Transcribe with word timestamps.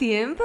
tiempo? 0.00 0.42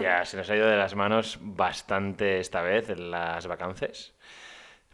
Ya, 0.00 0.24
se 0.24 0.38
nos 0.38 0.48
ha 0.48 0.56
ido 0.56 0.66
de 0.66 0.78
las 0.78 0.94
manos 0.94 1.38
bastante 1.40 2.40
esta 2.40 2.62
vez 2.62 2.88
en 2.88 3.10
las 3.10 3.46
vacances. 3.46 4.14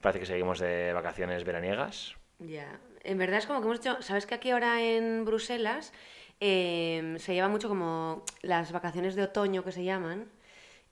Parece 0.02 0.18
que 0.18 0.26
seguimos 0.26 0.58
de 0.58 0.92
vacaciones 0.92 1.44
veraniegas. 1.44 2.16
Ya, 2.40 2.80
en 3.04 3.18
verdad 3.18 3.38
es 3.38 3.46
como 3.46 3.60
que 3.60 3.66
hemos 3.66 3.78
hecho, 3.78 4.02
¿sabes 4.02 4.26
que 4.26 4.34
aquí 4.34 4.50
ahora 4.50 4.82
en 4.82 5.24
Bruselas 5.24 5.92
em, 6.40 7.18
se 7.18 7.34
lleva 7.34 7.48
mucho 7.48 7.68
como 7.68 8.24
las 8.42 8.72
vacaciones 8.72 9.14
de 9.14 9.22
otoño 9.22 9.62
que 9.62 9.70
se 9.70 9.84
llaman? 9.84 10.28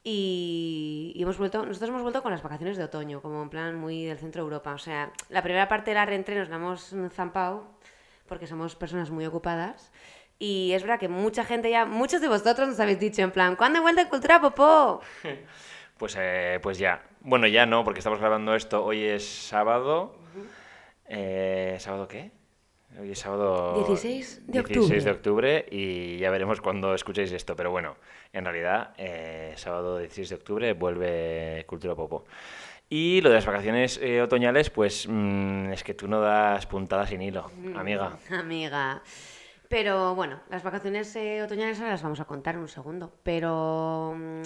Y, 0.04 1.12
y 1.16 1.22
hemos 1.22 1.38
vuelto, 1.38 1.66
nosotros 1.66 1.90
hemos 1.90 2.02
vuelto 2.02 2.22
con 2.22 2.30
las 2.30 2.42
vacaciones 2.44 2.76
de 2.76 2.84
otoño, 2.84 3.20
como 3.20 3.42
en 3.42 3.50
plan 3.50 3.74
muy 3.74 4.04
del 4.04 4.18
centro 4.18 4.42
de 4.42 4.46
Europa. 4.46 4.74
O 4.74 4.78
sea, 4.78 5.12
la 5.28 5.42
primera 5.42 5.66
parte 5.66 5.90
de 5.90 5.96
la 5.96 6.06
reentré 6.06 6.36
nos 6.36 6.50
la 6.50 6.56
hemos 6.56 6.94
zampado 7.10 7.66
porque 8.28 8.46
somos 8.46 8.76
personas 8.76 9.10
muy 9.10 9.26
ocupadas. 9.26 9.90
Y 10.38 10.72
es 10.72 10.82
verdad 10.82 11.00
que 11.00 11.08
mucha 11.08 11.44
gente 11.44 11.70
ya, 11.70 11.84
muchos 11.84 12.20
de 12.20 12.28
vosotros 12.28 12.68
nos 12.68 12.78
habéis 12.78 13.00
dicho 13.00 13.22
en 13.22 13.32
plan, 13.32 13.56
¿cuándo 13.56 13.82
vuelve 13.82 14.08
Cultura 14.08 14.40
Popó? 14.40 15.00
Pues, 15.98 16.14
eh, 16.16 16.60
pues 16.62 16.78
ya. 16.78 17.02
Bueno, 17.22 17.48
ya 17.48 17.66
no, 17.66 17.82
porque 17.82 17.98
estamos 17.98 18.20
grabando 18.20 18.54
esto. 18.54 18.84
Hoy 18.84 19.02
es 19.02 19.26
sábado. 19.26 20.14
Eh, 21.06 21.76
¿Sábado 21.80 22.06
qué? 22.06 22.30
Hoy 23.00 23.10
es 23.10 23.18
sábado 23.18 23.84
16 23.84 24.46
de 24.46 24.62
16 24.62 25.04
de 25.04 25.10
octubre. 25.10 25.66
y 25.72 26.18
ya 26.18 26.30
veremos 26.30 26.60
cuando 26.60 26.94
escuchéis 26.94 27.32
esto. 27.32 27.56
Pero 27.56 27.72
bueno, 27.72 27.96
en 28.32 28.44
realidad, 28.44 28.94
eh, 28.96 29.54
sábado 29.56 29.98
16 29.98 30.28
de 30.28 30.34
octubre 30.36 30.72
vuelve 30.74 31.64
Cultura 31.66 31.96
Popo. 31.96 32.24
Y 32.88 33.20
lo 33.20 33.30
de 33.30 33.34
las 33.34 33.46
vacaciones 33.46 33.98
eh, 34.00 34.22
otoñales, 34.22 34.70
pues 34.70 35.06
mm, 35.08 35.72
es 35.72 35.82
que 35.82 35.94
tú 35.94 36.06
no 36.06 36.20
das 36.20 36.66
puntadas 36.66 37.08
sin 37.10 37.22
hilo, 37.22 37.50
amiga. 37.74 38.18
Amiga. 38.30 39.02
Pero 39.68 40.14
bueno, 40.14 40.40
las 40.48 40.62
vacaciones 40.62 41.14
eh, 41.16 41.42
otoñales 41.42 41.78
ahora 41.78 41.90
las 41.92 42.02
vamos 42.02 42.20
a 42.20 42.24
contar 42.24 42.54
en 42.54 42.62
un 42.62 42.68
segundo. 42.68 43.12
Pero 43.22 44.14
mm, 44.16 44.42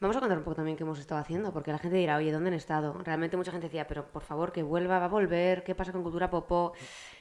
vamos 0.00 0.16
a 0.16 0.20
contar 0.20 0.38
un 0.38 0.44
poco 0.44 0.54
también 0.56 0.76
qué 0.76 0.84
hemos 0.84 0.98
estado 1.00 1.20
haciendo, 1.20 1.52
porque 1.52 1.72
la 1.72 1.78
gente 1.78 1.96
dirá, 1.96 2.16
oye, 2.16 2.30
¿dónde 2.32 2.48
han 2.48 2.54
estado? 2.54 2.92
Realmente 3.02 3.36
mucha 3.36 3.50
gente 3.50 3.66
decía, 3.66 3.88
pero 3.88 4.06
por 4.12 4.22
favor, 4.22 4.52
que 4.52 4.62
vuelva, 4.62 4.98
va 5.00 5.06
a 5.06 5.08
volver, 5.08 5.64
¿qué 5.64 5.74
pasa 5.74 5.92
con 5.92 6.02
cultura 6.02 6.30
popó? 6.30 6.72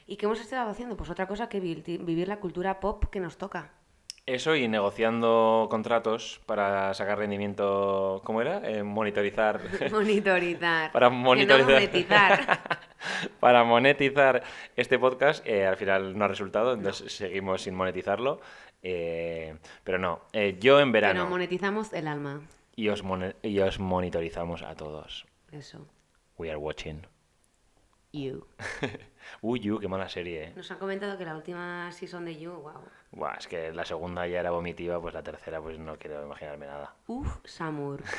¿Y 0.06 0.18
qué 0.18 0.26
hemos 0.28 0.40
estado 0.40 0.70
haciendo? 0.70 0.96
Pues 0.98 1.10
otra 1.10 1.28
cosa 1.28 1.50
que 1.50 1.60
vi- 1.60 1.82
vivir 2.00 2.28
la 2.28 2.40
cultura 2.40 2.80
pop 2.80 3.06
que 3.06 3.20
nos 3.20 3.38
toca. 3.38 3.72
Eso 4.28 4.56
y 4.56 4.68
negociando 4.68 5.68
contratos 5.70 6.42
para 6.46 6.94
sacar 6.94 7.18
rendimiento, 7.18 8.22
¿cómo 8.24 8.42
era? 8.42 8.62
Eh, 8.70 8.84
monitorizar. 8.84 9.60
Monitorizar. 9.92 10.92
para 10.92 11.10
no 11.10 11.16
monitorizar. 11.16 11.74
monetizar. 11.74 12.60
para 13.40 13.64
monetizar 13.64 14.44
este 14.76 15.00
podcast, 15.00 15.46
eh, 15.46 15.66
al 15.66 15.76
final 15.76 16.18
no 16.18 16.26
ha 16.26 16.28
resultado, 16.28 16.74
entonces 16.74 17.12
seguimos 17.12 17.64
sin 17.64 17.74
monetizarlo. 17.76 18.40
eh, 18.84 19.58
pero 19.84 19.98
no, 19.98 20.22
eh, 20.34 20.58
yo 20.60 20.80
en 20.80 20.92
Pero 20.92 21.08
verano 21.08 21.28
monetizamos 21.30 21.92
el 21.92 22.08
alma. 22.08 22.42
y, 22.76 22.90
os 22.90 23.04
y 23.42 23.60
os 23.60 23.80
monitorizamos 23.80 24.62
a 24.62 24.76
todos. 24.76 25.26
Eso. 25.52 25.88
We 26.38 26.50
are 26.50 26.58
watching. 26.58 27.02
You. 28.14 28.46
Uy, 29.42 29.60
you, 29.60 29.80
qué 29.80 29.88
mala 29.88 30.10
serie. 30.10 30.44
eh. 30.46 30.54
Nos 30.56 30.70
han 30.72 30.78
comentado 30.80 31.18
que 31.18 31.26
la 31.26 31.36
última 31.36 31.92
season 31.92 32.26
de 32.26 32.38
You, 32.38 32.52
wow. 32.52 32.82
Buah, 33.12 33.36
es 33.40 33.48
que 33.48 33.72
la 33.72 33.86
segunda 33.86 34.28
ya 34.28 34.40
era 34.40 34.52
vomitiva, 34.52 35.00
pues 35.02 35.14
la 35.14 35.24
tercera 35.24 35.62
pues 35.62 35.78
no 35.80 35.98
quiero 35.98 36.24
imaginarme 36.26 36.66
nada. 36.66 36.94
Uf, 37.08 37.38
Samur. 37.46 38.02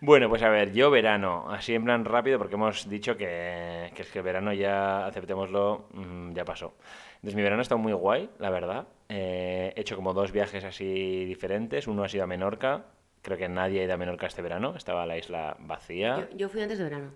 Bueno, 0.00 0.28
pues 0.28 0.42
a 0.42 0.48
ver, 0.50 0.72
yo 0.72 0.90
verano, 0.90 1.46
así 1.50 1.74
en 1.74 1.84
plan 1.84 2.04
rápido, 2.04 2.38
porque 2.38 2.54
hemos 2.54 2.88
dicho 2.88 3.16
que, 3.16 3.90
que 3.94 4.02
es 4.02 4.10
que 4.10 4.18
el 4.18 4.24
verano 4.24 4.52
ya, 4.52 5.06
aceptémoslo, 5.06 5.88
mm, 5.92 6.32
ya 6.32 6.44
pasó. 6.44 6.74
Entonces 7.16 7.34
mi 7.34 7.42
verano 7.42 7.60
ha 7.60 7.62
estado 7.62 7.78
muy 7.78 7.92
guay, 7.94 8.30
la 8.38 8.50
verdad. 8.50 8.86
Eh, 9.08 9.72
he 9.74 9.80
hecho 9.80 9.96
como 9.96 10.12
dos 10.12 10.32
viajes 10.32 10.64
así 10.64 11.24
diferentes. 11.24 11.86
Uno 11.86 12.04
ha 12.04 12.08
sido 12.08 12.24
a 12.24 12.26
Menorca. 12.26 12.84
Creo 13.26 13.36
que 13.36 13.48
nadie 13.48 13.80
ha 13.80 13.84
ido 13.86 13.94
a 13.94 13.96
Menorca 13.96 14.28
este 14.28 14.40
verano. 14.40 14.74
Estaba 14.76 15.04
la 15.04 15.18
isla 15.18 15.56
vacía. 15.58 16.28
Yo, 16.30 16.36
yo 16.36 16.48
fui 16.48 16.62
antes 16.62 16.78
de 16.78 16.84
verano. 16.84 17.10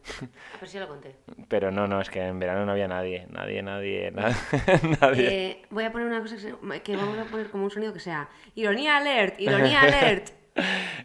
A 0.57 0.59
ver 0.61 0.69
si 0.69 0.75
ya 0.75 0.81
lo 0.81 0.89
conté. 0.89 1.15
Pero 1.47 1.71
no, 1.71 1.87
no, 1.87 2.01
es 2.01 2.11
que 2.11 2.21
en 2.21 2.41
verano 2.41 2.67
no 2.67 2.73
había 2.73 2.89
nadie. 2.89 3.29
Nadie, 3.31 3.63
nadie, 3.63 4.11
na- 4.15 4.37
nadie. 5.01 5.29
Eh, 5.51 5.63
voy 5.71 5.85
a 5.85 5.93
poner 5.93 6.09
una 6.09 6.19
cosa 6.21 6.35
que, 6.37 6.81
que 6.81 6.97
vamos 6.97 7.17
a 7.17 7.27
poner 7.27 7.49
como 7.49 7.63
un 7.63 7.71
sonido 7.71 7.93
que 7.93 8.01
sea 8.01 8.29
ironía 8.57 8.97
alert, 8.97 9.39
ironía 9.41 9.83
alert. 9.83 10.31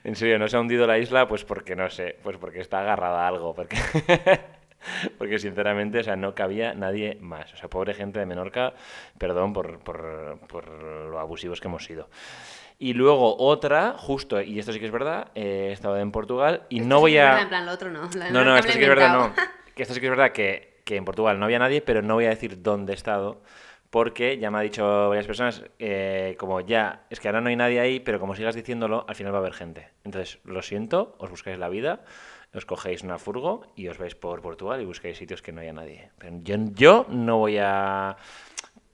En 0.04 0.16
serio, 0.16 0.40
no 0.40 0.48
se 0.48 0.58
ha 0.58 0.60
hundido 0.60 0.88
la 0.88 0.98
isla, 0.98 1.28
pues 1.28 1.46
porque 1.46 1.76
no 1.76 1.88
sé, 1.92 2.18
pues 2.24 2.36
porque 2.38 2.60
está 2.62 2.80
agarrada 2.82 3.26
a 3.26 3.28
algo, 3.28 3.54
porque, 3.54 3.78
porque 5.18 5.40
sinceramente, 5.40 6.00
o 6.00 6.04
sea, 6.04 6.16
no 6.16 6.36
cabía 6.36 6.74
nadie 6.74 7.18
más. 7.22 7.54
O 7.54 7.58
sea, 7.58 7.70
pobre 7.70 7.94
gente 7.94 8.20
de 8.20 8.26
Menorca, 8.26 8.74
perdón 9.18 9.54
por, 9.54 9.80
por, 9.80 10.40
por 10.48 10.68
lo 10.70 11.20
abusivos 11.20 11.62
que 11.62 11.68
hemos 11.68 11.86
sido. 11.86 12.10
Y 12.78 12.94
luego 12.94 13.38
otra, 13.38 13.94
justo, 13.98 14.42
y 14.42 14.60
esto 14.60 14.74
sí 14.74 14.80
que 14.80 14.86
es 14.86 14.92
verdad, 14.92 15.30
eh, 15.34 15.68
he 15.70 15.72
estado 15.72 15.98
en 15.98 16.12
Portugal 16.12 16.64
y 16.70 16.82
no 16.82 16.86
Esto 16.86 17.00
voy 17.00 17.12
que 17.14 17.18
es 17.20 17.24
a... 17.24 17.28
verdad, 17.28 17.42
En 17.44 17.50
plan, 17.50 17.66
lo 17.66 17.72
otro 17.72 17.90
no. 17.90 18.10
No, 18.32 18.44
no, 18.44 18.58
esto 18.58 18.72
sí 18.72 18.78
que 18.78 18.84
es 18.84 18.90
verdad, 18.90 19.14
no. 19.14 19.34
Que 19.74 19.84
esto 19.84 19.94
sí 19.94 20.02
que 20.02 20.08
es 20.08 20.10
verdad 20.10 20.32
que, 20.34 20.82
que 20.84 20.98
en 20.98 21.06
Portugal 21.06 21.40
no 21.40 21.46
había 21.46 21.60
nadie, 21.60 21.82
pero 21.82 22.02
no 22.02 22.16
voy 22.16 22.26
a 22.26 22.30
decir 22.30 22.62
dónde 22.62 22.92
he 22.92 22.96
estado, 22.96 23.42
porque 23.90 24.38
ya 24.40 24.52
me 24.52 24.58
ha 24.58 24.62
dicho 24.62 25.08
varias 25.08 25.26
personas, 25.26 25.64
eh, 25.80 26.36
como 26.38 26.60
ya, 26.60 27.04
es 27.10 27.22
que 27.22 27.30
ahora 27.30 27.40
no 27.40 27.48
hay 27.48 27.56
nadie 27.56 27.80
ahí, 27.80 28.02
pero 28.02 28.20
como 28.20 28.36
sigas 28.36 28.56
diciéndolo, 28.56 29.06
al 29.08 29.16
final 29.16 29.34
va 29.34 29.38
a 29.38 29.42
haber 29.42 29.54
gente. 29.54 29.88
Entonces, 30.04 30.40
lo 30.44 30.62
siento, 30.62 31.16
os 31.20 31.30
buscáis 31.30 31.58
la 31.58 31.70
vida, 31.70 32.02
os 32.56 32.66
cogéis 32.66 33.04
una 33.04 33.20
furgo 33.20 33.68
y 33.76 33.88
os 33.88 33.98
vais 33.98 34.16
por 34.16 34.42
Portugal 34.42 34.82
y 34.82 34.86
buscáis 34.86 35.18
sitios 35.18 35.42
que 35.42 35.52
no 35.52 35.62
haya 35.62 35.74
nadie. 35.74 36.10
Pero 36.18 36.40
yo, 36.42 36.56
yo 36.74 37.06
no 37.10 37.38
voy 37.38 37.58
a... 37.60 38.16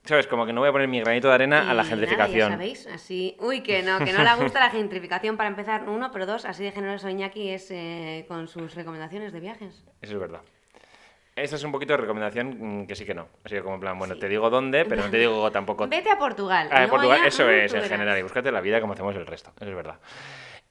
¿Sabes? 0.04 0.26
Como 0.26 0.44
que 0.44 0.52
no 0.52 0.60
voy 0.60 0.68
a 0.68 0.72
poner 0.72 0.88
mi 0.88 0.98
granito 0.98 1.28
de 1.28 1.34
arena 1.34 1.70
a 1.70 1.74
la 1.74 1.84
Y 1.84 1.86
gentrificación. 1.86 2.50
Nada, 2.50 2.50
ya 2.50 2.74
sabéis, 2.74 2.86
así. 2.88 3.36
Uy, 3.38 3.60
que 3.60 3.84
no, 3.84 4.00
que 4.00 4.12
no 4.12 4.24
le 4.24 4.34
gusta 4.34 4.58
la 4.58 4.70
gentrificación 4.70 5.36
para 5.36 5.48
empezar, 5.48 5.88
uno, 5.88 6.10
pero 6.10 6.26
dos, 6.26 6.44
así 6.44 6.64
de 6.64 6.72
generoso 6.72 7.08
Iñaki 7.08 7.50
es 7.50 7.70
eh, 7.70 8.24
con 8.26 8.48
sus 8.48 8.74
recomendaciones 8.74 9.32
de 9.32 9.38
viajes. 9.38 9.84
Eso 10.00 10.14
es 10.14 10.18
verdad. 10.18 10.40
Esa 11.36 11.54
es 11.54 11.62
un 11.62 11.70
poquito 11.70 11.92
de 11.92 11.98
recomendación 11.98 12.82
mm, 12.82 12.86
que 12.88 12.96
sí 12.96 13.04
que 13.04 13.14
no. 13.14 13.28
Así 13.44 13.54
que 13.54 13.62
como 13.62 13.76
en 13.76 13.80
plan, 13.80 13.96
bueno, 13.96 14.16
te 14.16 14.28
digo 14.28 14.50
dónde, 14.50 14.84
pero 14.84 15.04
no 15.04 15.10
te 15.10 15.18
digo 15.18 15.50
tampoco... 15.52 15.86
Vete 15.86 16.10
a 16.10 16.18
Portugal. 16.18 16.68
Ah, 16.72 16.84
y 16.84 16.88
Portugal, 16.88 17.20
ya, 17.22 17.28
eso 17.28 17.44
mm, 17.46 17.50
es, 17.50 17.72
en 17.72 17.84
general. 17.84 18.18
Y 18.18 18.22
búscate 18.22 18.50
la 18.50 18.60
vida 18.60 18.80
como 18.80 18.94
hacemos 18.94 19.14
el 19.14 19.24
resto. 19.24 19.52
Eso 19.60 19.70
es 19.70 19.76
verdad. 19.76 20.00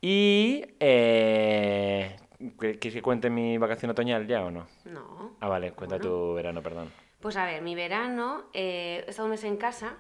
Y... 0.02 0.66
Eh, 0.78 2.18
¿Quieres 2.58 2.94
que 2.94 3.02
cuente 3.02 3.30
mi 3.30 3.58
vacación 3.58 3.92
otoñal 3.92 4.28
ya 4.28 4.44
o 4.44 4.52
no? 4.52 4.68
No. 4.86 5.36
Ah, 5.40 5.48
vale, 5.48 5.72
cuenta 5.74 6.00
tu 6.00 6.34
verano, 6.34 6.62
perdón. 6.62 6.92
Pues 7.20 7.38
a 7.38 7.46
ver, 7.46 7.62
mi 7.62 7.76
verano, 7.76 8.46
eh, 8.54 9.04
he 9.06 9.10
estado 9.10 9.28
un 9.28 9.32
mes 9.32 9.44
en 9.44 9.58
casa 9.58 9.96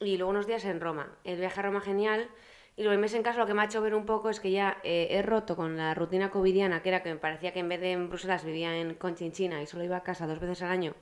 y 0.00 0.16
luego 0.16 0.30
unos 0.30 0.46
días 0.46 0.64
en 0.64 0.80
Roma. 0.80 1.08
El 1.24 1.38
viaje 1.38 1.60
a 1.60 1.62
Roma 1.62 1.80
genial. 1.80 2.28
Y 2.76 2.82
luego 2.82 2.92
el 2.92 3.00
mes 3.00 3.14
en 3.14 3.22
casa 3.22 3.38
lo 3.38 3.46
que 3.46 3.54
me 3.54 3.62
ha 3.62 3.64
hecho 3.64 3.80
ver 3.80 3.94
un 3.94 4.04
poco 4.04 4.28
es 4.28 4.38
que 4.38 4.50
ya 4.50 4.76
eh, 4.84 5.08
he 5.10 5.22
roto 5.22 5.56
con 5.56 5.78
la 5.78 5.94
rutina 5.94 6.30
covidiana, 6.30 6.82
que 6.82 6.90
era 6.90 7.02
que 7.02 7.08
me 7.14 7.18
parecía 7.18 7.54
que 7.54 7.60
en 7.60 7.70
vez 7.70 7.80
de 7.80 7.92
en 7.92 8.10
Bruselas 8.10 8.44
vivía 8.44 8.76
en 8.76 8.94
Conchinchina 8.94 9.62
y 9.62 9.66
solo 9.66 9.82
iba 9.82 9.96
a 9.96 10.02
casa 10.02 10.26
dos 10.26 10.40
veces 10.40 10.60
al 10.60 10.70
año 10.70 10.94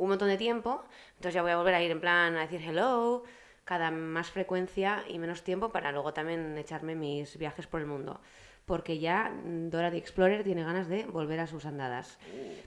un 0.00 0.08
montón 0.08 0.28
de 0.28 0.36
tiempo. 0.36 0.82
Entonces 1.10 1.34
ya 1.34 1.42
voy 1.42 1.52
a 1.52 1.56
volver 1.56 1.74
a 1.74 1.82
ir 1.82 1.90
en 1.90 2.00
plan 2.00 2.36
a 2.36 2.40
decir 2.40 2.62
hello, 2.62 3.22
cada 3.64 3.90
más 3.90 4.30
frecuencia 4.30 5.04
y 5.06 5.18
menos 5.18 5.44
tiempo 5.44 5.70
para 5.70 5.92
luego 5.92 6.12
también 6.12 6.56
echarme 6.58 6.96
mis 6.96 7.36
viajes 7.36 7.66
por 7.66 7.80
el 7.80 7.86
mundo. 7.86 8.20
Porque 8.70 9.00
ya 9.00 9.30
mm, 9.30 9.68
Dora 9.70 9.90
the 9.90 9.96
Explorer 9.96 10.44
tiene 10.44 10.62
ganas 10.62 10.86
de 10.88 11.02
volver 11.04 11.40
a 11.40 11.48
sus 11.48 11.66
andadas. 11.66 12.20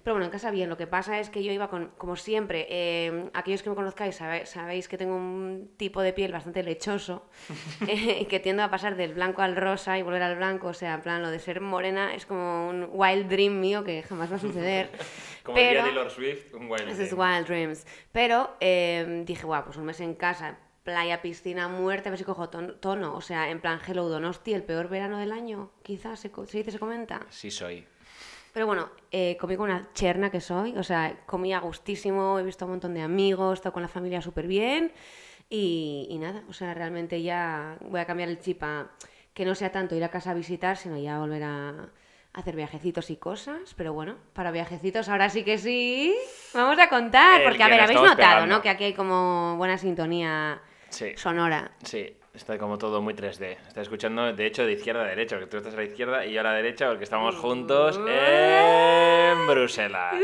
Pero 0.03 0.15
bueno, 0.15 0.25
en 0.25 0.31
casa 0.31 0.51
bien. 0.51 0.67
Lo 0.67 0.75
que 0.75 0.85
pasa 0.85 1.17
es 1.21 1.29
que 1.29 1.41
yo 1.45 1.53
iba 1.53 1.69
con, 1.69 1.91
como 1.97 2.17
siempre, 2.17 2.67
eh, 2.69 3.29
aquellos 3.33 3.63
que 3.63 3.69
me 3.69 3.75
conozcáis 3.77 4.17
sabe- 4.17 4.45
sabéis 4.45 4.89
que 4.89 4.97
tengo 4.97 5.15
un 5.15 5.71
tipo 5.77 6.01
de 6.01 6.11
piel 6.11 6.33
bastante 6.33 6.61
lechoso, 6.61 7.25
eh, 7.87 8.27
que 8.27 8.41
tiendo 8.41 8.63
a 8.63 8.69
pasar 8.69 8.97
del 8.97 9.13
blanco 9.13 9.41
al 9.43 9.55
rosa 9.55 9.97
y 9.97 10.01
volver 10.01 10.23
al 10.23 10.35
blanco. 10.35 10.67
O 10.67 10.73
sea, 10.73 10.95
en 10.95 11.01
plan, 11.01 11.21
lo 11.21 11.29
de 11.31 11.39
ser 11.39 11.61
morena 11.61 12.13
es 12.13 12.25
como 12.25 12.67
un 12.67 12.89
wild 12.91 13.29
dream 13.29 13.61
mío 13.61 13.85
que 13.85 14.03
jamás 14.03 14.29
va 14.29 14.35
a 14.35 14.39
suceder. 14.39 14.89
Pero- 15.55 16.09
Swift, 16.09 16.53
un 16.53 16.69
wild 16.69 16.89
ese 16.89 17.03
es 17.05 17.13
Wild 17.13 17.47
Dreams. 17.47 17.87
Pero 18.11 18.57
eh, 18.59 19.23
dije, 19.25 19.45
guau, 19.45 19.63
pues 19.63 19.77
un 19.77 19.85
mes 19.85 20.01
en 20.01 20.15
casa, 20.15 20.57
playa, 20.83 21.21
piscina, 21.21 21.67
muerte, 21.67 22.09
a 22.09 22.11
ver 22.11 22.19
si 22.19 22.25
cojo 22.25 22.49
ton- 22.49 22.77
tono. 22.79 23.15
O 23.15 23.21
sea, 23.21 23.49
en 23.49 23.61
plan, 23.61 23.79
hello, 23.87 24.09
Donosti, 24.09 24.53
el 24.53 24.63
peor 24.63 24.89
verano 24.89 25.17
del 25.17 25.31
año, 25.31 25.71
quizás 25.81 26.19
se, 26.19 26.31
dice, 26.51 26.71
se 26.71 26.79
comenta. 26.79 27.21
Sí 27.29 27.49
soy. 27.51 27.85
Pero 28.53 28.67
bueno, 28.67 28.89
eh, 29.11 29.35
comí 29.39 29.55
con 29.57 29.69
una 29.71 29.91
cherna 29.93 30.29
que 30.29 30.39
soy, 30.39 30.77
o 30.77 30.83
sea, 30.83 31.21
comí 31.25 31.53
a 31.53 31.59
gustísimo, 31.59 32.37
he 32.37 32.43
visto 32.43 32.65
a 32.65 32.67
un 32.67 32.73
montón 32.73 32.93
de 32.93 33.01
amigos, 33.01 33.51
he 33.51 33.55
estado 33.55 33.73
con 33.73 33.81
la 33.81 33.87
familia 33.87 34.21
súper 34.21 34.45
bien 34.45 34.91
y, 35.49 36.05
y 36.09 36.17
nada, 36.19 36.43
o 36.47 36.53
sea, 36.53 36.73
realmente 36.75 37.21
ya 37.23 37.77
voy 37.81 37.99
a 37.99 38.05
cambiar 38.05 38.29
el 38.29 38.39
chip 38.39 38.61
a 38.63 38.89
que 39.33 39.45
no 39.45 39.55
sea 39.55 39.71
tanto 39.71 39.95
ir 39.95 40.03
a 40.03 40.09
casa 40.09 40.31
a 40.31 40.33
visitar, 40.35 40.77
sino 40.77 40.97
ya 40.99 41.17
volver 41.17 41.41
a 41.43 41.89
hacer 42.33 42.55
viajecitos 42.55 43.09
y 43.09 43.15
cosas, 43.17 43.73
pero 43.75 43.93
bueno, 43.93 44.17
para 44.33 44.51
viajecitos 44.51 45.09
ahora 45.09 45.29
sí 45.31 45.43
que 45.43 45.57
sí, 45.57 46.15
vamos 46.53 46.77
a 46.77 46.89
contar, 46.89 47.41
El 47.41 47.47
porque 47.47 47.63
a 47.63 47.67
ver, 47.69 47.79
habéis 47.81 47.99
notado, 48.01 48.15
pegando. 48.17 48.45
¿no? 48.55 48.61
Que 48.61 48.69
aquí 48.69 48.83
hay 48.83 48.93
como 48.93 49.55
buena 49.57 49.79
sintonía 49.79 50.61
Sí. 50.93 51.13
sonora. 51.15 51.71
Sí, 51.83 52.15
está 52.33 52.57
como 52.59 52.77
todo 52.77 53.01
muy 53.01 53.15
3D. 53.15 53.57
Está 53.67 53.81
escuchando, 53.81 54.31
de 54.31 54.45
hecho, 54.45 54.65
de 54.65 54.73
izquierda 54.73 55.01
a 55.01 55.07
derecha, 55.07 55.35
porque 55.35 55.49
tú 55.49 55.57
estás 55.57 55.73
a 55.73 55.77
la 55.77 55.83
izquierda 55.83 56.25
y 56.25 56.33
yo 56.33 56.41
a 56.41 56.43
la 56.43 56.53
derecha, 56.53 56.87
porque 56.87 57.03
estamos 57.03 57.35
juntos 57.35 57.99
en 58.07 59.47
Bruselas. 59.47 60.15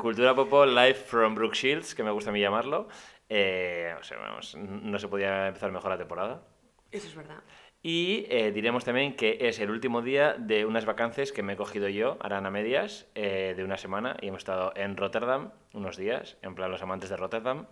Cultura 0.00 0.34
Popo 0.34 0.64
Live 0.64 0.94
from 0.94 1.34
Brook 1.34 1.54
Shields, 1.54 1.94
que 1.94 2.04
me 2.04 2.12
gusta 2.12 2.30
a 2.30 2.32
mí 2.32 2.40
llamarlo. 2.40 2.88
Eh, 3.28 3.94
o 3.98 4.02
sea, 4.04 4.18
vamos, 4.18 4.56
no 4.56 4.98
se 4.98 5.08
podía 5.08 5.48
empezar 5.48 5.72
mejor 5.72 5.90
la 5.90 5.98
temporada. 5.98 6.42
Eso 6.92 7.08
es 7.08 7.16
verdad. 7.16 7.42
Y 7.82 8.26
eh, 8.28 8.50
diremos 8.52 8.84
también 8.84 9.14
que 9.14 9.38
es 9.40 9.60
el 9.60 9.70
último 9.70 10.02
día 10.02 10.34
de 10.38 10.64
unas 10.64 10.84
vacances 10.84 11.32
que 11.32 11.42
me 11.42 11.52
he 11.52 11.56
cogido 11.56 11.88
yo, 11.88 12.16
harán 12.20 12.46
a 12.46 12.50
medias, 12.50 13.06
eh, 13.14 13.54
de 13.56 13.64
una 13.64 13.76
semana, 13.76 14.16
y 14.20 14.28
hemos 14.28 14.38
estado 14.38 14.72
en 14.74 14.96
Rotterdam 14.96 15.52
unos 15.72 15.96
días, 15.96 16.36
en 16.42 16.54
plan 16.54 16.70
los 16.70 16.82
amantes 16.82 17.10
de 17.10 17.16
Rotterdam, 17.16 17.66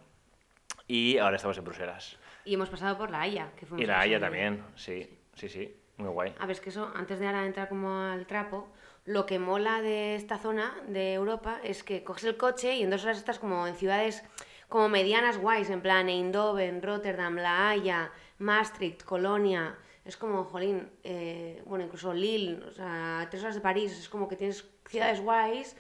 y 0.87 1.19
ahora 1.19 1.37
estamos 1.37 1.59
en 1.59 1.65
Bruselas. 1.65 2.17
Y 2.45 2.55
hemos 2.55 2.69
pasado 2.69 2.97
por 2.97 3.11
La 3.11 3.23
Haya, 3.23 3.51
que 3.57 3.67
fuimos 3.67 3.83
Y 3.83 3.87
la 3.87 4.01
Haya 4.01 4.21
también, 4.21 4.65
sí, 4.77 5.09
sí, 5.35 5.49
sí, 5.49 5.75
muy 5.97 6.11
guay. 6.11 6.35
A 6.39 6.47
ver, 6.47 6.53
es 6.53 6.61
que 6.61 6.71
eso, 6.71 6.91
antes 6.95 7.19
de 7.19 7.27
ahora 7.27 7.45
entrar 7.45 7.69
como 7.69 8.01
al 8.01 8.27
trapo, 8.27 8.69
lo 9.05 9.27
que 9.27 9.39
mola 9.39 9.83
de 9.83 10.17
esta 10.17 10.39
zona 10.39 10.75
de 10.89 11.15
Europa 11.15 11.61
es 11.63 11.83
que 11.83 12.05
coges 12.05 12.25
el 12.25 12.37
coche 12.37 12.77
y 12.77 12.83
en 12.83 12.91
dos 12.91 13.05
horas 13.05 13.19
estás 13.19 13.39
como 13.39 13.67
en 13.67 13.75
ciudades 13.75 14.25
como 14.69 14.89
medianas 14.89 15.39
guays, 15.39 15.71
en 15.71 15.81
plan 15.81 16.09
Eindhoven, 16.09 16.83
Rotterdam, 16.83 17.37
La 17.37 17.71
Haya, 17.71 18.11
Maastricht, 18.39 19.05
Colonia. 19.05 19.77
Es 20.05 20.17
como, 20.17 20.45
jolín, 20.45 20.89
eh, 21.05 21.63
bueno, 21.67 21.85
incluso 21.85 22.13
Lille, 22.13 22.65
o 22.65 22.73
sea, 22.73 23.27
tres 23.31 23.43
horas 23.43 23.55
de 23.55 23.61
París, 23.61 23.93
es 23.93 24.09
como 24.09 24.29
que 24.29 24.37
tienes 24.37 24.65
ciudades 24.89 25.21
guays 25.21 25.77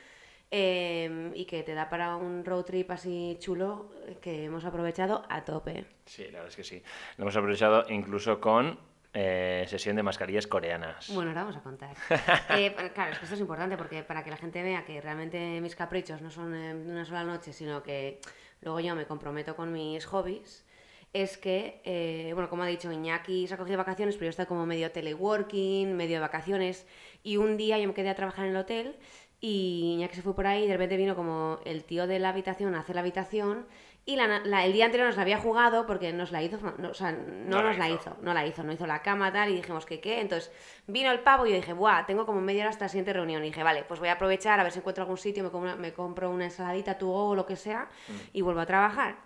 eh, 0.50 1.32
y 1.34 1.44
que 1.44 1.62
te 1.62 1.74
da 1.74 1.88
para 1.88 2.16
un 2.16 2.44
road 2.44 2.64
trip 2.64 2.90
así 2.90 3.36
chulo 3.40 3.90
eh, 4.06 4.16
que 4.20 4.44
hemos 4.44 4.64
aprovechado 4.64 5.24
a 5.28 5.44
tope. 5.44 5.86
Sí, 6.04 6.24
la 6.24 6.38
verdad 6.38 6.48
es 6.48 6.56
que 6.56 6.64
sí. 6.64 6.82
Lo 7.16 7.24
hemos 7.24 7.36
aprovechado 7.36 7.84
incluso 7.88 8.40
con 8.40 8.78
eh, 9.18 9.64
sesión 9.66 9.96
de 9.96 10.02
mascarillas 10.02 10.46
coreanas. 10.46 11.08
Bueno, 11.14 11.30
ahora 11.30 11.44
vamos 11.44 11.56
a 11.56 11.62
contar. 11.62 11.96
Eh, 12.50 12.74
claro, 12.94 13.12
es 13.12 13.18
que 13.18 13.24
esto 13.24 13.34
es 13.34 13.40
importante 13.40 13.76
porque 13.76 14.02
para 14.02 14.22
que 14.22 14.30
la 14.30 14.36
gente 14.36 14.62
vea 14.62 14.84
que 14.84 15.00
realmente 15.00 15.60
mis 15.60 15.74
caprichos 15.74 16.20
no 16.20 16.30
son 16.30 16.54
eh, 16.54 16.74
de 16.74 16.92
una 16.92 17.04
sola 17.04 17.24
noche, 17.24 17.52
sino 17.52 17.82
que 17.82 18.20
luego 18.60 18.78
yo 18.80 18.94
me 18.94 19.06
comprometo 19.06 19.56
con 19.56 19.72
mis 19.72 20.04
hobbies, 20.06 20.66
es 21.12 21.38
que, 21.38 21.80
eh, 21.84 22.32
bueno, 22.34 22.50
como 22.50 22.62
ha 22.62 22.66
dicho, 22.66 22.92
Iñaki 22.92 23.46
se 23.46 23.54
ha 23.54 23.56
cogido 23.56 23.78
vacaciones, 23.78 24.16
pero 24.16 24.26
yo 24.26 24.30
estaba 24.30 24.46
como 24.46 24.66
medio 24.66 24.92
teleworking, 24.92 25.96
medio 25.96 26.16
de 26.16 26.20
vacaciones, 26.20 26.86
y 27.22 27.38
un 27.38 27.56
día 27.56 27.78
yo 27.78 27.88
me 27.88 27.94
quedé 27.94 28.10
a 28.10 28.14
trabajar 28.14 28.44
en 28.44 28.50
el 28.50 28.56
hotel 28.58 28.96
y 29.40 29.94
Iñaki 29.96 30.16
se 30.16 30.22
fue 30.22 30.34
por 30.34 30.46
ahí 30.46 30.66
de 30.66 30.72
repente 30.72 30.96
vino 30.96 31.14
como 31.14 31.60
el 31.64 31.84
tío 31.84 32.06
de 32.06 32.18
la 32.18 32.30
habitación 32.30 32.74
a 32.74 32.80
hacer 32.80 32.94
la 32.94 33.02
habitación 33.02 33.66
y 34.06 34.16
la- 34.16 34.38
la- 34.44 34.64
el 34.64 34.72
día 34.72 34.84
anterior 34.86 35.08
nos 35.08 35.16
la 35.16 35.22
había 35.22 35.38
jugado 35.38 35.84
porque 35.86 36.12
nos 36.12 36.30
la 36.32 36.42
hizo, 36.42 36.58
no, 36.78 36.90
o 36.90 36.94
sea, 36.94 37.10
no, 37.12 37.56
No 37.56 37.62
la 37.62 37.68
nos 37.70 37.78
la 37.78 37.88
hizo. 37.90 37.96
hizo, 38.00 38.16
no 38.22 38.32
la 38.34 38.46
hizo, 38.46 38.62
no 38.62 38.72
hizo 38.72 38.86
la 38.86 39.02
cama 39.02 39.32
tal 39.32 39.50
y 39.50 39.56
dijimos 39.56 39.84
que 39.84 40.00
qué, 40.00 40.20
entonces 40.20 40.50
vino 40.86 41.10
el 41.10 41.20
pavo 41.20 41.44
y 41.46 41.50
yo 41.50 41.56
dije, 41.56 41.72
buah, 41.72 42.06
tengo 42.06 42.24
como 42.24 42.40
media 42.40 42.62
hora 42.62 42.70
hasta 42.70 42.84
la 42.84 42.88
siguiente 42.88 43.12
reunión 43.12 43.42
y 43.42 43.48
dije, 43.48 43.62
vale, 43.64 43.84
pues 43.84 43.98
voy 44.00 44.08
a 44.08 44.12
aprovechar 44.12 44.58
a 44.60 44.62
ver 44.62 44.72
si 44.72 44.78
encuentro 44.78 45.02
algún 45.02 45.18
sitio, 45.18 45.42
me, 45.44 45.50
como 45.50 45.64
una- 45.64 45.76
me 45.76 45.92
compro 45.92 46.30
una 46.30 46.44
ensaladita, 46.44 46.96
tu 46.96 47.10
o 47.12 47.34
lo 47.34 47.44
que 47.46 47.56
sea 47.56 47.88
y 48.32 48.40
vuelvo 48.42 48.60
a 48.60 48.66
trabajar. 48.66 49.16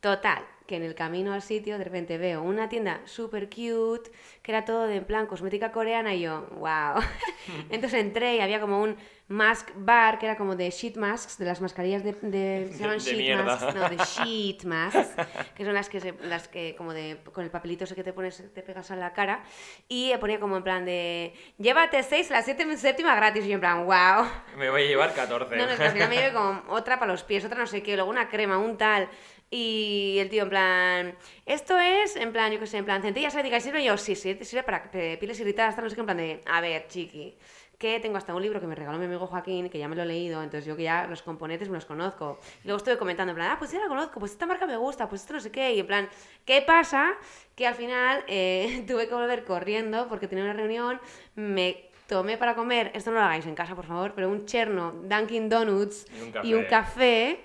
Total, 0.00 0.44
que 0.66 0.76
en 0.76 0.82
el 0.82 0.94
camino 0.94 1.32
al 1.32 1.40
sitio 1.40 1.78
de 1.78 1.84
repente 1.84 2.18
veo 2.18 2.42
una 2.42 2.68
tienda 2.68 3.00
súper 3.06 3.48
cute, 3.48 4.10
que 4.42 4.52
era 4.52 4.64
todo 4.64 4.86
de 4.86 4.96
en 4.96 5.04
plan 5.04 5.26
cosmética 5.26 5.72
coreana 5.72 6.14
y 6.14 6.20
yo, 6.20 6.46
wow. 6.58 6.96
Entonces 7.70 8.00
entré 8.00 8.36
y 8.36 8.40
había 8.40 8.60
como 8.60 8.82
un 8.82 8.96
mask 9.26 9.70
bar 9.76 10.18
que 10.18 10.26
era 10.26 10.36
como 10.36 10.54
de 10.54 10.68
sheet 10.70 10.96
masks, 10.96 11.38
de 11.38 11.46
las 11.46 11.60
mascarillas 11.62 12.04
de... 12.04 12.12
de 12.20 12.68
se 12.72 12.78
llaman 12.78 12.98
de 12.98 13.04
sheet 13.04 13.16
mierda. 13.18 13.44
masks, 13.44 13.74
no, 13.74 13.88
de 13.88 13.96
sheet 14.04 14.64
masks, 14.64 15.08
que 15.56 15.64
son 15.64 15.72
las 15.72 15.88
que, 15.88 16.00
se- 16.00 16.14
las 16.22 16.46
que 16.48 16.74
como 16.76 16.92
de, 16.92 17.18
con 17.32 17.42
el 17.42 17.50
papelito 17.50 17.84
ese 17.84 17.94
que 17.94 18.04
te 18.04 18.12
pones, 18.12 18.42
te 18.52 18.62
pegas 18.62 18.90
a 18.90 18.96
la 18.96 19.12
cara, 19.14 19.42
y 19.88 20.12
ponía 20.18 20.38
como 20.38 20.56
en 20.58 20.62
plan 20.62 20.84
de, 20.84 21.32
llévate 21.58 22.02
seis, 22.02 22.28
la 22.30 22.42
séptima, 22.42 22.76
séptima 22.76 23.14
gratis, 23.16 23.44
y 23.44 23.48
yo 23.48 23.54
en 23.54 23.60
plan, 23.60 23.86
wow. 23.86 24.26
Me 24.58 24.68
voy 24.68 24.82
a 24.82 24.86
llevar 24.86 25.14
14. 25.14 25.56
No, 25.56 25.64
no, 25.66 25.72
es 25.72 25.78
que 25.78 25.84
al 25.86 25.92
final 25.92 26.08
me 26.10 26.16
llevé 26.16 26.32
como 26.32 26.62
otra 26.68 26.98
para 26.98 27.10
los 27.12 27.22
pies, 27.24 27.44
otra 27.46 27.58
no 27.58 27.66
sé 27.66 27.82
qué, 27.82 27.94
luego 27.96 28.10
una 28.10 28.28
crema, 28.28 28.58
un 28.58 28.76
tal. 28.76 29.08
Y 29.50 30.16
el 30.18 30.28
tío 30.30 30.42
en 30.44 30.48
plan, 30.48 31.14
esto 31.46 31.78
es, 31.78 32.16
en 32.16 32.32
plan, 32.32 32.50
yo 32.52 32.58
qué 32.58 32.66
sé, 32.66 32.76
en 32.78 32.84
plan, 32.84 33.02
centellas 33.02 33.34
éticas, 33.36 33.62
¿sirve? 33.62 33.84
Yo, 33.84 33.96
sí, 33.96 34.16
sí, 34.16 34.36
sirve 34.42 34.64
para 34.64 34.90
eh, 34.92 35.16
pieles 35.18 35.38
irritadas, 35.38 35.76
no 35.78 35.88
sé 35.88 35.94
qué, 35.94 36.00
en 36.00 36.06
plan 36.06 36.16
de, 36.18 36.40
a 36.46 36.60
ver, 36.60 36.88
chiqui, 36.88 37.36
que 37.78 38.00
tengo 38.00 38.16
hasta 38.16 38.34
un 38.34 38.42
libro 38.42 38.60
que 38.60 38.66
me 38.66 38.74
regaló 38.74 38.98
mi 38.98 39.04
amigo 39.06 39.26
Joaquín, 39.26 39.68
que 39.68 39.78
ya 39.78 39.88
me 39.88 39.96
lo 39.96 40.02
he 40.02 40.06
leído, 40.06 40.42
entonces 40.42 40.64
yo 40.66 40.76
que 40.76 40.84
ya 40.84 41.06
los 41.06 41.22
componentes 41.22 41.68
me 41.68 41.74
los 41.76 41.84
conozco. 41.84 42.38
Y 42.62 42.68
luego 42.68 42.78
estuve 42.78 42.96
comentando, 42.98 43.32
en 43.32 43.36
plan, 43.36 43.50
ah, 43.52 43.56
pues 43.58 43.72
ya 43.72 43.78
la 43.80 43.88
conozco, 43.88 44.20
pues 44.20 44.32
esta 44.32 44.46
marca 44.46 44.66
me 44.66 44.76
gusta, 44.76 45.08
pues 45.08 45.22
esto 45.22 45.34
no 45.34 45.40
sé 45.40 45.50
qué, 45.50 45.72
y 45.74 45.80
en 45.80 45.86
plan, 45.86 46.08
¿qué 46.44 46.62
pasa? 46.62 47.14
Que 47.54 47.66
al 47.66 47.74
final 47.74 48.24
eh, 48.28 48.84
tuve 48.88 49.08
que 49.08 49.14
volver 49.14 49.44
corriendo 49.44 50.08
porque 50.08 50.28
tenía 50.28 50.44
una 50.44 50.52
reunión, 50.54 51.00
me 51.34 51.90
tomé 52.06 52.36
para 52.36 52.54
comer, 52.54 52.90
esto 52.94 53.10
no 53.10 53.18
lo 53.18 53.24
hagáis 53.24 53.46
en 53.46 53.54
casa, 53.54 53.74
por 53.74 53.86
favor, 53.86 54.12
pero 54.14 54.28
un 54.30 54.44
cherno 54.46 54.92
Dunkin' 55.04 55.48
Donuts 55.48 56.06
Y 56.12 56.20
un 56.22 56.30
café. 56.32 56.46
y 56.48 56.54
un 56.54 56.64
café, 56.64 57.40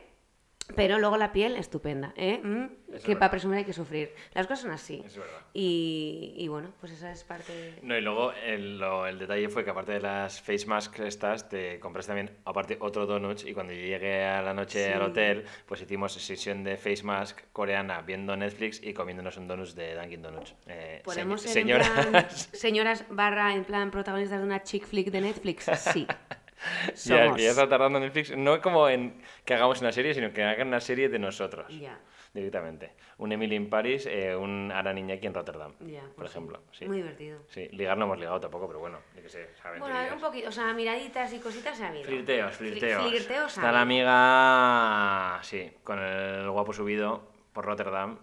pero 0.75 1.00
luego 1.00 1.18
la 1.18 1.31
piel 1.31 1.56
estupenda, 1.56 2.13
¿eh? 2.16 2.39
Mm, 2.44 2.63
es 2.94 3.01
que 3.01 3.07
verdad. 3.10 3.19
para 3.19 3.31
presumir 3.31 3.57
hay 3.60 3.66
que 3.66 3.74
sufrir. 3.74 4.13
Las 4.33 4.45
cosas 4.48 4.62
son 4.62 4.71
así. 4.71 5.01
Es 5.06 5.18
verdad. 5.18 5.39
Y, 5.54 6.33
y 6.38 6.47
bueno, 6.47 6.71
pues 6.80 6.92
esa 6.92 7.11
es 7.11 7.23
parte... 7.23 7.76
No, 7.81 7.97
y 7.97 8.02
luego 8.02 8.31
el, 8.33 8.78
lo- 8.80 9.07
el 9.07 9.18
detalle 9.19 9.49
fue 9.49 9.64
que 9.64 9.71
aparte 9.71 9.94
de 9.94 9.99
las 10.02 10.42
face 10.42 10.66
masks 10.66 10.99
estas, 10.99 11.49
te 11.49 11.80
compraste 11.80 12.09
también 12.11 12.38
aparte 12.45 12.78
otro 12.80 13.06
donuts 13.06 13.45
y 13.45 13.54
cuando 13.54 13.73
yo 13.73 13.80
llegué 13.81 14.23
a 14.26 14.42
la 14.42 14.54
noche 14.54 14.85
Sí. 14.85 14.92
al 14.92 15.02
hotel, 15.02 15.45
pues 15.66 15.81
hicimos 15.81 16.14
sesión 16.14 16.64
de 16.64 16.78
face 16.78 17.04
mask 17.04 17.40
coreana 17.52 18.02
viendo 18.02 18.35
Netflix 18.35 18.81
y 18.83 18.94
comiéndonos 18.94 19.38
un 19.38 19.47
donuts 19.47 19.76
de 19.76 19.95
Dunkin' 19.95 20.21
Donuts. 20.21 20.56
Eh, 20.68 21.02
¿Podemos 21.04 21.42
se- 21.42 21.47
ser 21.49 21.64
señoras, 21.64 21.90
plan, 22.07 22.30
señoras 22.31 23.06
barra 23.09 23.54
en 23.56 23.64
plan 23.66 23.92
protagonistas 23.92 24.40
de 24.40 24.45
una 24.45 24.64
chick 24.64 24.85
flick 24.85 25.09
de 25.11 25.21
Netflix? 25.21 25.66
Sí. 25.94 26.06
ya, 26.87 26.95
Somos. 26.95 27.35
que 27.37 27.44
ya 27.44 27.49
está 27.51 27.68
tardando 27.69 27.99
Netflix, 27.99 28.35
no 28.35 28.61
como 28.61 28.87
en 28.89 29.21
que 29.45 29.54
hagamos 29.54 29.81
una 29.81 29.92
serie, 29.92 30.13
sino 30.13 30.31
que 30.33 30.44
hagan 30.44 30.68
una 30.68 30.80
serie 30.81 31.09
de 31.09 31.19
nosotros. 31.19 31.68
Ya. 31.80 31.99
Directamente. 32.31 32.94
Un 33.18 33.31
Emily 33.31 33.56
en 33.56 33.71
París, 33.71 34.06
eh, 34.06 34.35
un 34.35 34.71
Aran 34.71 34.97
Iñaki 34.99 35.25
en 35.25 35.33
Rotterdam, 35.33 35.73
Ya, 35.80 36.01
por 36.01 36.13
pues 36.16 36.30
sí. 36.31 36.37
ejemplo. 36.37 36.61
Sí. 36.71 36.85
Muy 36.85 36.97
divertido. 36.97 37.39
Sí, 37.47 37.68
ligar 37.71 37.97
no 37.97 38.06
hemos 38.06 38.19
ligado 38.19 38.39
tampoco, 38.39 38.68
pero 38.68 38.80
bueno, 38.80 38.99
qué 39.16 39.28
sé. 39.28 39.49
Bueno, 39.80 39.95
un 40.13 40.21
poquito, 40.21 40.49
o 40.49 40.51
sea, 40.51 40.71
miraditas 40.73 41.33
y 41.33 41.39
cositas 41.39 41.75
se 41.75 41.85
ha 41.85 41.87
habido. 41.87 42.04
Flirteos, 42.06 42.51
Fli- 42.54 42.69
flirteos. 42.69 43.07
Flirteos 43.09 43.57
Está 43.57 43.71
la 43.71 43.81
amiga, 43.81 45.39
sí, 45.44 45.71
con 45.83 45.99
el 45.99 46.49
guapo 46.51 46.71
subido 46.71 47.31
por 47.51 47.66
Rotterdam. 47.66 48.19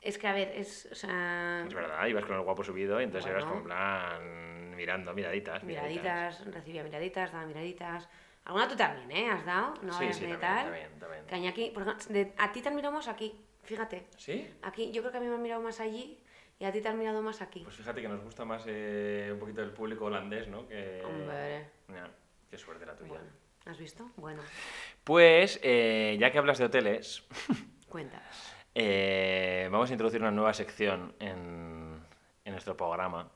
Es 0.00 0.16
que, 0.18 0.28
a 0.28 0.32
ver, 0.32 0.52
es, 0.54 0.88
o 0.92 0.94
sea... 0.94 1.64
Es 1.66 1.74
verdad, 1.74 2.06
ibas 2.06 2.24
con 2.24 2.36
el 2.36 2.42
guapo 2.42 2.62
subido 2.62 3.00
y 3.00 3.04
entonces 3.04 3.28
Bueno. 3.32 3.40
ibas 3.40 3.50
como 3.50 3.60
en 3.62 3.66
plan 3.66 4.47
mirando, 4.78 5.12
miraditas. 5.12 5.62
Miraditas, 5.64 6.44
recibía 6.46 6.82
miraditas, 6.84 7.32
daba 7.32 7.44
miraditas. 7.44 8.08
Alguna 8.44 8.66
tú 8.68 8.76
también, 8.76 9.10
¿eh? 9.10 9.28
¿Has 9.30 9.44
dado? 9.44 9.74
No 9.82 9.92
Sí, 9.92 10.10
sí, 10.12 10.24
de 10.26 10.36
también, 10.36 10.40
tal. 10.40 10.64
también, 10.64 10.98
también. 10.98 11.26
Que 11.26 11.36
Iñaki- 11.36 11.72
por 11.74 11.82
ejemplo, 11.82 12.06
de- 12.14 12.32
a 12.38 12.50
ti 12.52 12.62
te 12.62 12.68
admiramos 12.70 13.08
aquí, 13.08 13.38
fíjate. 13.64 14.06
¿Sí? 14.16 14.48
Aquí, 14.62 14.90
yo 14.92 15.02
creo 15.02 15.12
que 15.12 15.18
a 15.18 15.20
mí 15.20 15.26
me 15.26 15.34
han 15.34 15.42
mirado 15.42 15.60
más 15.60 15.80
allí 15.80 16.18
y 16.58 16.64
a 16.64 16.72
ti 16.72 16.80
te 16.80 16.88
han 16.88 16.98
mirado 16.98 17.20
más 17.20 17.42
aquí. 17.42 17.60
Pues 17.64 17.76
fíjate 17.76 18.00
que 18.00 18.08
nos 18.08 18.22
gusta 18.22 18.44
más 18.46 18.62
eh, 18.66 19.28
un 19.32 19.38
poquito 19.38 19.60
el 19.62 19.72
público 19.72 20.06
holandés, 20.06 20.48
¿no? 20.48 20.66
Que... 20.66 21.02
Hombre. 21.04 21.68
Ya, 21.88 22.08
qué 22.50 22.56
suerte 22.56 22.86
la 22.86 22.94
tuya. 22.96 23.10
Bueno, 23.10 23.26
¿has 23.66 23.78
visto? 23.78 24.08
Bueno, 24.16 24.40
Pues, 25.04 25.60
eh, 25.62 26.16
ya 26.18 26.30
que 26.30 26.38
hablas 26.38 26.56
de 26.58 26.64
hoteles, 26.66 27.26
cuenta. 27.88 28.22
eh, 28.74 29.68
vamos 29.70 29.90
a 29.90 29.92
introducir 29.92 30.20
una 30.22 30.30
nueva 30.30 30.54
sección 30.54 31.14
en, 31.18 32.00
en 32.44 32.52
nuestro 32.52 32.76
programa. 32.76 33.28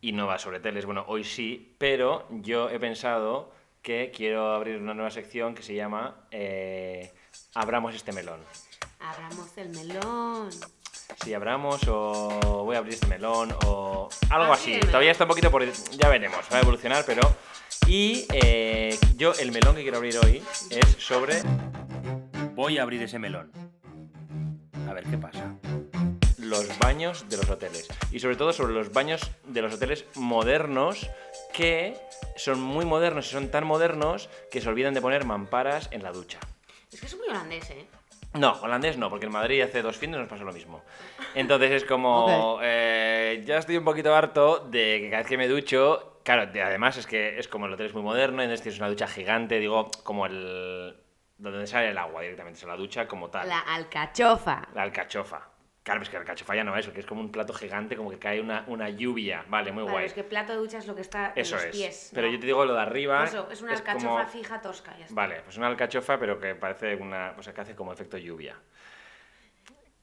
Y 0.00 0.12
no 0.12 0.26
va 0.26 0.38
sobre 0.38 0.58
hoteles, 0.58 0.84
bueno, 0.84 1.04
hoy 1.08 1.24
sí, 1.24 1.74
pero 1.78 2.26
yo 2.30 2.68
he 2.70 2.78
pensado 2.78 3.52
que 3.82 4.12
quiero 4.14 4.52
abrir 4.52 4.76
una 4.78 4.94
nueva 4.94 5.10
sección 5.10 5.54
que 5.54 5.62
se 5.62 5.74
llama 5.74 6.26
eh, 6.30 7.14
Abramos 7.54 7.94
este 7.94 8.12
melón. 8.12 8.40
Abramos 9.00 9.56
el 9.56 9.70
melón. 9.70 10.50
Si 11.22 11.32
abramos 11.32 11.80
o 11.88 12.64
voy 12.64 12.74
a 12.74 12.78
abrir 12.78 12.94
este 12.94 13.06
melón 13.06 13.54
o 13.64 14.08
algo 14.30 14.52
Así. 14.52 14.80
Todavía 14.80 15.12
está 15.12 15.24
un 15.24 15.28
poquito 15.28 15.50
por... 15.50 15.64
Ya 15.92 16.08
veremos, 16.08 16.40
va 16.52 16.58
a 16.58 16.60
evolucionar, 16.60 17.04
pero... 17.06 17.22
Y 17.86 18.26
eh, 18.32 18.98
yo 19.14 19.32
el 19.34 19.52
melón 19.52 19.76
que 19.76 19.82
quiero 19.82 19.98
abrir 19.98 20.18
hoy 20.18 20.42
es 20.70 20.86
sobre... 20.98 21.42
Voy 22.54 22.78
a 22.78 22.82
abrir 22.82 23.02
ese 23.02 23.18
melón. 23.18 23.52
A 24.88 24.92
ver 24.92 25.04
qué 25.04 25.16
pasa. 25.16 25.56
Los 26.48 26.78
baños 26.78 27.28
de 27.28 27.36
los 27.36 27.48
hoteles. 27.50 27.88
Y 28.12 28.20
sobre 28.20 28.36
todo 28.36 28.52
sobre 28.52 28.72
los 28.74 28.92
baños 28.92 29.20
de 29.44 29.62
los 29.62 29.74
hoteles 29.74 30.04
modernos 30.14 31.08
que 31.52 31.96
son 32.36 32.60
muy 32.60 32.84
modernos 32.84 33.26
y 33.26 33.30
son 33.30 33.50
tan 33.50 33.64
modernos 33.66 34.28
que 34.50 34.60
se 34.60 34.68
olvidan 34.68 34.94
de 34.94 35.00
poner 35.00 35.24
mamparas 35.24 35.88
en 35.90 36.02
la 36.02 36.12
ducha. 36.12 36.38
Es 36.92 37.00
que 37.00 37.06
es 37.06 37.16
muy 37.16 37.28
holandés, 37.28 37.68
¿eh? 37.70 37.86
No, 38.34 38.52
holandés 38.62 38.98
no, 38.98 39.08
porque 39.08 39.26
en 39.26 39.32
Madrid 39.32 39.62
hace 39.62 39.80
dos 39.82 39.96
fines 39.96 40.18
nos 40.20 40.28
pasó 40.28 40.44
lo 40.44 40.52
mismo. 40.52 40.82
Entonces 41.34 41.70
es 41.72 41.84
como, 41.84 42.58
eh, 42.62 43.42
ya 43.46 43.58
estoy 43.58 43.76
un 43.78 43.84
poquito 43.84 44.14
harto 44.14 44.58
de 44.60 45.00
que 45.00 45.10
cada 45.10 45.22
vez 45.22 45.28
que 45.28 45.38
me 45.38 45.48
ducho, 45.48 46.20
claro, 46.22 46.46
de- 46.52 46.62
además 46.62 46.96
es 46.98 47.06
que 47.06 47.38
es 47.38 47.48
como 47.48 47.66
el 47.66 47.72
hotel 47.72 47.86
es 47.86 47.94
muy 47.94 48.02
moderno, 48.02 48.42
entonces 48.42 48.62
tienes 48.62 48.78
una 48.78 48.88
ducha 48.88 49.06
gigante, 49.06 49.58
digo, 49.58 49.90
como 50.04 50.26
el... 50.26 50.96
donde 51.38 51.66
sale 51.66 51.88
el 51.88 51.98
agua 51.98 52.20
directamente, 52.22 52.58
es 52.60 52.66
la 52.66 52.76
ducha 52.76 53.08
como 53.08 53.30
tal. 53.30 53.48
La 53.48 53.60
alcachofa. 53.60 54.68
La 54.74 54.82
alcachofa. 54.82 55.48
Claro, 55.86 56.02
es 56.02 56.08
que 56.10 56.16
alcachofa 56.16 56.56
ya 56.56 56.64
no 56.64 56.76
es, 56.76 56.88
que 56.88 56.98
es 56.98 57.06
como 57.06 57.20
un 57.20 57.30
plato 57.30 57.52
gigante, 57.54 57.94
como 57.96 58.10
que 58.10 58.18
cae 58.18 58.40
una, 58.40 58.64
una 58.66 58.90
lluvia. 58.90 59.44
Vale, 59.48 59.70
muy 59.70 59.84
Vale, 59.84 59.92
guay. 59.92 60.06
es 60.06 60.14
que 60.14 60.24
plato 60.24 60.52
de 60.52 60.58
ducha 60.58 60.78
es 60.78 60.88
lo 60.88 60.96
que 60.96 61.02
está 61.02 61.32
Eso 61.36 61.54
en 61.54 61.62
los 61.62 61.70
es. 61.70 61.76
pies. 61.76 62.10
Pero 62.12 62.26
¿no? 62.26 62.32
yo 62.32 62.40
te 62.40 62.46
digo 62.46 62.64
lo 62.64 62.74
de 62.74 62.80
arriba. 62.80 63.22
Eso, 63.22 63.48
es 63.52 63.62
una 63.62 63.72
alcachofa 63.74 64.04
como- 64.08 64.26
fija 64.26 64.60
tosca, 64.60 64.98
ya 64.98 65.04
está. 65.04 65.14
Vale, 65.14 65.42
pues 65.44 65.56
una 65.58 65.68
alcachofa, 65.68 66.18
pero 66.18 66.40
que 66.40 66.56
parece 66.56 66.96
una. 66.96 67.34
O 67.38 67.42
sea, 67.44 67.54
que 67.54 67.60
hace 67.60 67.76
como 67.76 67.92
efecto 67.92 68.18
lluvia. 68.18 68.56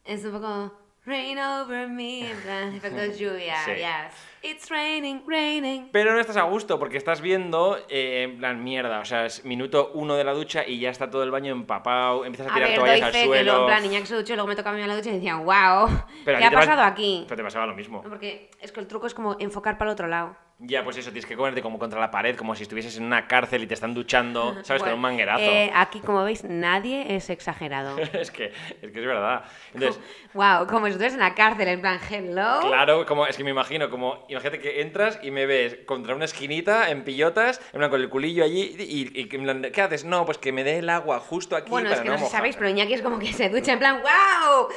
Es 0.06 0.24
un 0.24 0.32
poco 0.32 0.72
rain 1.06 1.38
over 1.40 1.88
me, 1.88 2.32
en 2.32 2.38
plan, 2.38 2.76
efecto 2.76 3.06
lluvia, 3.18 3.56
Sí. 3.66 3.72
yes. 3.76 4.30
It's 4.46 4.70
raining, 4.70 5.24
raining. 5.26 5.90
Pero 5.94 6.12
no 6.14 6.20
estás 6.20 6.36
a 6.36 6.42
gusto 6.44 6.78
porque 6.78 6.98
estás 6.98 7.22
viendo, 7.22 7.78
eh, 7.90 8.24
en 8.24 8.38
plan, 8.40 8.62
mierda, 8.62 9.00
o 9.00 9.06
sea, 9.06 9.26
es 9.26 9.46
minuto 9.46 9.92
uno 9.94 10.16
de 10.16 10.26
la 10.26 10.34
ducha 10.34 10.68
y 10.68 10.80
ya 10.80 10.90
está 10.90 11.10
todo 11.10 11.24
el 11.24 11.32
baño 11.32 11.54
empapado, 11.54 12.26
empiezas 12.26 12.48
a 12.48 12.52
A 12.52 12.54
tirar 12.56 12.70
ver, 12.70 12.80
doy 12.80 12.88
toallas 12.90 13.06
al 13.08 13.12
fe 13.14 13.20
que 13.22 13.26
suelo. 13.28 13.44
luego, 13.52 13.60
en 13.62 13.68
plan, 13.68 13.84
niña 13.84 14.00
que 14.02 14.06
se 14.08 14.16
duchó 14.16 14.34
y 14.34 14.36
luego 14.36 14.48
me 14.50 14.56
toca 14.58 14.70
a 14.72 14.74
mí 14.74 14.82
a 14.82 14.88
la 14.88 14.96
ducha 14.98 15.12
y 15.12 15.14
decía, 15.14 15.36
wow, 15.38 15.88
Pero 16.26 16.40
¿qué 16.40 16.46
ha 16.46 16.52
pasado 16.52 16.82
aquí? 16.84 17.24
Pero 17.26 17.38
te 17.38 17.44
pasaba 17.44 17.66
lo 17.68 17.74
mismo. 17.76 18.02
No, 18.04 18.10
porque 18.10 18.50
es 18.60 18.72
que 18.74 18.82
el 18.82 18.88
truco 18.88 19.08
es 19.08 19.14
como 19.14 19.38
enfocar 19.40 19.78
para 19.78 19.92
el 19.92 19.94
otro 19.94 20.08
lado. 20.08 20.36
Ya, 20.66 20.82
pues 20.82 20.96
eso, 20.96 21.12
tienes 21.12 21.26
que 21.26 21.36
ponerte 21.36 21.62
como 21.62 21.78
contra 21.78 22.00
la 22.00 22.10
pared, 22.10 22.38
como 22.38 22.56
si 22.56 22.64
estuvieses 22.64 22.96
en 22.98 23.04
una 23.04 23.28
cárcel 23.28 23.64
y 23.64 23.68
te 23.68 23.74
están 23.74 23.94
duchando, 23.94 24.56
¿sabes? 24.64 24.82
Bueno, 24.82 24.84
con 24.84 24.94
un 24.94 25.02
manguerazo. 25.02 25.44
eh, 25.44 25.70
aquí, 25.76 26.00
como 26.00 26.24
veis, 26.24 26.46
nadie 26.46 27.16
es 27.16 27.30
exagerado. 27.30 27.98
es, 28.14 28.32
que, 28.32 28.46
es 28.82 28.92
que 28.92 29.00
es 29.02 29.06
verdad. 29.06 29.44
Entonces, 29.74 30.02
wow, 30.34 30.66
como 30.68 30.86
si 30.86 30.92
estuvieras 30.92 31.16
en 31.16 31.20
la 31.20 31.36
cárcel, 31.36 31.68
en 31.68 31.82
plan, 31.82 32.00
hello. 32.10 32.62
Claro, 32.62 33.06
como, 33.06 33.28
es 33.28 33.36
que 33.36 33.44
me 33.44 33.50
imagino, 33.50 33.90
como, 33.90 34.26
imagínate 34.30 34.60
que 34.60 34.80
entras 34.82 35.20
y 35.22 35.32
me 35.32 35.46
ves 35.46 35.80
contra 35.86 36.16
una 36.16 36.24
esquinita 36.26 36.90
en 36.92 37.04
pillotas, 37.04 37.60
en 37.74 37.80
plan, 37.80 37.90
con 37.90 38.00
el 38.00 38.08
culillo 38.10 38.46
allí, 38.46 38.74
y, 38.80 39.20
y 39.20 39.26
que 39.28 39.36
en 39.36 39.44
plan, 39.44 39.62
¿qué 39.74 39.82
haces? 39.82 40.06
No, 40.06 40.26
pues 40.26 40.38
que 40.38 40.54
me 40.54 40.64
dé 40.64 40.78
el 40.80 40.90
agua 40.90 41.20
justo 41.20 41.58
aquí 41.58 41.72
Bueno, 41.72 41.90
para 41.90 41.96
es 41.98 42.02
que 42.04 42.08
no 42.10 42.14
sé 42.14 42.18
si 42.20 42.24
mojar". 42.24 42.38
sabéis, 42.40 42.56
pero 42.56 42.70
Iñaki 42.70 42.94
es 42.94 43.02
como 43.02 43.20
que 43.20 43.34
se 43.34 43.50
ducha 43.50 43.74
en 43.74 43.80
plan, 43.80 44.02
wow, 44.02 44.68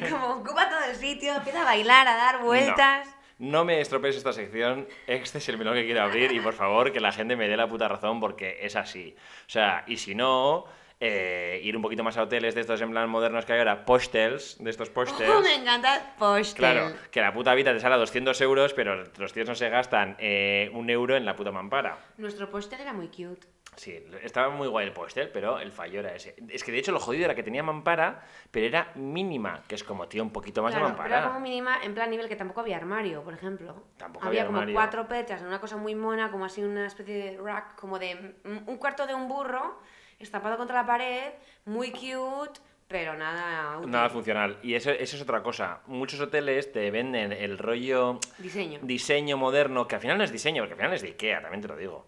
como 0.10 0.26
ocupa 0.36 0.70
todo 0.70 0.84
el 0.88 0.96
sitio, 0.96 1.34
empieza 1.34 1.60
a 1.60 1.64
bailar, 1.64 2.08
a 2.08 2.14
dar 2.16 2.40
vueltas. 2.42 3.08
No 3.08 3.23
me 3.38 3.80
estropees 3.80 4.16
esta 4.16 4.32
sección, 4.32 4.86
este 5.06 5.38
es 5.38 5.48
el 5.48 5.58
melón 5.58 5.74
que 5.74 5.84
quiero 5.84 6.02
abrir 6.02 6.32
y 6.32 6.40
por 6.40 6.54
favor 6.54 6.92
que 6.92 7.00
la 7.00 7.12
gente 7.12 7.36
me 7.36 7.48
dé 7.48 7.56
la 7.56 7.68
puta 7.68 7.88
razón 7.88 8.20
porque 8.20 8.58
es 8.62 8.76
así. 8.76 9.14
O 9.46 9.50
sea, 9.50 9.84
y 9.86 9.96
si 9.96 10.14
no, 10.14 10.66
eh, 11.00 11.60
ir 11.62 11.76
un 11.76 11.82
poquito 11.82 12.02
más 12.04 12.16
a 12.16 12.22
hoteles 12.22 12.54
de 12.54 12.60
estos 12.62 12.80
en 12.80 12.90
plan 12.90 13.08
modernos 13.08 13.44
que 13.44 13.52
hay 13.52 13.58
ahora, 13.58 13.84
postels, 13.84 14.56
de 14.58 14.70
estos 14.70 14.90
postels. 14.90 15.30
Oh, 15.30 15.40
me 15.42 15.54
encanta 15.54 16.14
postel. 16.18 16.56
Claro, 16.56 16.92
que 17.10 17.20
la 17.20 17.32
puta 17.32 17.54
vida 17.54 17.72
te 17.72 17.80
sale 17.80 17.94
a 17.94 17.98
200 17.98 18.40
euros, 18.40 18.72
pero 18.74 19.04
los 19.18 19.32
tíos 19.32 19.48
no 19.48 19.54
se 19.54 19.68
gastan 19.68 20.16
eh, 20.18 20.70
un 20.72 20.88
euro 20.90 21.16
en 21.16 21.24
la 21.24 21.34
puta 21.36 21.50
mampara. 21.52 21.98
Nuestro 22.16 22.48
postel 22.50 22.80
era 22.80 22.92
muy 22.92 23.08
cute. 23.08 23.46
Sí, 23.76 24.06
estaba 24.22 24.50
muy 24.50 24.68
guay 24.68 24.86
el 24.86 24.92
póster, 24.92 25.32
pero 25.32 25.58
el 25.58 25.72
fallo 25.72 25.98
era 25.98 26.14
ese. 26.14 26.36
Es 26.48 26.62
que 26.62 26.70
de 26.70 26.78
hecho 26.78 26.92
lo 26.92 27.00
jodido 27.00 27.24
era 27.24 27.34
que 27.34 27.42
tenía 27.42 27.60
mampara, 27.64 28.22
pero 28.52 28.66
era 28.66 28.92
mínima, 28.94 29.62
que 29.66 29.74
es 29.74 29.82
como, 29.82 30.06
tío, 30.06 30.22
un 30.22 30.30
poquito 30.30 30.62
más 30.62 30.70
Claro, 30.70 30.86
de 30.86 30.92
pero 30.92 31.02
mampara. 31.02 31.18
era 31.22 31.26
como 31.28 31.40
mínima, 31.40 31.82
en 31.82 31.92
plan 31.92 32.08
nivel 32.08 32.28
que 32.28 32.36
tampoco 32.36 32.60
había 32.60 32.76
armario, 32.76 33.24
por 33.24 33.34
ejemplo. 33.34 33.82
Tampoco 33.96 34.26
había 34.28 34.46
como 34.46 34.58
armario. 34.58 34.74
cuatro 34.76 35.08
pechas 35.08 35.40
en 35.40 35.48
una 35.48 35.60
cosa 35.60 35.76
muy 35.76 35.96
mona, 35.96 36.30
como 36.30 36.44
así 36.44 36.62
una 36.62 36.86
especie 36.86 37.32
de 37.32 37.36
rack, 37.42 37.74
como 37.74 37.98
de 37.98 38.36
un 38.44 38.76
cuarto 38.76 39.08
de 39.08 39.14
un 39.14 39.26
burro, 39.26 39.80
estampado 40.24 40.56
contra 40.56 40.76
la 40.82 40.86
pared, 40.86 41.32
muy 41.66 41.90
cute, 41.90 42.60
pero 42.88 43.14
nada 43.16 43.78
útil. 43.78 43.90
Nada 43.90 44.08
funcional. 44.10 44.58
Y 44.62 44.74
eso, 44.74 44.90
eso 44.90 45.16
es 45.16 45.22
otra 45.22 45.42
cosa. 45.42 45.80
Muchos 45.86 46.20
hoteles 46.20 46.70
te 46.72 46.90
venden 46.90 47.32
el 47.32 47.58
rollo 47.58 48.18
Diseño. 48.38 48.78
diseño 48.82 49.36
moderno, 49.36 49.86
que 49.88 49.94
al 49.94 50.00
final 50.00 50.18
no 50.18 50.24
es 50.24 50.32
diseño, 50.32 50.62
porque 50.62 50.74
al 50.74 50.78
final 50.78 50.92
es 50.94 51.02
de 51.02 51.08
Ikea, 51.08 51.40
también 51.42 51.62
te 51.62 51.68
lo 51.68 51.76
digo. 51.76 52.06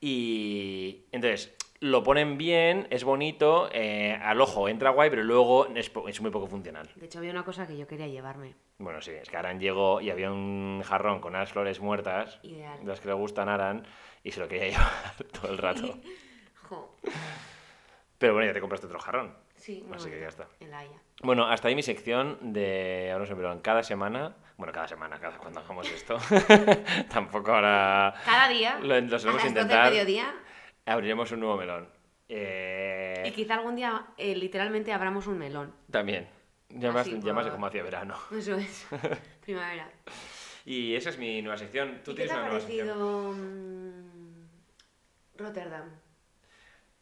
Y 0.00 1.04
entonces 1.12 1.54
lo 1.80 2.02
ponen 2.04 2.38
bien, 2.38 2.86
es 2.90 3.02
bonito, 3.02 3.68
eh, 3.72 4.16
al 4.22 4.40
ojo 4.40 4.68
entra 4.68 4.90
guay, 4.90 5.10
pero 5.10 5.24
luego 5.24 5.66
es, 5.74 5.90
es 6.08 6.20
muy 6.20 6.30
poco 6.30 6.46
funcional. 6.46 6.88
De 6.94 7.06
hecho, 7.06 7.18
había 7.18 7.32
una 7.32 7.44
cosa 7.44 7.66
que 7.66 7.76
yo 7.76 7.86
quería 7.88 8.06
llevarme. 8.06 8.54
Bueno, 8.78 9.00
sí, 9.00 9.10
es 9.12 9.28
que 9.28 9.36
Aran 9.36 9.58
llegó 9.60 10.00
y 10.00 10.10
había 10.10 10.30
un 10.30 10.82
jarrón 10.84 11.20
con 11.20 11.34
unas 11.34 11.50
flores 11.52 11.80
muertas, 11.80 12.38
Ideal. 12.42 12.78
de 12.80 12.86
las 12.86 13.00
que 13.00 13.08
le 13.08 13.14
gustan 13.14 13.48
a 13.48 13.54
Aran, 13.54 13.84
y 14.22 14.30
se 14.30 14.40
lo 14.40 14.46
quería 14.48 14.66
llevar 14.70 15.14
todo 15.32 15.50
el 15.52 15.58
rato. 15.58 15.98
Jo. 16.68 16.96
Pero 18.22 18.34
bueno, 18.34 18.46
ya 18.46 18.54
te 18.54 18.60
compraste 18.60 18.86
otro 18.86 19.00
jarrón. 19.00 19.34
Sí, 19.56 19.84
Así 19.92 20.08
que 20.08 20.20
ya 20.20 20.28
está. 20.28 20.46
En 20.60 20.70
la 20.70 20.78
Haya. 20.78 21.02
Bueno, 21.24 21.44
hasta 21.48 21.66
ahí 21.66 21.74
mi 21.74 21.82
sección 21.82 22.38
de 22.52 23.10
Ahora 23.12 23.26
se 23.26 23.32
en 23.32 23.58
cada 23.58 23.82
semana. 23.82 24.36
Bueno, 24.56 24.72
cada 24.72 24.86
semana, 24.86 25.18
cada 25.18 25.38
cuando 25.38 25.58
hagamos 25.58 25.90
esto. 25.90 26.18
Tampoco 27.12 27.52
ahora 27.52 28.14
Cada 28.24 28.48
día, 28.48 28.78
lo, 28.78 29.00
lo 29.00 29.16
a 29.16 29.18
solemos 29.18 29.24
las 29.24 29.24
12 29.24 29.42
del 29.42 29.48
intentar. 29.48 29.90
mediodía, 29.90 30.34
Abriremos 30.86 31.32
un 31.32 31.40
nuevo 31.40 31.56
melón. 31.56 31.88
Eh, 32.28 33.24
y 33.26 33.32
quizá 33.32 33.54
algún 33.54 33.74
día 33.74 34.06
eh, 34.16 34.36
literalmente 34.36 34.92
abramos 34.92 35.26
un 35.26 35.38
melón. 35.38 35.74
También. 35.90 36.28
Ya 36.68 36.92
más, 36.92 37.08
ya 37.10 37.32
más 37.32 37.44
de 37.44 37.50
como 37.50 37.66
hacía 37.66 37.82
verano. 37.82 38.14
Eso 38.30 38.54
es. 38.54 38.86
Primavera. 39.44 39.90
Y 40.64 40.94
esa 40.94 41.10
es 41.10 41.18
mi 41.18 41.42
nueva 41.42 41.58
sección. 41.58 42.02
¿Tú 42.04 42.12
¿Y 42.12 42.14
qué 42.14 42.22
tienes 42.22 42.30
te 42.30 42.38
ha 42.38 42.40
una 42.40 42.48
nueva 42.50 42.60
sección? 42.60 42.86
parecido 42.86 43.32
mm, 43.32 44.46
Rotterdam? 45.38 45.90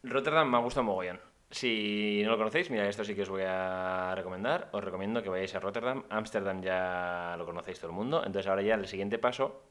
Rotterdam 0.03 0.51
me 0.51 0.57
ha 0.57 0.61
gustado 0.61 0.85
mogollón. 0.85 1.21
Si 1.51 2.23
no 2.25 2.31
lo 2.31 2.39
conocéis, 2.39 2.71
mira, 2.71 2.89
esto 2.89 3.05
sí 3.05 3.15
que 3.15 3.23
os 3.23 3.29
voy 3.29 3.43
a 3.47 4.15
recomendar. 4.15 4.69
Os 4.73 4.83
recomiendo 4.83 5.23
que 5.23 5.29
vayáis 5.29 5.55
a 5.55 5.61
Rotterdam. 5.61 6.05
Ámsterdam 6.09 6.63
ya 6.63 7.35
lo 7.37 7.45
conocéis 7.45 7.81
todo 7.81 7.91
el 7.91 7.97
mundo. 7.97 8.19
Entonces 8.25 8.47
ahora 8.49 8.63
ya 8.63 8.75
el 8.75 8.87
siguiente 8.87 9.19
paso 9.19 9.65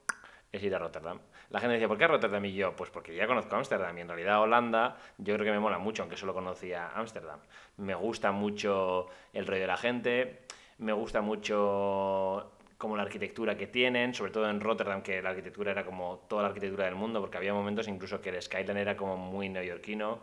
es 0.51 0.61
ir 0.61 0.75
a 0.75 0.79
Rotterdam. 0.79 1.19
La 1.49 1.59
gente 1.59 1.73
decía, 1.73 1.87
¿por 1.87 1.97
qué 1.97 2.03
a 2.03 2.09
Rotterdam? 2.09 2.45
Y 2.45 2.53
yo, 2.53 2.75
pues 2.75 2.89
porque 2.89 3.15
ya 3.15 3.25
conozco 3.27 3.55
Ámsterdam. 3.55 3.97
Y 3.97 4.01
en 4.01 4.07
realidad 4.07 4.41
Holanda 4.41 4.97
yo 5.17 5.33
creo 5.35 5.45
que 5.45 5.51
me 5.51 5.59
mola 5.59 5.79
mucho, 5.79 6.03
aunque 6.03 6.17
solo 6.17 6.33
conocía 6.33 6.89
Ámsterdam. 6.89 7.39
Me 7.77 7.95
gusta 7.95 8.31
mucho 8.31 9.07
el 9.33 9.47
rollo 9.47 9.61
de 9.61 9.67
la 9.67 9.77
gente. 9.77 10.41
Me 10.77 10.93
gusta 10.93 11.21
mucho 11.21 12.51
como 12.79 12.95
la 12.95 13.03
arquitectura 13.03 13.57
que 13.57 13.67
tienen, 13.67 14.13
sobre 14.13 14.31
todo 14.31 14.49
en 14.49 14.61
Rotterdam, 14.61 15.01
que 15.03 15.21
la 15.21 15.31
arquitectura 15.31 15.71
era 15.71 15.83
como 15.85 16.19
toda 16.29 16.43
la 16.43 16.47
arquitectura 16.47 16.85
del 16.85 16.95
mundo, 16.95 17.19
porque 17.19 17.35
había 17.37 17.53
momentos 17.53 17.89
incluso 17.89 18.21
que 18.21 18.29
el 18.29 18.41
skyline 18.41 18.77
era 18.77 18.95
como 18.95 19.17
muy 19.17 19.49
neoyorquino, 19.49 20.21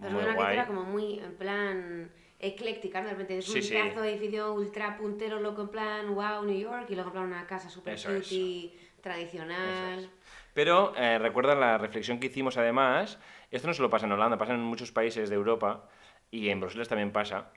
Pero 0.00 0.12
muy 0.12 0.22
guay. 0.22 0.56
arquitectura 0.56 0.66
como 0.66 0.82
muy, 0.84 1.18
en 1.18 1.36
plan, 1.36 2.10
ecléctica, 2.38 3.02
¿no? 3.02 3.08
De 3.08 3.12
repente 3.12 3.36
es 3.36 3.44
Sí, 3.44 3.58
un 3.58 3.62
sí. 3.62 3.74
pedazo 3.74 4.00
de 4.00 4.10
edificio 4.14 4.54
ultra 4.54 4.96
puntero, 4.96 5.38
loco, 5.38 5.60
en 5.60 5.68
plan, 5.68 6.14
wow, 6.14 6.42
New 6.46 6.58
York, 6.58 6.86
y 6.88 6.94
luego 6.94 7.10
en 7.10 7.12
plan 7.12 7.24
una 7.26 7.46
casa 7.46 7.68
super 7.68 7.92
Eso 7.92 8.10
es. 8.14 8.26
cutie, 8.26 8.72
tradicional. 9.02 9.68
Eso 9.68 10.00
es. 10.00 10.10
Pero 10.54 10.94
eh, 10.96 11.18
recuerda 11.18 11.54
la 11.54 11.76
reflexión 11.76 12.18
que 12.20 12.28
hicimos 12.28 12.56
además, 12.56 13.18
esto 13.50 13.68
no 13.68 13.74
solo 13.74 13.90
pasa 13.90 14.06
en 14.06 14.12
Holanda, 14.12 14.38
pasa 14.38 14.54
en 14.54 14.60
muchos 14.60 14.92
países 14.92 15.28
de 15.28 15.36
Europa 15.36 15.86
y 16.30 16.48
en 16.48 16.58
Bruselas 16.58 16.88
también 16.88 17.12
pasa, 17.12 17.50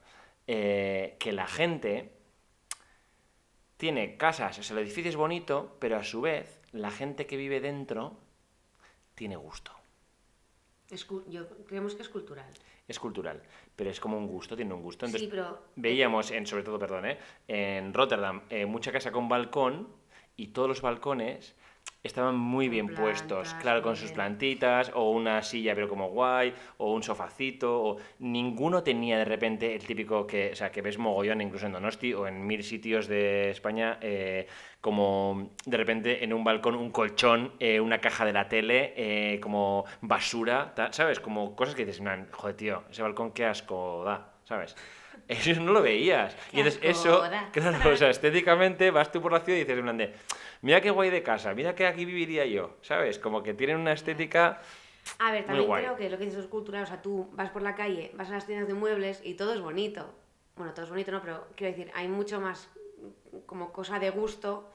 eh, 0.45 1.15
que 1.19 1.31
la 1.31 1.47
gente 1.47 2.11
tiene 3.81 4.15
casas, 4.15 4.59
o 4.59 4.61
sea, 4.61 4.77
el 4.77 4.83
edificio 4.83 5.09
es 5.09 5.15
bonito, 5.15 5.75
pero 5.79 5.97
a 5.97 6.03
su 6.03 6.21
vez 6.21 6.61
la 6.71 6.91
gente 6.91 7.25
que 7.25 7.35
vive 7.35 7.59
dentro 7.59 8.15
tiene 9.15 9.35
gusto. 9.35 9.71
Es 10.91 11.07
yo 11.27 11.47
creemos 11.65 11.95
que 11.95 12.03
es 12.03 12.09
cultural. 12.09 12.45
Es 12.87 12.99
cultural, 12.99 13.41
pero 13.75 13.89
es 13.89 13.99
como 13.99 14.19
un 14.19 14.27
gusto, 14.27 14.55
tiene 14.55 14.71
un 14.75 14.83
gusto. 14.83 15.07
sí, 15.07 15.15
Entonces, 15.15 15.29
pero 15.31 15.63
veíamos, 15.77 16.29
en, 16.29 16.45
sobre 16.45 16.61
todo, 16.61 16.77
perdón, 16.77 17.07
¿eh? 17.07 17.17
en 17.47 17.91
Rotterdam, 17.91 18.43
eh, 18.51 18.67
mucha 18.67 18.91
casa 18.91 19.11
con 19.11 19.27
balcón 19.27 19.87
y 20.37 20.49
todos 20.49 20.67
los 20.67 20.83
balcones 20.83 21.55
estaban 22.03 22.35
muy 22.35 22.69
bien 22.69 22.93
puestos, 22.93 23.53
claro, 23.55 23.81
con 23.81 23.95
sus 23.95 24.11
plantitas, 24.11 24.91
o 24.95 25.11
una 25.11 25.41
silla 25.43 25.75
pero 25.75 25.87
como 25.87 26.09
guay, 26.09 26.53
o 26.77 26.93
un 26.93 27.03
sofacito, 27.03 27.83
o 27.83 27.97
ninguno 28.19 28.83
tenía 28.83 29.17
de 29.17 29.25
repente 29.25 29.75
el 29.75 29.85
típico 29.85 30.25
que, 30.25 30.51
o 30.51 30.55
sea, 30.55 30.71
que 30.71 30.81
ves 30.81 30.97
mogollón 30.97 31.41
incluso 31.41 31.65
en 31.67 31.73
Donosti 31.73 32.13
o 32.13 32.27
en 32.27 32.45
mil 32.45 32.63
sitios 32.63 33.07
de 33.07 33.51
España, 33.51 33.97
eh, 34.01 34.47
como 34.81 35.51
de 35.65 35.77
repente 35.77 36.23
en 36.23 36.33
un 36.33 36.43
balcón 36.43 36.75
un 36.75 36.89
colchón, 36.91 37.53
eh, 37.59 37.79
una 37.79 37.99
caja 37.99 38.25
de 38.25 38.33
la 38.33 38.47
tele, 38.49 38.93
eh, 38.97 39.39
como 39.39 39.85
basura, 40.01 40.73
¿sabes? 40.91 41.19
Como 41.19 41.55
cosas 41.55 41.75
que 41.75 41.85
dices, 41.85 42.01
"Man, 42.01 42.27
joder, 42.31 42.55
tío, 42.55 42.83
ese 42.89 43.01
balcón 43.03 43.31
qué 43.31 43.45
asco 43.45 44.03
da, 44.05 44.33
¿sabes? 44.45 44.75
Eso 45.31 45.61
no 45.61 45.71
lo 45.71 45.81
veías. 45.81 46.35
Qué 46.51 46.57
y 46.57 46.59
entonces 46.59 46.81
eso, 46.83 47.23
claro, 47.51 47.93
o 47.93 47.95
sea, 47.95 48.09
estéticamente 48.09 48.91
vas 48.91 49.11
tú 49.11 49.21
por 49.21 49.31
la 49.31 49.39
ciudad 49.39 49.57
y 49.57 49.61
dices, 49.61 49.77
en 49.77 49.83
plan 49.83 49.97
de, 49.97 50.13
mira 50.61 50.81
qué 50.81 50.89
guay 50.89 51.09
de 51.09 51.23
casa, 51.23 51.53
mira 51.53 51.73
que 51.73 51.87
aquí 51.87 52.03
viviría 52.03 52.45
yo, 52.45 52.75
¿sabes? 52.81 53.17
Como 53.17 53.41
que 53.41 53.53
tienen 53.53 53.77
una 53.77 53.93
estética... 53.93 54.61
A 55.19 55.31
ver, 55.31 55.45
también 55.45 55.71
creo 55.71 55.95
que 55.95 56.09
lo 56.09 56.17
que 56.17 56.25
dices 56.25 56.41
es 56.41 56.47
cultural, 56.47 56.83
o 56.83 56.85
sea, 56.85 57.01
tú 57.01 57.29
vas 57.31 57.49
por 57.49 57.61
la 57.61 57.75
calle, 57.75 58.11
vas 58.13 58.29
a 58.29 58.33
las 58.33 58.45
tiendas 58.45 58.67
de 58.67 58.73
muebles 58.73 59.21
y 59.23 59.35
todo 59.35 59.53
es 59.53 59.61
bonito. 59.61 60.13
Bueno, 60.57 60.73
todo 60.73 60.83
es 60.83 60.91
bonito, 60.91 61.11
no, 61.11 61.21
pero 61.21 61.47
quiero 61.55 61.75
decir, 61.75 61.91
hay 61.95 62.07
mucho 62.07 62.41
más 62.41 62.69
como 63.45 63.71
cosa 63.71 63.99
de 63.99 64.09
gusto 64.09 64.69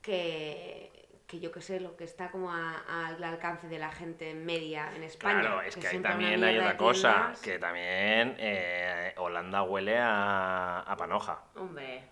que, 0.00 1.07
que 1.28 1.38
yo 1.40 1.52
que 1.52 1.60
sé, 1.60 1.78
lo 1.78 1.94
que 1.94 2.04
está 2.04 2.30
como 2.30 2.50
al 2.50 3.22
alcance 3.22 3.68
de 3.68 3.78
la 3.78 3.92
gente 3.92 4.34
media 4.34 4.90
en 4.96 5.02
España. 5.02 5.42
Claro, 5.42 5.60
es 5.60 5.76
que, 5.76 5.86
ahí 5.86 5.90
siempre 5.90 6.10
una 6.10 6.20
también 6.20 6.42
hay 6.42 6.58
otra 6.58 6.76
cosa, 6.78 7.34
que 7.42 7.58
también 7.58 8.34
eh, 8.38 9.12
Holanda 9.18 9.62
huele 9.62 9.98
a, 9.98 10.80
a 10.80 10.96
panoja. 10.96 11.44
Hombre, 11.54 12.02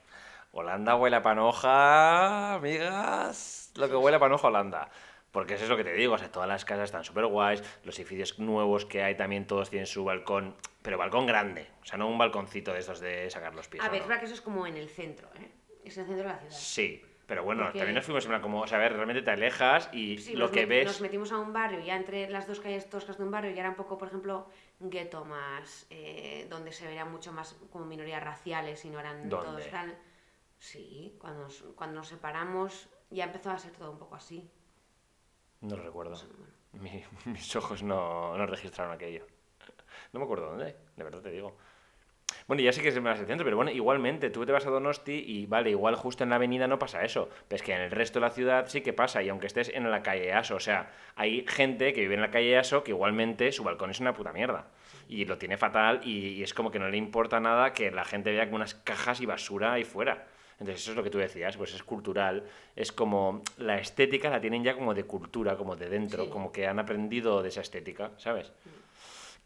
Holanda 0.52 0.96
huele 0.96 1.16
a 1.16 1.22
panoja, 1.22 2.54
amigas, 2.54 3.72
lo 3.76 3.88
que 3.88 3.96
huele 3.96 4.18
a 4.18 4.20
panoja 4.20 4.48
Holanda. 4.48 4.90
Porque 5.32 5.54
eso 5.54 5.64
es 5.64 5.70
lo 5.70 5.78
que 5.78 5.84
te 5.84 5.92
digo, 5.92 6.14
o 6.14 6.18
sea, 6.18 6.30
todas 6.30 6.48
las 6.48 6.64
casas 6.66 6.84
están 6.84 7.04
súper 7.04 7.26
guays, 7.26 7.62
los 7.84 7.98
edificios 7.98 8.38
nuevos 8.38 8.84
que 8.84 9.02
hay 9.02 9.16
también 9.16 9.46
todos 9.46 9.70
tienen 9.70 9.86
su 9.86 10.04
balcón, 10.04 10.54
pero 10.82 10.98
balcón 10.98 11.26
grande, 11.26 11.68
o 11.82 11.84
sea, 11.86 11.98
no 11.98 12.06
un 12.06 12.18
balconcito 12.18 12.72
de 12.72 12.80
estos 12.80 13.00
de 13.00 13.30
sacar 13.30 13.54
los 13.54 13.66
pies. 13.68 13.82
A 13.82 13.88
ver, 13.88 13.98
¿no? 13.98 14.02
es 14.04 14.08
verdad 14.08 14.20
que 14.20 14.26
eso 14.26 14.34
es 14.34 14.40
como 14.42 14.66
en 14.66 14.76
el 14.76 14.88
centro, 14.88 15.28
¿eh? 15.34 15.50
Es 15.84 15.96
en 15.96 16.04
el 16.04 16.08
centro 16.08 16.16
de 16.16 16.24
la 16.24 16.38
ciudad. 16.38 16.54
Sí, 16.54 17.02
pero 17.26 17.42
bueno, 17.44 17.64
Porque- 17.64 17.78
también 17.78 17.94
nos 17.96 18.04
fuimos 18.04 18.24
en 18.24 18.30
plan 18.30 18.40
como, 18.42 18.60
o 18.62 18.66
sea, 18.66 18.78
a 18.78 18.80
ver, 18.80 18.92
realmente 18.94 19.22
te 19.22 19.30
alejas 19.30 19.88
y 19.92 20.18
Sí, 20.18 20.34
lo 20.36 20.50
que 20.50 20.64
ves... 20.66 20.86
Nos 20.86 21.00
metimos 21.00 21.32
a 21.32 21.38
un 21.38 21.52
barrio, 21.52 21.80
ya 21.80 21.96
entre 21.96 22.28
las 22.30 22.46
dos 22.46 22.60
calles 22.60 22.88
toscas 22.88 23.18
de 23.18 23.24
un 23.24 23.30
barrio, 23.30 23.50
ya 23.52 23.60
era 23.60 23.70
un 23.70 23.74
poco, 23.76 23.98
por 23.98 24.08
ejemplo, 24.08 24.48
gueto 24.80 25.24
más, 25.24 25.86
eh, 25.90 26.46
donde 26.48 26.70
se 26.72 26.86
verían 26.86 27.10
mucho 27.10 27.32
más 27.32 27.54
como 27.72 27.84
minorías 27.84 28.22
raciales 28.22 28.84
y 28.84 28.90
no 28.90 29.00
eran 29.00 29.28
¿Dónde? 29.28 29.46
todos 29.46 29.70
tal. 29.70 29.98
Sí, 30.58 31.16
cuando 31.20 31.42
nos, 31.42 31.64
cuando 31.74 31.96
nos 31.96 32.08
separamos 32.08 32.88
ya 33.10 33.24
empezó 33.24 33.50
a 33.50 33.58
ser 33.58 33.72
todo 33.72 33.90
un 33.90 33.98
poco 33.98 34.14
así. 34.14 34.48
No 35.60 35.76
lo 35.76 35.82
recuerdo. 35.82 36.16
Mi- 36.72 37.04
mis 37.24 37.56
ojos 37.56 37.82
no, 37.82 38.36
no 38.36 38.46
registraron 38.46 38.92
aquello. 38.94 39.26
No 40.12 40.20
me 40.20 40.24
acuerdo 40.24 40.46
dónde, 40.50 40.76
de 40.96 41.04
verdad 41.04 41.20
te 41.22 41.30
digo. 41.30 41.56
Bueno, 42.46 42.62
ya 42.62 42.72
sé 42.72 42.82
que 42.82 42.88
es 42.88 43.00
más 43.00 43.18
el 43.18 43.26
centro, 43.26 43.44
pero 43.44 43.56
bueno, 43.56 43.70
igualmente, 43.70 44.30
tú 44.30 44.44
te 44.46 44.52
vas 44.52 44.66
a 44.66 44.70
Donosti 44.70 45.12
y 45.26 45.46
vale, 45.46 45.70
igual 45.70 45.94
justo 45.96 46.24
en 46.24 46.30
la 46.30 46.36
avenida 46.36 46.66
no 46.66 46.78
pasa 46.78 47.02
eso. 47.04 47.28
Pero 47.48 47.56
es 47.56 47.62
que 47.62 47.74
en 47.74 47.80
el 47.82 47.90
resto 47.90 48.20
de 48.20 48.26
la 48.26 48.30
ciudad 48.32 48.66
sí 48.68 48.80
que 48.80 48.92
pasa, 48.92 49.22
y 49.22 49.28
aunque 49.28 49.46
estés 49.46 49.68
en 49.74 49.90
la 49.90 50.02
calle 50.02 50.32
Aso, 50.32 50.56
o 50.56 50.60
sea, 50.60 50.90
hay 51.16 51.44
gente 51.48 51.92
que 51.92 52.00
vive 52.02 52.14
en 52.14 52.20
la 52.20 52.30
calle 52.30 52.56
Aso 52.58 52.82
que 52.84 52.90
igualmente 52.92 53.52
su 53.52 53.64
balcón 53.64 53.90
es 53.90 54.00
una 54.00 54.14
puta 54.14 54.32
mierda. 54.32 54.66
Y 55.08 55.24
lo 55.24 55.38
tiene 55.38 55.56
fatal 55.56 56.00
y, 56.04 56.28
y 56.28 56.42
es 56.42 56.52
como 56.54 56.70
que 56.70 56.78
no 56.78 56.88
le 56.88 56.96
importa 56.96 57.38
nada 57.40 57.72
que 57.72 57.90
la 57.90 58.04
gente 58.04 58.32
vea 58.32 58.44
como 58.46 58.56
unas 58.56 58.74
cajas 58.74 59.20
y 59.20 59.26
basura 59.26 59.72
ahí 59.74 59.84
fuera. 59.84 60.26
Entonces 60.58 60.80
eso 60.82 60.92
es 60.92 60.96
lo 60.96 61.02
que 61.04 61.10
tú 61.10 61.18
decías, 61.18 61.56
pues 61.58 61.74
es 61.74 61.82
cultural, 61.82 62.42
es 62.74 62.90
como 62.90 63.42
la 63.58 63.76
estética 63.78 64.30
la 64.30 64.40
tienen 64.40 64.64
ya 64.64 64.74
como 64.74 64.94
de 64.94 65.04
cultura, 65.04 65.54
como 65.56 65.76
de 65.76 65.90
dentro, 65.90 66.24
Sí. 66.24 66.30
como 66.30 66.50
que 66.50 66.66
han 66.66 66.78
aprendido 66.78 67.42
de 67.42 67.50
esa 67.50 67.60
estética, 67.60 68.12
¿sabes? 68.16 68.52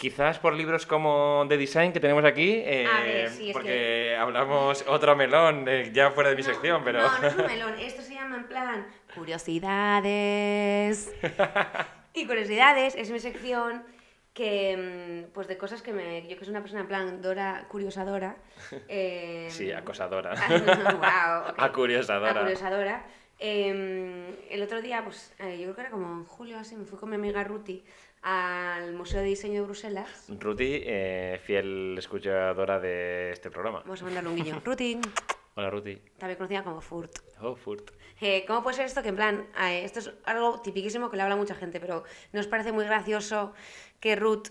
Quizás 0.00 0.38
por 0.38 0.54
libros 0.54 0.86
como 0.86 1.44
de 1.46 1.58
design 1.58 1.92
que 1.92 2.00
tenemos 2.00 2.24
aquí, 2.24 2.52
eh, 2.64 2.86
A 2.86 3.00
ver, 3.02 3.28
sí, 3.28 3.50
porque 3.52 4.16
hablamos 4.18 4.82
otro 4.88 5.14
melón, 5.14 5.66
eh, 5.68 5.90
ya 5.92 6.10
fuera 6.10 6.30
de 6.30 6.36
mi 6.36 6.42
sección, 6.42 6.82
pero... 6.82 7.02
No, 7.02 7.18
no 7.18 7.28
es 7.28 7.36
un 7.36 7.46
melón. 7.54 7.74
Esto 7.78 8.00
se 8.00 8.14
llama 8.14 8.36
en 8.38 8.44
plan 8.48 8.86
curiosidades. 9.14 11.12
y 12.14 12.26
curiosidades 12.26 12.94
es 12.94 13.10
mi 13.10 13.20
sección 13.20 13.82
que, 14.32 15.26
mm, 15.28 15.32
pues 15.34 15.48
de 15.48 15.58
cosas 15.58 15.82
que 15.82 15.92
me... 15.92 16.26
Yo 16.26 16.38
que 16.38 16.44
soy 16.46 16.52
una 16.52 16.60
persona 16.62 16.80
en 16.80 16.88
plan 16.88 17.20
Dora, 17.20 17.66
curiosadora. 17.68 18.36
eh, 18.88 19.48
Sí, 19.50 19.70
acosadora. 19.70 20.32
wow, 20.48 21.50
ok. 21.50 21.58
Acuriosadora. 21.58 22.30
Acuriosadora. 22.40 23.04
Eh, 23.38 24.46
el 24.50 24.62
otro 24.62 24.80
día, 24.82 25.02
pues 25.04 25.34
eh, 25.38 25.56
yo 25.58 25.64
creo 25.64 25.74
que 25.74 25.80
era 25.82 25.90
como 25.90 26.06
en 26.12 26.24
julio 26.24 26.58
así, 26.58 26.74
me 26.76 26.84
fui 26.84 26.98
con 26.98 27.08
mi 27.10 27.16
amiga 27.16 27.42
Ruti 27.44 27.84
al 28.22 28.92
Museo 28.94 29.20
de 29.20 29.26
Diseño 29.26 29.60
de 29.62 29.66
Bruselas. 29.66 30.26
Ruti, 30.28 30.82
eh, 30.84 31.40
fiel 31.44 31.96
escuchadora 31.98 32.78
de 32.78 33.32
este 33.32 33.50
programa. 33.50 33.80
Vamos 33.80 34.02
a 34.02 34.04
mandarle 34.04 34.30
un 34.30 34.36
guiño. 34.36 34.60
Ruti, 34.64 35.00
Hola 35.54 35.70
Ruti. 35.70 35.96
también 36.18 36.36
conocida 36.36 36.62
como 36.62 36.80
Furt. 36.80 37.12
Oh, 37.40 37.56
Furt. 37.56 37.90
Eh, 38.20 38.44
¿Cómo 38.46 38.62
puede 38.62 38.76
ser 38.76 38.86
esto? 38.86 39.02
Que 39.02 39.08
en 39.08 39.16
plan, 39.16 39.46
eh, 39.62 39.84
esto 39.84 39.98
es 40.00 40.12
algo 40.24 40.60
tipiquísimo 40.60 41.10
que 41.10 41.16
le 41.16 41.22
habla 41.22 41.36
mucha 41.36 41.54
gente, 41.54 41.80
pero 41.80 42.04
¿nos 42.32 42.46
parece 42.46 42.72
muy 42.72 42.84
gracioso 42.84 43.54
que 43.98 44.16
Ruth 44.16 44.48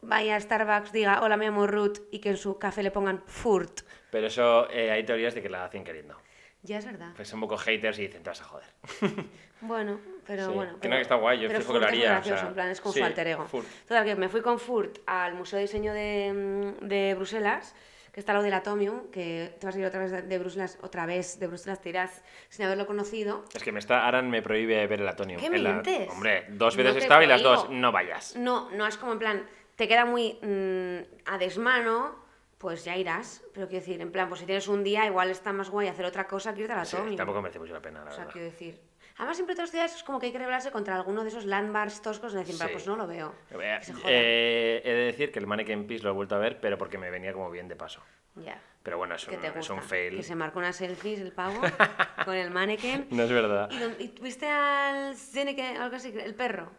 vaya 0.00 0.36
a 0.36 0.40
Starbucks, 0.40 0.92
diga 0.92 1.22
hola, 1.22 1.36
me 1.36 1.44
llamo 1.44 1.66
Ruth 1.66 1.98
y 2.10 2.18
que 2.18 2.30
en 2.30 2.36
su 2.36 2.58
café 2.58 2.82
le 2.82 2.90
pongan 2.90 3.22
Furt? 3.26 3.82
Pero 4.10 4.26
eso, 4.26 4.68
eh, 4.70 4.90
hay 4.90 5.04
teorías 5.04 5.34
de 5.34 5.42
que 5.42 5.48
la 5.48 5.64
hacen 5.64 5.84
queriendo. 5.84 6.16
Ya 6.62 6.78
es 6.78 6.84
verdad. 6.86 7.10
Pues 7.16 7.28
son 7.28 7.38
un 7.42 7.48
poco 7.48 7.56
haters 7.58 7.98
y 7.98 8.02
dicen, 8.06 8.22
te 8.22 8.30
vas 8.30 8.40
a 8.40 8.44
joder. 8.44 8.66
Bueno, 9.64 10.00
pero 10.26 10.46
Sí. 10.48 10.52
bueno. 10.54 10.72
Que 10.72 10.78
pero- 10.80 10.90
no, 10.90 10.96
que 10.96 11.02
está 11.02 11.14
guay, 11.14 11.38
yo 11.40 11.46
pero 11.46 11.60
fijo 11.60 11.72
que 11.74 11.78
lo 11.78 11.84
Furt 11.86 11.94
es 11.94 12.00
haría, 12.04 12.18
o 12.18 12.24
sea, 12.24 12.48
en 12.48 12.54
plan, 12.54 12.68
es 12.70 12.80
con 12.80 12.92
sí, 12.92 12.98
su 12.98 13.04
alter 13.04 13.26
ego. 13.28 13.46
Furt. 13.46 13.66
Total, 13.86 14.04
que 14.04 14.16
me 14.16 14.28
fui 14.28 14.42
con 14.42 14.58
Furt 14.58 14.98
al 15.06 15.34
Museo 15.34 15.56
de 15.58 15.62
Diseño 15.62 15.92
de, 15.94 16.74
de 16.80 17.14
Bruselas, 17.14 17.72
que 18.12 18.18
está 18.18 18.32
lo 18.32 18.42
del 18.42 18.54
Atomium, 18.54 19.08
que 19.12 19.54
te 19.60 19.64
vas 19.66 19.76
a 19.76 19.78
ir 19.78 19.84
otra 19.86 20.00
vez 20.00 20.28
de- 20.28 20.38
Bruselas, 20.40 20.78
otra 20.82 21.06
vez 21.06 21.38
de 21.38 21.46
Bruselas, 21.46 21.80
te 21.80 21.90
irás 21.90 22.22
sin 22.48 22.64
haberlo 22.64 22.86
conocido. 22.88 23.44
Es 23.54 23.62
que 23.62 23.70
me 23.70 23.78
está, 23.78 24.04
Aran 24.08 24.30
me 24.30 24.42
prohíbe 24.42 24.84
ver 24.88 25.00
el 25.00 25.06
Atonium. 25.08 25.38
¿Qué 25.40 25.46
En 25.46 25.62
la- 25.62 25.70
mientes? 25.74 26.08
Hombre, 26.10 26.46
dos 26.48 26.76
No 26.76 26.82
veces 26.82 26.94
te 26.98 27.02
estado 27.04 27.22
y 27.22 27.26
las 27.26 27.42
dos, 27.42 27.70
no 27.70 27.92
vayas. 27.92 28.34
No, 28.34 28.68
no 28.72 28.84
es 28.88 28.96
como 28.96 29.12
en 29.12 29.18
plan, 29.20 29.46
te 29.76 29.86
queda 29.86 30.04
muy 30.04 30.40
mm, 30.42 30.98
a 31.30 31.38
desmano, 31.38 32.16
pues 32.62 32.84
ya 32.84 32.96
irás. 32.96 33.42
Pero 33.52 33.66
quiero 33.68 33.84
decir, 33.84 34.00
en 34.00 34.10
plan, 34.12 34.28
pues 34.28 34.40
si 34.40 34.46
tienes 34.46 34.68
un 34.68 34.82
día, 34.84 35.04
igual 35.04 35.28
está 35.30 35.52
más 35.52 35.68
guay 35.68 35.88
hacer 35.88 36.06
otra 36.06 36.26
cosa 36.28 36.54
que 36.54 36.60
irte 36.62 36.72
a 36.72 36.76
la 36.76 36.84
Sí, 36.86 36.96
Atomium. 36.96 37.16
tampoco 37.16 37.42
merece 37.42 37.58
mucho 37.58 37.74
la 37.74 37.82
pena, 37.82 38.04
la 38.04 38.10
O 38.10 38.14
sea, 38.14 38.18
verdad. 38.20 38.32
quiero 38.32 38.46
decir. 38.50 38.80
Además, 39.18 39.36
siempre 39.36 39.54
todas 39.54 39.64
las 39.68 39.70
ciudades 39.72 39.94
es 39.96 40.02
como 40.04 40.18
que 40.18 40.26
hay 40.26 40.32
que 40.32 40.38
rebelarse 40.38 40.70
contra 40.70 40.96
alguno 40.96 41.22
de 41.22 41.28
esos 41.28 41.44
landmarks 41.44 42.00
toscos. 42.00 42.32
De 42.32 42.38
decir, 42.38 42.54
Sí. 42.54 42.64
pues 42.72 42.86
no 42.86 42.96
lo 42.96 43.06
veo. 43.06 43.34
Eh, 43.50 43.80
eh, 44.06 44.80
he 44.84 44.90
de 44.92 45.04
decir 45.04 45.30
que 45.32 45.38
el 45.40 45.46
Mannequin 45.46 45.86
Peace 45.86 46.02
lo 46.02 46.10
he 46.10 46.12
vuelto 46.14 46.34
a 46.36 46.38
ver, 46.38 46.60
pero 46.60 46.78
porque 46.78 46.96
me 46.96 47.10
venía 47.10 47.32
como 47.34 47.50
bien 47.50 47.68
de 47.68 47.76
paso. 47.76 48.00
Ya. 48.36 48.58
Pero 48.82 48.96
bueno, 48.96 49.14
es 49.16 49.24
¿Qué 49.26 49.36
un, 49.36 49.42
te 49.42 49.58
es 49.58 49.70
un 49.70 49.82
fail. 49.82 50.16
Que 50.16 50.22
se 50.22 50.34
marcó 50.34 50.58
unas 50.60 50.76
selfies 50.76 51.20
el 51.20 51.32
pavo 51.32 51.60
con 52.24 52.34
el 52.34 52.50
mannequin. 52.50 53.06
No 53.10 53.24
es 53.24 53.30
verdad. 53.30 53.68
¿Y, 53.98 54.04
y 54.04 54.08
tuviste 54.08 54.48
al 54.48 55.14
Zeneke, 55.14 55.76
algo 55.76 55.96
así, 55.96 56.12
el 56.18 56.34
perro? 56.34 56.70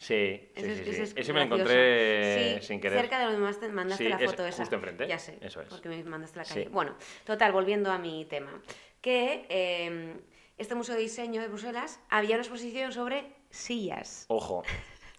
Sí, 0.00 0.50
Ese 0.54 0.72
es- 0.72 0.78
sí. 0.78 0.84
sí. 0.84 0.90
ese 0.90 1.02
es 1.02 1.12
Ese 1.14 1.32
me 1.34 1.40
lo 1.40 1.44
encontré 1.44 2.58
Sí, 2.60 2.66
sin 2.66 2.80
querer. 2.80 3.00
Cerca 3.00 3.18
de 3.18 3.24
donde 3.26 3.38
me 3.38 3.68
mandaste, 3.74 4.08
la 4.08 4.16
es 4.16 4.30
foto 4.30 4.46
esa. 4.46 4.56
justo 4.62 4.74
enfrente, 4.76 5.06
Ya 5.06 5.18
sé. 5.18 5.36
eso 5.42 5.60
es. 5.60 5.68
Porque 5.68 5.90
me 5.90 6.02
mandaste 6.04 6.38
la 6.38 6.44
calle. 6.46 6.68
Bueno, 6.70 6.96
total, 7.24 7.52
volviendo 7.52 7.92
a 7.92 7.98
mi 7.98 8.24
tema. 8.24 8.62
Que 9.02 9.44
eh, 9.50 10.16
este 10.56 10.74
Museo 10.74 10.94
de 10.94 11.02
Diseño 11.02 11.42
de 11.42 11.48
Bruselas 11.48 12.00
había 12.08 12.36
una 12.36 12.42
exposición 12.42 12.92
sobre 12.92 13.26
sillas. 13.50 14.24
Ojo. 14.28 14.62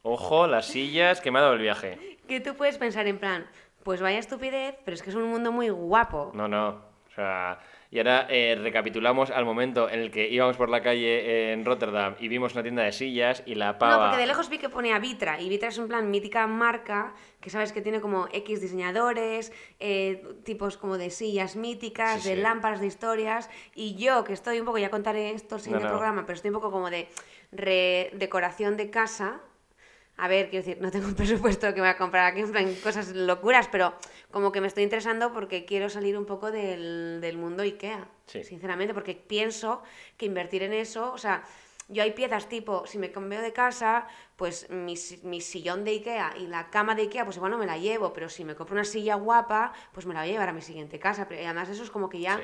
Ojo, 0.02 0.48
las 0.48 0.66
sillas 0.66 1.22
que 1.22 1.30
me 1.30 1.38
ha 1.38 1.44
dado 1.44 1.54
el 1.54 1.62
viaje. 1.62 2.18
Que 2.28 2.40
tú 2.40 2.56
puedes 2.56 2.80
pensar 2.80 3.06
en 3.06 3.20
plan, 3.20 3.48
pues 3.84 4.02
vaya 4.02 4.18
estupidez, 4.18 4.76
pero 4.84 4.96
es 4.96 5.04
que 5.04 5.12
es 5.12 5.16
un 5.16 5.26
mundo 5.30 5.52
muy 5.52 5.70
guapo. 5.70 6.32
No, 6.34 6.48
no. 6.48 6.70
O 6.70 7.14
sea, 7.14 7.60
y 7.92 7.98
ahora 7.98 8.26
eh, 8.30 8.58
recapitulamos 8.60 9.32
al 9.32 9.44
momento 9.44 9.90
en 9.90 10.00
el 10.00 10.12
que 10.12 10.30
íbamos 10.30 10.56
por 10.56 10.70
la 10.70 10.82
calle 10.82 11.52
en 11.52 11.66
Rotterdam 11.66 12.16
y 12.20 12.30
vimos 12.30 12.54
una 12.54 12.64
tienda 12.64 12.84
de 12.84 12.94
sillas 12.94 13.44
y 13.46 13.56
la 13.56 13.78
pava... 13.78 13.96
No, 13.98 14.02
porque 14.04 14.18
de 14.22 14.28
lejos 14.28 14.50
vi 14.50 14.58
que 14.60 14.70
ponía 14.70 14.98
Vitra, 14.98 15.42
y 15.42 15.50
Vitra 15.50 15.68
es 15.68 15.78
un 15.78 15.90
plan 15.90 16.10
mítica 16.10 16.48
marca 16.48 17.14
que 17.42 17.50
sabes 17.50 17.74
que 17.74 17.82
tiene 17.82 18.00
como 18.00 18.28
X 18.32 18.62
diseñadores, 18.62 19.52
eh, 19.80 20.24
tipos 20.46 20.78
como 20.78 20.98
de 20.98 21.10
sillas 21.10 21.58
míticas, 21.58 22.24
Sí, 22.24 22.30
de 22.30 22.36
sí. 22.36 22.42
lámparas 22.42 22.80
de 22.80 22.88
historias, 22.88 23.50
y 23.76 23.96
yo 23.96 24.24
que 24.24 24.32
estoy 24.34 24.60
un 24.60 24.66
poco, 24.66 24.78
ya 24.78 24.90
contaré 24.90 25.32
esto 25.32 25.60
sin 25.60 25.74
No, 25.74 25.80
el 25.80 25.84
no. 25.84 25.90
programa, 25.90 26.26
pero 26.26 26.36
estoy 26.38 26.50
un 26.50 26.56
poco 26.56 26.72
como 26.72 26.90
de 26.90 27.10
redecoración 27.52 28.78
de 28.78 28.90
casa. 28.90 29.42
A 30.18 30.28
ver, 30.28 30.50
quiero 30.50 30.66
decir, 30.66 30.82
no 30.82 30.92
tengo 30.92 31.08
un 31.08 31.16
presupuesto 31.16 31.68
que 31.68 31.76
me 31.76 31.82
voy 31.82 31.90
a 31.90 31.98
comprar 31.98 32.26
aquí 32.32 32.42
en 32.42 32.52
plan 32.52 32.76
cosas 32.76 33.10
locuras, 33.16 33.68
pero 33.72 33.94
como 34.30 34.52
que 34.52 34.62
me 34.62 34.68
estoy 34.68 34.84
interesando 34.84 35.34
porque 35.34 35.66
quiero 35.66 35.90
salir 35.90 36.18
un 36.18 36.26
poco 36.26 36.52
del, 36.52 37.20
del 37.22 37.38
mundo 37.38 37.64
IKEA, 37.64 38.08
Sí. 38.28 38.44
sinceramente, 38.44 38.94
porque 38.94 39.16
pienso 39.16 39.82
que 40.18 40.26
invertir 40.26 40.64
en 40.64 40.74
eso, 40.74 41.12
o 41.12 41.18
sea, 41.18 41.44
yo 41.90 42.04
hay 42.04 42.12
piezas 42.12 42.48
tipo, 42.48 42.86
si 42.88 42.98
me 42.98 43.12
cambio 43.12 43.42
de 43.42 43.52
casa, 43.52 44.08
pues 44.38 44.70
mi, 44.70 44.96
mi 45.24 45.42
sillón 45.42 45.84
de 45.84 45.92
Ikea 45.92 46.36
y 46.38 46.48
la 46.48 46.70
cama 46.70 46.96
de 46.96 47.02
Ikea, 47.02 47.26
pues 47.26 47.36
igual 47.36 47.52
no 47.52 47.58
me 47.58 47.66
la 47.66 47.78
llevo, 47.78 48.14
pero 48.14 48.30
si 48.30 48.46
me 48.46 48.56
compro 48.56 48.76
una 48.76 48.86
silla 48.86 49.16
guapa, 49.16 49.74
pues 49.92 50.06
me 50.06 50.14
la 50.14 50.22
voy 50.22 50.30
a 50.30 50.32
llevar 50.34 50.48
a 50.50 50.54
mi 50.54 50.62
siguiente 50.62 51.00
casa. 51.00 51.28
Pero 51.28 51.42
y 51.42 51.44
además 51.46 51.68
eso 51.68 51.84
es 51.84 51.90
como 51.92 52.08
que 52.08 52.22
ya... 52.22 52.38
Sí. 52.38 52.44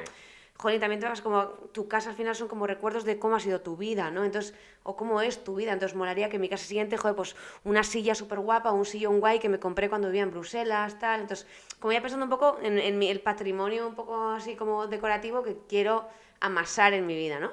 Jolín, 0.57 0.79
también 0.79 0.99
te 0.99 1.07
vas 1.07 1.21
como, 1.21 1.43
tu 1.71 1.87
casa 1.87 2.09
al 2.09 2.15
final 2.15 2.35
son 2.35 2.47
como 2.47 2.65
recuerdos 2.65 3.03
de 3.05 3.19
cómo 3.19 3.35
ha 3.35 3.39
sido 3.39 3.61
tu 3.61 3.77
vida, 3.77 4.09
¿no? 4.09 4.23
Entonces, 4.25 4.55
o 4.83 4.95
cómo 4.95 5.21
es 5.21 5.43
tu 5.43 5.55
vida. 5.55 5.71
Entonces, 5.71 5.95
molaría 5.95 6.29
que 6.29 6.37
en 6.37 6.41
mi 6.41 6.49
casa 6.49 6.65
siguiente, 6.65 6.97
joder, 6.97 7.15
pues 7.15 7.35
una 7.63 7.83
silla 7.83 8.15
súper 8.15 8.39
guapa, 8.39 8.71
un 8.71 8.85
sillón 8.85 9.19
guay 9.19 9.37
que 9.39 9.49
me 9.49 9.59
compré 9.59 9.87
cuando 9.87 10.07
vivía 10.07 10.23
en 10.23 10.31
Bruselas, 10.31 10.97
tal. 10.97 11.21
Entonces, 11.21 11.45
como 11.79 11.91
ya 11.93 12.01
pensando 12.01 12.25
un 12.25 12.31
poco 12.31 12.57
en, 12.63 12.79
en 12.79 12.97
mi- 12.97 13.09
el 13.09 13.19
patrimonio 13.19 13.87
un 13.87 13.93
poco 13.95 14.29
así 14.31 14.55
como 14.55 14.87
decorativo 14.87 15.43
que 15.43 15.57
quiero 15.69 16.05
amasar 16.39 16.93
en 16.93 17.05
mi 17.05 17.15
vida, 17.15 17.39
¿no? 17.39 17.51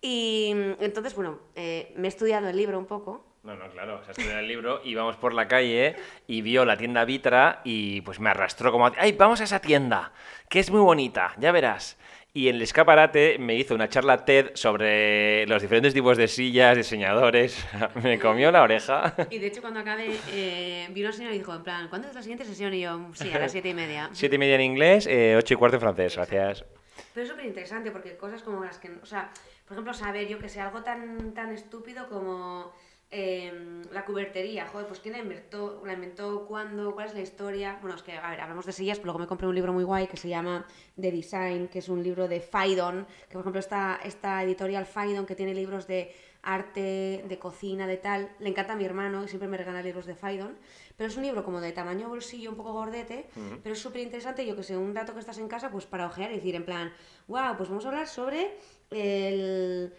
Y 0.00 0.50
entonces, 0.80 1.14
bueno, 1.14 1.38
eh, 1.56 1.92
me 1.96 2.06
he 2.06 2.08
estudiado 2.08 2.48
el 2.48 2.56
libro 2.56 2.78
un 2.78 2.86
poco. 2.86 3.24
No, 3.42 3.54
no, 3.54 3.68
claro. 3.70 4.00
O 4.00 4.04
sea, 4.04 4.10
estudió 4.12 4.38
el 4.38 4.46
libro, 4.48 4.80
íbamos 4.84 5.16
por 5.16 5.32
la 5.32 5.46
calle 5.48 5.96
y 6.26 6.42
vio 6.42 6.64
la 6.64 6.76
tienda 6.76 7.04
Vitra 7.04 7.60
y 7.64 8.00
pues 8.02 8.18
me 8.20 8.30
arrastró 8.30 8.72
como... 8.72 8.90
¡Ay, 8.98 9.12
vamos 9.12 9.40
a 9.40 9.44
esa 9.44 9.60
tienda! 9.60 10.12
Que 10.48 10.58
es 10.60 10.70
muy 10.70 10.80
bonita, 10.80 11.32
ya 11.38 11.52
verás. 11.52 11.96
Y 12.36 12.50
en 12.50 12.56
el 12.56 12.62
escaparate 12.62 13.38
me 13.38 13.54
hizo 13.54 13.74
una 13.74 13.88
charla 13.88 14.26
TED 14.26 14.50
sobre 14.52 15.46
los 15.46 15.62
diferentes 15.62 15.94
tipos 15.94 16.18
de 16.18 16.28
sillas, 16.28 16.76
diseñadores. 16.76 17.64
me 18.02 18.18
comió 18.18 18.52
la 18.52 18.60
oreja. 18.60 19.14
Y 19.30 19.38
de 19.38 19.46
hecho, 19.46 19.62
cuando 19.62 19.80
acabé, 19.80 20.14
eh, 20.32 20.86
vino 20.90 21.08
una 21.08 21.16
señora 21.16 21.34
y 21.34 21.38
dijo, 21.38 21.54
en 21.54 21.62
plan, 21.62 21.88
¿cuándo 21.88 22.08
es 22.08 22.14
la 22.14 22.20
siguiente 22.20 22.44
sesión? 22.44 22.74
Y 22.74 22.82
yo, 22.82 23.08
sí, 23.14 23.32
a 23.32 23.38
las 23.38 23.52
siete 23.52 23.70
y 23.70 23.74
media. 23.74 24.10
Siete 24.12 24.36
y 24.36 24.38
media 24.38 24.56
en 24.56 24.60
inglés, 24.60 25.06
eh, 25.06 25.34
ocho 25.38 25.54
y 25.54 25.56
cuarto 25.56 25.76
en 25.78 25.80
francés, 25.80 26.14
gracias. 26.14 26.66
Pero 27.14 27.24
es 27.24 27.30
súper 27.30 27.46
interesante 27.46 27.90
porque 27.90 28.18
cosas 28.18 28.42
como 28.42 28.62
las 28.62 28.76
que, 28.76 28.90
o 29.02 29.06
sea, 29.06 29.30
por 29.64 29.72
ejemplo, 29.72 29.94
saber 29.94 30.28
yo 30.28 30.38
que 30.38 30.50
sé, 30.50 30.60
algo 30.60 30.82
tan, 30.82 31.32
tan 31.32 31.54
estúpido 31.54 32.06
como 32.06 32.70
eh, 33.18 33.50
la 33.92 34.04
cubertería, 34.04 34.66
joder, 34.66 34.86
pues 34.86 35.00
quién 35.00 35.14
la 35.14 35.20
inventó, 35.20 35.82
la 35.86 35.94
inventó, 35.94 36.44
cuándo, 36.44 36.94
cuál 36.94 37.06
es 37.06 37.14
la 37.14 37.22
historia. 37.22 37.78
Bueno, 37.80 37.96
es 37.96 38.02
que, 38.02 38.12
a 38.12 38.30
ver, 38.30 38.42
hablamos 38.42 38.66
de 38.66 38.72
sillas, 38.72 38.98
pero 38.98 39.06
luego 39.06 39.20
me 39.20 39.26
compré 39.26 39.48
un 39.48 39.54
libro 39.54 39.72
muy 39.72 39.84
guay 39.84 40.06
que 40.06 40.18
se 40.18 40.28
llama 40.28 40.66
The 41.00 41.10
Design, 41.10 41.68
que 41.68 41.78
es 41.78 41.88
un 41.88 42.02
libro 42.02 42.28
de 42.28 42.40
Faidon, 42.40 43.06
que 43.26 43.32
por 43.32 43.40
ejemplo 43.40 43.58
esta, 43.58 44.00
esta 44.04 44.42
editorial 44.42 44.84
Faidon 44.84 45.24
que 45.24 45.34
tiene 45.34 45.54
libros 45.54 45.86
de 45.86 46.14
arte, 46.42 47.24
de 47.26 47.38
cocina, 47.38 47.86
de 47.86 47.96
tal, 47.96 48.30
le 48.38 48.50
encanta 48.50 48.74
a 48.74 48.76
mi 48.76 48.84
hermano 48.84 49.24
y 49.24 49.28
siempre 49.28 49.48
me 49.48 49.56
regala 49.56 49.80
libros 49.80 50.04
de 50.04 50.14
Faidon, 50.14 50.54
pero 50.98 51.08
es 51.08 51.16
un 51.16 51.22
libro 51.22 51.42
como 51.42 51.62
de 51.62 51.72
tamaño 51.72 52.10
bolsillo, 52.10 52.50
un 52.50 52.56
poco 52.56 52.74
gordete, 52.74 53.30
pero 53.62 53.72
es 53.72 53.80
súper 53.80 54.02
interesante, 54.02 54.46
yo 54.46 54.54
que 54.54 54.62
sé, 54.62 54.76
un 54.76 54.94
rato 54.94 55.14
que 55.14 55.20
estás 55.20 55.38
en 55.38 55.48
casa, 55.48 55.70
pues 55.70 55.86
para 55.86 56.06
ojear 56.06 56.30
y 56.32 56.34
decir 56.34 56.54
en 56.54 56.66
plan, 56.66 56.92
wow, 57.28 57.56
pues 57.56 57.70
vamos 57.70 57.86
a 57.86 57.88
hablar 57.88 58.08
sobre 58.08 58.58
el 58.90 59.94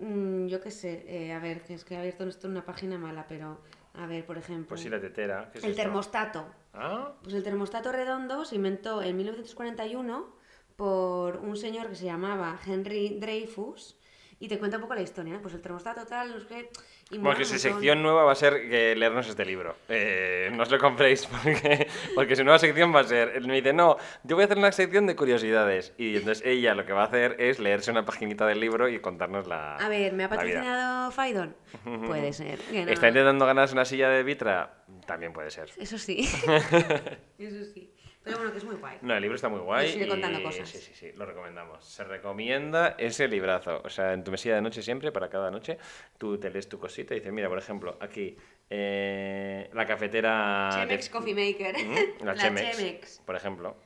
Mm, 0.00 0.46
yo 0.46 0.60
qué 0.60 0.70
sé, 0.70 1.04
eh, 1.08 1.32
a 1.32 1.38
ver, 1.38 1.62
que 1.62 1.74
es 1.74 1.84
que 1.84 1.94
he 1.94 1.98
abierto 1.98 2.24
esto 2.26 2.46
en 2.46 2.52
una 2.52 2.64
página 2.64 2.98
mala, 2.98 3.26
pero 3.28 3.60
a 3.94 4.06
ver, 4.06 4.24
por 4.24 4.38
ejemplo. 4.38 4.68
Pues 4.68 4.80
sí, 4.82 4.88
la 4.88 5.00
tetera. 5.00 5.50
¿qué 5.52 5.58
es 5.58 5.64
el 5.64 5.70
esto? 5.70 5.82
termostato. 5.82 6.46
Ah, 6.74 7.12
Pues 7.22 7.34
el 7.34 7.42
termostato 7.42 7.90
redondo 7.92 8.44
se 8.44 8.56
inventó 8.56 9.02
en 9.02 9.16
1941 9.16 10.36
por 10.76 11.36
un 11.38 11.56
señor 11.56 11.88
que 11.88 11.96
se 11.96 12.04
llamaba 12.04 12.58
Henry 12.64 13.18
Dreyfus 13.18 13.98
y 14.38 14.46
te 14.46 14.58
cuenta 14.60 14.76
un 14.76 14.82
poco 14.82 14.94
la 14.94 15.02
historia, 15.02 15.32
¿no? 15.32 15.42
Pues 15.42 15.54
el 15.54 15.60
termostato 15.60 16.06
tal, 16.06 16.30
no 16.30 16.38
sé 16.40 16.46
qué. 16.46 16.70
Y 17.10 17.16
Bueno, 17.16 17.24
mola 17.24 17.36
que 17.36 17.42
un 17.44 17.48
su 17.48 17.58
sección 17.58 18.02
nueva 18.02 18.24
va 18.24 18.32
a 18.32 18.34
ser 18.34 18.52
leernos 18.98 19.26
este 19.28 19.44
libro. 19.46 19.76
Eh, 19.88 20.50
no 20.52 20.62
os 20.62 20.70
lo 20.70 20.78
compréis 20.78 21.26
porque, 21.42 21.88
porque 22.14 22.36
su 22.36 22.44
nueva 22.44 22.58
sección 22.58 22.94
va 22.94 23.00
a 23.00 23.04
ser... 23.04 23.32
Él 23.34 23.46
me 23.46 23.54
dice, 23.54 23.72
no, 23.72 23.96
yo 24.24 24.36
voy 24.36 24.42
a 24.42 24.44
hacer 24.44 24.58
una 24.58 24.72
sección 24.72 25.06
de 25.06 25.16
curiosidades. 25.16 25.94
Y 25.96 26.16
entonces 26.16 26.44
ella 26.46 26.74
lo 26.74 26.84
que 26.84 26.92
va 26.92 27.02
a 27.02 27.06
hacer 27.06 27.36
es 27.38 27.58
leerse 27.58 27.90
una 27.90 28.04
paginita 28.04 28.46
del 28.46 28.60
libro 28.60 28.88
y 28.88 28.98
contarnos 29.00 29.46
la 29.46 29.76
A 29.76 29.88
ver, 29.88 30.12
¿me 30.12 30.24
ha 30.24 30.28
patrocinado 30.28 31.10
Faidon? 31.10 31.56
Puede 32.06 32.32
ser. 32.32 32.58
no. 32.70 32.90
¿Está 32.90 33.08
intentando 33.08 33.46
ganarse 33.46 33.72
una 33.72 33.86
silla 33.86 34.10
de 34.10 34.22
Vitra? 34.22 34.84
También 35.06 35.32
puede 35.32 35.50
ser. 35.50 35.70
Eso 35.78 35.96
sí. 35.96 36.20
Eso 37.38 37.64
sí. 37.72 37.94
Pero 38.24 38.36
bueno, 38.38 38.52
que 38.52 38.58
es 38.58 38.64
muy 38.64 38.76
guay. 38.76 38.98
No, 39.00 39.14
el 39.14 39.22
libro 39.22 39.36
está 39.36 39.48
muy 39.48 39.60
guay. 39.60 39.92
Sigue 39.92 40.08
contando 40.08 40.40
y- 40.40 40.42
cosas. 40.42 40.68
Sí, 40.68 40.78
sí, 40.78 40.92
sí, 40.94 41.12
lo 41.16 41.24
recomendamos. 41.24 41.84
Se 41.84 42.04
recomienda 42.04 42.94
ese 42.98 43.26
librazo. 43.28 43.80
O 43.84 43.88
sea, 43.88 44.12
en 44.12 44.22
tu 44.24 44.30
mesilla 44.30 44.56
de 44.56 44.62
noche 44.62 44.82
siempre, 44.82 45.12
para 45.12 45.28
cada 45.30 45.50
noche, 45.50 45.78
tú 46.18 46.38
te 46.38 46.50
lees 46.50 46.68
tu 46.68 46.78
cosita 46.78 47.14
y 47.14 47.18
dices, 47.20 47.32
mira, 47.32 47.48
por 47.48 47.58
ejemplo, 47.58 47.96
aquí, 48.00 48.36
eh, 48.68 49.70
la 49.72 49.86
cafetera... 49.86 50.70
de- 50.74 50.80
Chemex 50.82 51.08
Coffee 51.10 51.34
Maker. 51.34 51.76
¿Mm? 51.86 51.94
La, 52.24 52.34
La 52.34 52.42
Chemex, 52.42 52.76
Chemex. 52.76 53.22
por 53.24 53.36
ejemplo. 53.36 53.76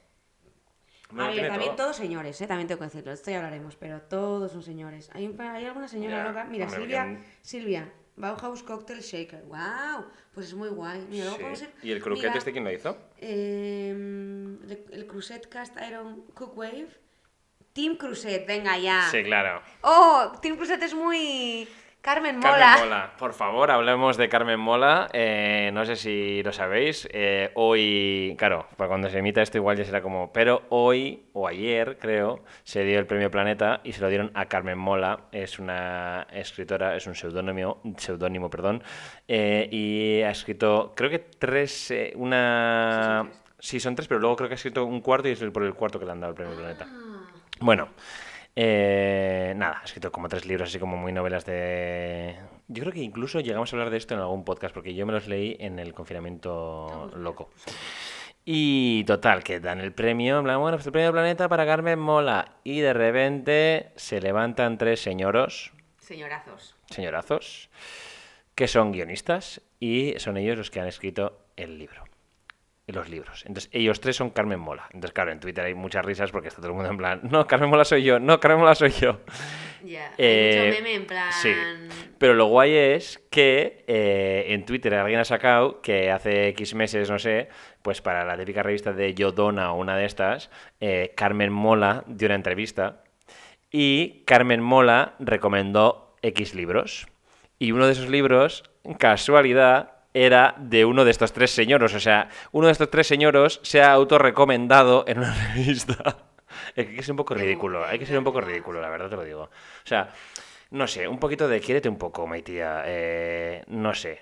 A 1.19 1.29
ver, 1.29 1.47
también 1.49 1.73
todo. 1.73 1.85
todos 1.85 1.97
señores, 1.97 2.41
¿eh? 2.41 2.47
también 2.47 2.67
tengo 2.69 2.79
que 2.79 2.87
decirlo, 2.87 3.13
esto 3.13 3.31
ya 3.31 3.37
hablaremos, 3.37 3.77
pero 3.77 4.01
todos 4.01 4.51
son 4.51 4.63
señores. 4.63 5.11
¿Hay, 5.13 5.27
un 5.27 5.39
hay 5.39 5.67
alguna 5.67 5.87
señora 5.87 6.17
Ya, 6.17 6.25
loca? 6.25 6.45
Mira, 6.45 6.65
hombre, 6.65 6.81
Silvia, 6.81 7.21
Silvia, 7.43 7.93
Bauhaus 8.23 8.63
Cocktail 8.63 9.01
Shaker. 9.01 9.43
¡Wow! 9.45 10.07
Pues 10.33 10.47
es 10.47 10.55
muy 10.55 10.69
guay. 10.69 11.05
Mira, 11.11 11.25
luego 11.25 11.37
Sí. 11.37 11.43
podemos 11.43 11.63
ir- 11.63 11.71
¿Y 11.83 11.91
el 11.93 12.01
croquete 12.01 12.29
Mira, 12.29 12.39
este 12.39 12.53
quién 12.53 12.65
lo 12.65 12.73
hizo? 12.73 12.97
em, 13.19 14.59
el, 14.71 15.07
Crusade 15.07 15.43
Cast 15.49 15.77
Iron 15.89 16.23
Cookwave. 16.35 16.89
Team 17.73 17.97
Crusade, 17.97 18.45
venga 18.47 18.79
ya. 18.79 19.09
Sí, 19.11 19.23
claro. 19.25 19.63
¡Oh! 19.83 20.31
Team 20.43 20.57
Crusade 20.57 20.85
es 20.85 20.95
muy... 20.95 21.67
Carmen 22.03 22.37
Mola. 22.41 22.59
Carmen 22.59 22.89
Mola. 22.89 23.13
Por 23.17 23.33
favor, 23.33 23.71
hablemos 23.71 24.17
de 24.17 24.29
Carmen 24.29 24.59
Mola. 24.59 25.09
Eh, 25.13 25.71
no 25.73 25.85
sé 25.87 25.95
si 25.95 26.43
lo 26.43 26.53
sabéis. 26.53 27.09
eh, 27.13 27.53
hoy, 27.55 28.35
claro, 28.39 28.67
para 28.77 28.89
cuando 28.89 29.09
se 29.09 29.19
emita 29.19 29.41
esto 29.41 29.59
igual 29.59 29.77
ya 29.77 29.85
será 29.85 30.03
como... 30.03 30.33
Pero 30.33 30.63
hoy, 30.71 31.23
o 31.33 31.47
ayer 31.47 31.99
creo, 32.01 32.43
se 32.65 32.83
dio 32.83 32.99
el 32.99 33.07
premio 33.07 33.31
Planeta 33.31 33.81
y 33.85 33.93
se 33.93 34.01
lo 34.01 34.09
dieron 34.09 34.33
a 34.35 34.47
Carmen 34.47 34.79
Mola. 34.79 35.21
Es 35.31 35.61
una 35.61 36.27
escritora, 36.33 36.97
es 36.97 37.07
un 37.07 37.15
seudónimo, 37.15 37.81
seudónimo 37.97 38.51
perdón, 38.51 38.83
eh, 39.29 39.69
y 39.71 40.23
ha 40.23 40.31
escrito, 40.31 40.93
creo 40.97 41.09
que 41.09 41.21
tres, 41.21 41.95
una... 42.17 43.31
Sí, 43.61 43.79
son 43.79 43.95
tres, 43.95 44.09
pero 44.09 44.19
luego 44.19 44.35
creo 44.35 44.49
que 44.49 44.55
ha 44.55 44.57
escrito 44.57 44.85
un 44.85 45.01
cuarto 45.01 45.29
y 45.29 45.33
es 45.33 45.41
el 45.41 45.53
por 45.53 45.63
el 45.63 45.75
cuarto 45.75 46.01
que 46.01 46.05
le 46.07 46.11
han 46.11 46.19
dado 46.21 46.33
el 46.33 46.37
premio 46.37 46.57
Planeta. 46.57 46.85
Ah, 46.91 47.31
Bueno, 47.61 47.91
eh, 48.55 49.55
nada, 49.57 49.81
ha 49.81 49.85
escrito 49.85 50.13
como 50.13 50.29
tres 50.29 50.45
libros 50.47 50.69
así 50.69 50.79
como 50.79 50.97
muy 50.97 51.13
novelas 51.13 51.45
de... 51.47 52.37
Yo 52.69 52.83
creo 52.83 52.93
que 52.93 53.01
incluso 53.01 53.41
llegamos 53.41 53.73
a 53.73 53.77
hablar 53.77 53.91
de 53.91 53.97
esto 53.99 54.15
en 54.15 54.21
algún 54.21 54.45
podcast 54.45 54.75
porque 54.75 54.95
yo 54.95 55.07
me 55.07 55.13
los 55.13 55.27
leí 55.27 55.57
en 55.59 55.79
el 55.79 55.95
confinamiento 55.95 57.11
loco. 57.17 57.51
Y 58.45 59.05
total, 59.05 59.45
que 59.45 59.61
dan 59.61 59.81
el 59.81 59.93
premio, 59.93 60.39
en 60.39 60.45
plan, 60.45 60.61
bueno, 60.61 60.77
pues 60.77 60.87
el 60.87 60.93
premio 60.93 61.13
Planeta 61.13 61.49
para 61.49 61.65
Carmen 61.65 61.99
Mola. 61.99 62.57
Y 62.65 62.81
de 62.81 62.93
repente 62.93 63.93
se 63.97 64.21
levantan 64.21 64.79
tres 64.79 65.01
señoros, 65.01 65.73
Señorazos. 65.99 66.77
señorazos, 66.91 67.71
que 68.55 68.67
son 68.69 68.91
guionistas 68.93 69.63
y 69.79 70.15
son 70.19 70.37
ellos 70.37 70.59
los 70.59 70.71
que 70.71 70.81
han 70.81 70.89
escrito 70.89 71.47
el 71.57 71.79
libro. 71.79 72.05
Los 72.93 73.09
libros. 73.09 73.45
Entonces, 73.47 73.71
ellos 73.73 74.01
tres 74.01 74.17
son 74.17 74.31
Carmen 74.31 74.61
Mola. 74.61 74.85
Entonces, 74.93 75.13
claro, 75.13 75.33
en 75.33 75.41
Twitter 75.41 75.65
hay 75.65 75.75
muchas 75.75 76.05
risas 76.05 76.31
porque 76.31 76.49
está 76.49 76.61
todo 76.61 76.69
el 76.69 76.75
mundo 76.75 76.91
en 76.91 76.99
plan, 76.99 77.21
no, 77.23 77.47
Carmen 77.47 77.71
Mola 77.71 77.85
soy 77.85 78.03
yo, 78.03 78.21
no, 78.21 78.39
Carmen 78.39 78.61
Mola 78.61 78.75
soy 78.75 78.91
yo. 78.91 79.21
Ya. 79.85 80.13
Eh, 80.17 80.67
mucho 80.69 80.79
meme 80.79 80.95
en 80.95 81.07
plan... 81.07 81.33
Sí. 81.33 81.53
Pero 82.17 82.35
lo 82.35 82.47
guay 82.47 82.73
es 82.73 83.21
que 83.31 83.83
eh, 83.89 84.45
en 84.51 84.65
Twitter 84.65 84.95
alguien 84.95 85.19
ha 85.19 85.25
sacado 85.25 85.81
que 85.81 86.13
hace 86.13 86.47
X 86.51 86.77
meses, 86.77 87.11
no 87.11 87.19
sé, 87.19 87.49
pues 87.83 88.01
para 88.01 88.25
la 88.25 88.37
típica 88.37 88.63
revista 88.63 88.93
de 88.93 89.13
Yo 89.15 89.33
Dona 89.33 89.73
o 89.73 89.81
una 89.81 89.97
de 89.97 90.05
estas, 90.05 90.51
eh, 90.79 91.13
Carmen 91.17 91.53
Mola 91.53 92.05
dio 92.07 92.27
una 92.27 92.37
entrevista 92.37 93.03
y 93.73 94.23
Carmen 94.25 94.63
Mola 94.63 95.17
recomendó 95.19 96.15
X 96.23 96.55
libros. 96.55 97.09
Y 97.59 97.73
uno 97.73 97.87
de 97.87 97.93
esos 97.93 98.09
libros, 98.09 98.71
casualidad, 98.99 100.02
era 100.15 100.55
de 100.59 100.85
uno 100.85 101.05
de 101.05 101.11
estos 101.11 101.33
tres 101.33 101.51
señoros. 101.51 101.95
O 101.95 102.01
sea, 102.01 102.29
uno 102.53 102.67
de 102.67 102.73
estos 102.73 102.91
tres 102.91 103.07
señoros 103.07 103.61
se 103.63 103.83
ha 103.83 103.93
autorrecomendado 103.93 105.05
en 105.07 105.19
una 105.19 105.35
revista. 105.55 106.17
Es 106.75 106.85
que 106.85 106.91
hay 106.91 106.97
que 106.97 107.03
ser 107.03 107.13
un 107.13 107.17
poco 107.17 107.35
ridículo, 107.35 107.85
hay 107.85 107.99
que 107.99 108.07
ser 108.07 108.19
un 108.19 108.25
poco 108.25 108.41
ridículo, 108.41 108.81
la 108.81 108.91
verdad 108.91 109.09
te 109.09 109.17
lo 109.17 109.25
digo. 109.25 109.43
O 109.45 109.87
sea, 109.87 110.11
no 110.71 110.87
sé, 110.87 111.09
un 111.09 111.19
poquito 111.19 111.49
de 111.49 111.61
quiérete 111.61 111.89
un 111.89 111.97
poco, 111.99 112.27
Maitía. 112.27 112.83
Eh, 112.87 113.65
no 113.69 113.95
sé. 113.95 114.21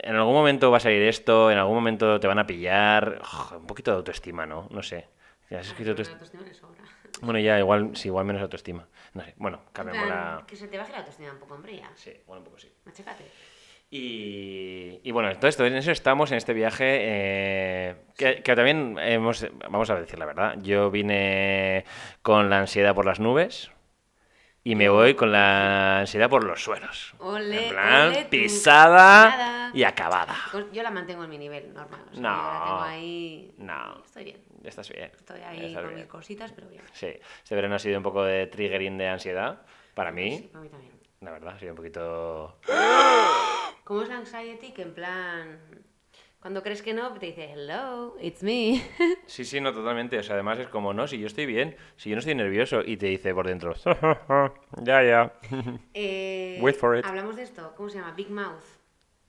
En 0.00 0.14
algún 0.14 0.34
momento 0.34 0.70
va 0.70 0.76
a 0.76 0.80
salir 0.80 1.02
esto, 1.02 1.50
en 1.50 1.58
algún 1.58 1.74
momento 1.74 2.20
te 2.20 2.26
van 2.26 2.38
a 2.38 2.46
pillar. 2.46 3.20
Ugh, 3.22 3.58
un 3.58 3.66
poquito 3.66 3.90
de 3.90 3.96
autoestima, 3.98 4.46
¿no? 4.46 4.68
No 4.70 4.82
sé. 4.82 5.08
Si 5.48 5.54
has 5.54 5.66
escrito 5.66 5.90
autoestima- 5.90 6.20
la. 6.20 6.84
Bueno, 7.20 7.38
ya, 7.38 7.58
igual, 7.58 7.90
sí, 7.94 8.08
igual 8.08 8.24
menos 8.24 8.42
autoestima. 8.42 8.86
No 9.14 9.22
sé. 9.24 9.34
Bueno, 9.36 9.60
plan, 9.72 9.86
Mola. 9.88 10.44
Que 10.46 10.56
se 10.56 10.68
te 10.68 10.78
baje 10.78 10.92
la 10.92 10.98
autoestima 10.98 11.32
un 11.32 11.38
poco, 11.38 11.54
hombre, 11.54 11.76
ya. 11.76 11.90
Sí, 11.94 12.12
bueno, 12.26 12.40
un 12.40 12.44
poco 12.44 12.58
sí. 12.58 12.72
Machacate. 12.84 13.24
Y, 13.96 15.00
y 15.04 15.12
bueno, 15.12 15.30
entonces 15.30 15.60
en 15.60 15.76
eso 15.76 15.92
estamos 15.92 16.32
en 16.32 16.38
este 16.38 16.52
viaje 16.52 16.84
eh, 17.00 17.94
que, 18.16 18.42
que 18.42 18.56
también 18.56 18.98
hemos, 18.98 19.46
vamos 19.70 19.88
a 19.88 20.00
decir 20.00 20.18
la 20.18 20.26
verdad, 20.26 20.56
yo 20.62 20.90
vine 20.90 21.84
con 22.20 22.50
la 22.50 22.58
ansiedad 22.58 22.92
por 22.92 23.06
las 23.06 23.20
nubes 23.20 23.70
y 24.64 24.74
me 24.74 24.88
voy 24.88 25.14
con 25.14 25.30
la 25.30 26.00
ansiedad 26.00 26.28
por 26.28 26.42
los 26.42 26.60
suelos. 26.64 27.14
Ole, 27.20 27.66
en 27.68 27.70
plan, 27.72 28.12
pisada 28.30 29.70
y 29.72 29.84
acabada. 29.84 30.34
Yo 30.72 30.82
la 30.82 30.90
mantengo 30.90 31.22
en 31.22 31.30
mi 31.30 31.38
nivel 31.38 31.72
normal. 31.72 32.00
O 32.10 32.14
sea, 32.14 32.20
No. 32.20 32.30
yo 32.36 32.52
la 32.58 32.64
tengo 32.64 32.80
ahí. 32.82 33.54
No. 33.58 34.02
Estoy 34.04 34.24
bien. 34.24 34.40
Estás 34.64 34.88
bien. 34.88 35.12
Estoy 35.14 35.40
ahí 35.42 35.66
estás 35.66 35.82
con 35.82 35.90
bien. 35.90 36.00
mis 36.00 36.06
cositas, 36.10 36.50
pero 36.52 36.66
bien. 36.68 36.82
Sí, 36.94 37.12
este 37.44 37.54
verano 37.54 37.76
ha 37.76 37.78
sido 37.78 37.96
un 37.98 38.02
poco 38.02 38.24
de 38.24 38.48
triggering 38.48 38.98
de 38.98 39.06
ansiedad 39.06 39.62
para 39.94 40.10
Sí, 40.10 40.16
mí. 40.16 40.48
para 40.50 40.64
mí 40.64 40.68
también. 40.70 40.92
La 41.20 41.30
verdad, 41.30 41.54
ha 41.54 41.58
sido 41.60 41.70
un 41.72 41.76
poquito... 41.76 42.58
¿Cómo 43.84 44.02
es 44.02 44.08
la 44.08 44.16
anxiety? 44.16 44.72
Que 44.72 44.82
en 44.82 44.94
plan. 44.94 45.60
Cuando 46.40 46.62
crees 46.62 46.82
que 46.82 46.92
no, 46.92 47.12
te 47.12 47.26
dice, 47.26 47.52
hello, 47.52 48.16
it's 48.20 48.42
me. 48.42 48.82
Sí, 49.26 49.44
sí, 49.44 49.60
no, 49.60 49.72
totalmente. 49.72 50.18
O 50.18 50.22
sea, 50.22 50.34
además 50.34 50.58
es 50.58 50.68
como, 50.68 50.92
no, 50.92 51.06
si 51.06 51.18
yo 51.18 51.26
estoy 51.26 51.46
bien, 51.46 51.76
si 51.96 52.10
yo 52.10 52.16
no 52.16 52.20
estoy 52.20 52.34
nervioso, 52.34 52.82
y 52.84 52.96
te 52.98 53.06
dice 53.06 53.32
por 53.34 53.46
dentro, 53.46 53.74
ya, 54.82 55.02
ya. 55.02 55.32
Eh, 55.94 56.58
Wait 56.60 56.76
for 56.76 56.98
it. 56.98 57.04
Hablamos 57.06 57.36
de 57.36 57.42
esto. 57.42 57.72
¿Cómo 57.76 57.88
se 57.88 57.98
llama? 57.98 58.12
Big 58.12 58.30
Mouth. 58.30 58.83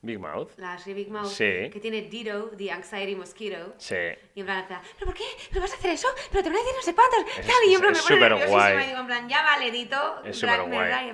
Big 0.06 0.20
Mouth. 0.20 0.52
La 0.58 0.78
serie 0.78 1.04
Big 1.04 1.12
Mouth. 1.12 1.28
Sí. 1.28 1.70
Que 1.72 1.80
tiene 1.82 2.04
Ditto, 2.04 2.52
The 2.58 2.72
Anxiety 2.72 3.16
Mosquito. 3.16 3.74
Sí. 3.78 3.96
Y 4.36 4.40
en 4.42 4.46
plan, 4.46 4.66
¿pero 4.68 5.06
por 5.06 5.14
qué? 5.14 5.24
¿Pero 5.50 5.62
vas 5.62 5.74
a 5.74 5.76
hacer 5.76 5.92
eso? 5.92 6.08
¿Pero 6.32 6.44
te 6.44 6.50
van 6.50 6.58
a 6.58 6.60
decir 6.60 6.74
no 6.76 6.82
sé 6.82 6.94
cuántos? 6.96 7.20
Es- 7.40 7.46
y 7.68 7.72
yo 7.72 7.76
en 7.76 7.82
plan 7.82 7.92
es 7.94 8.02
súper 8.02 8.48
guay. 8.48 8.84
Y 8.84 8.88
digo, 8.88 9.00
en 9.00 9.08
plan, 9.08 9.30
ya 9.30 9.42
vale, 9.44 9.72
Dito. 9.72 10.22
Es 10.24 10.38
súper 10.40 10.62
guay. 10.62 11.12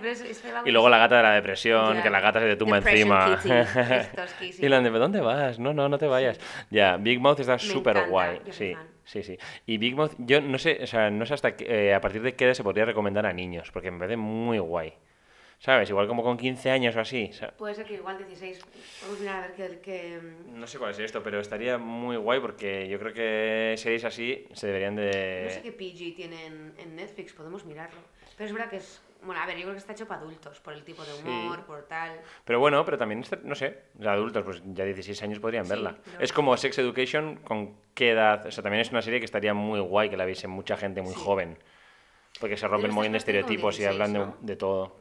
Y 0.65 0.71
luego 0.71 0.89
la 0.89 0.97
gata 0.97 1.17
de 1.17 1.23
la 1.23 1.31
depresión, 1.33 1.95
Ya. 1.97 2.03
que 2.03 2.09
la 2.09 2.19
gata 2.19 2.39
se 2.39 2.47
te 2.47 2.55
tumba 2.55 2.77
encima. 2.77 3.39
y 4.59 4.67
la 4.67 4.81
de, 4.81 4.89
¿dónde 4.89 5.21
vas? 5.21 5.59
No, 5.59 5.73
no, 5.73 5.89
no 5.89 5.97
te 5.97 6.07
vayas. 6.07 6.39
Ya, 6.69 6.97
Big 6.97 7.19
Mouth 7.19 7.39
está 7.39 7.57
súper 7.59 8.07
guay. 8.07 8.41
Sí, 8.51 8.73
fan. 8.73 8.87
sí, 9.05 9.23
sí. 9.23 9.37
Y 9.65 9.77
Big 9.77 9.95
Mouth, 9.95 10.13
yo 10.17 10.41
no 10.41 10.57
sé, 10.57 10.79
o 10.83 10.87
sea, 10.87 11.09
no 11.09 11.25
sé 11.25 11.33
hasta 11.33 11.55
qué- 11.55 11.89
eh, 11.89 11.93
a 11.93 12.01
partir 12.01 12.21
de 12.21 12.35
qué 12.35 12.45
edad 12.45 12.53
se 12.53 12.63
podría 12.63 12.85
recomendar 12.85 13.25
a 13.25 13.33
niños, 13.33 13.71
porque 13.71 13.91
me 13.91 13.99
parece 13.99 14.17
muy 14.17 14.59
guay. 14.59 14.93
¿Sabes? 15.61 15.87
Igual 15.91 16.07
como 16.07 16.23
con 16.23 16.37
15 16.37 16.71
años 16.71 16.95
o 16.95 17.01
así. 17.01 17.29
Puede 17.55 17.75
ser 17.75 17.85
que 17.85 17.93
igual 17.93 18.17
16. 18.17 18.59
Vamos 19.03 19.17
a 19.17 19.21
mirar 19.21 19.35
a 19.35 19.41
ver 19.41 19.53
qué... 19.55 19.79
qué- 19.79 20.19
no 20.47 20.65
sé 20.65 20.79
cuál 20.79 20.89
es 20.89 20.97
esto, 20.97 21.21
pero 21.21 21.39
estaría 21.39 21.77
muy 21.77 22.17
guay 22.17 22.39
porque 22.39 22.89
yo 22.89 22.97
creo 22.97 23.13
que 23.13 23.75
series 23.77 24.03
así 24.03 24.47
se 24.53 24.65
deberían 24.65 24.95
de... 24.95 25.43
No 25.45 25.49
sé 25.51 25.61
qué 25.61 25.71
PG 25.71 26.15
tiene 26.15 26.47
en, 26.47 26.95
Netflix, 26.95 27.33
podemos 27.33 27.63
mirarlo. 27.65 27.99
Pero 28.35 28.47
es 28.47 28.53
verdad 28.53 28.69
que 28.71 28.77
es... 28.77 29.03
Bueno, 29.23 29.39
a 29.39 29.45
ver, 29.45 29.55
yo 29.57 29.61
creo 29.61 29.73
que 29.73 29.77
está 29.77 29.93
hecho 29.93 30.07
para 30.07 30.21
adultos, 30.21 30.59
por 30.61 30.73
el 30.73 30.83
tipo 30.83 31.03
de 31.05 31.13
humor, 31.13 31.63
por 31.67 31.83
tal... 31.83 32.19
Pero 32.43 32.59
bueno, 32.59 32.83
pero 32.83 32.97
también, 32.97 33.23
no 33.43 33.53
sé, 33.53 33.81
adultos, 34.03 34.43
pues 34.43 34.63
ya 34.73 34.83
16 34.83 35.21
años 35.21 35.37
podrían 35.39 35.65
Sí, 35.65 35.69
verla. 35.69 35.95
Es 36.19 36.33
como 36.33 36.57
Sex 36.57 36.79
Education, 36.79 37.35
¿con 37.43 37.75
qué 37.93 38.09
edad? 38.13 38.43
O 38.47 38.51
sea, 38.51 38.63
también 38.63 38.81
es 38.81 38.89
una 38.89 39.03
serie 39.03 39.19
que 39.19 39.25
estaría 39.25 39.53
muy 39.53 39.79
guay 39.79 40.09
que 40.09 40.17
la 40.17 40.25
viese 40.25 40.47
mucha 40.47 40.75
gente 40.75 41.03
muy 41.03 41.13
Sí. 41.13 41.19
joven. 41.23 41.55
Porque 42.39 42.57
se 42.57 42.67
rompen 42.67 42.91
muy 42.91 43.05
en 43.05 43.13
estas 43.15 43.25
parece 43.25 43.43
como 43.43 43.59
estereotipos 43.61 43.75
y 43.75 43.81
16, 43.83 44.01
hablan 44.01 44.37
de, 44.41 44.47
de 44.47 44.55
todo. 44.55 44.95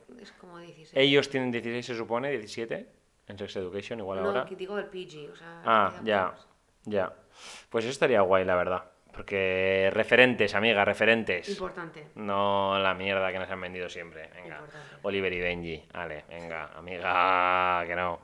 Es 0.93 0.95
como 0.95 1.03
16. 1.03 1.09
Ellos 1.09 1.31
tienen 1.31 1.51
16, 1.51 1.87
se 1.87 1.95
supone, 1.97 2.31
17 2.31 2.87
en 3.29 3.39
Sex 3.39 3.57
Education, 3.57 3.99
igual 4.01 4.21
no, 4.23 4.29
ahora. 4.29 4.45
que 4.45 4.57
digo 4.57 4.79
el 4.79 4.87
PG, 4.87 5.31
o 5.33 5.37
sea... 5.37 5.63
Ah, 5.65 5.93
ya, 6.03 6.25
menos. 6.27 6.49
ya. 6.85 7.13
Pues 7.69 7.85
eso 7.85 7.93
estaría 7.93 8.21
guay, 8.23 8.45
la 8.45 8.57
verdad. 8.57 8.85
Porque 9.13 9.91
referentes, 9.93 10.55
amiga, 10.55 10.85
referentes. 10.85 11.49
Importante. 11.49 12.07
No 12.15 12.79
la 12.79 12.95
mierda 12.95 13.33
que 13.33 13.39
nos 13.39 13.51
han 13.51 13.61
vendido 13.61 13.89
siempre. 13.89 14.31
Venga. 14.35 14.57
Importante. 14.57 14.97
Oliver 15.03 15.33
y 15.33 15.41
Benji. 15.41 15.85
Vale, 15.93 16.25
venga, 16.29 16.71
amiga, 16.77 17.85
que 17.87 17.97
no. 17.97 18.21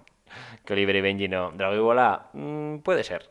Que 0.64 0.72
Oliver 0.72 0.96
y 0.96 1.00
Benji 1.00 1.28
no. 1.28 1.50
Drago 1.52 1.74
y 1.74 1.78
Bola, 1.78 2.28
mm, 2.32 2.78
puede 2.78 3.02
ser. 3.04 3.28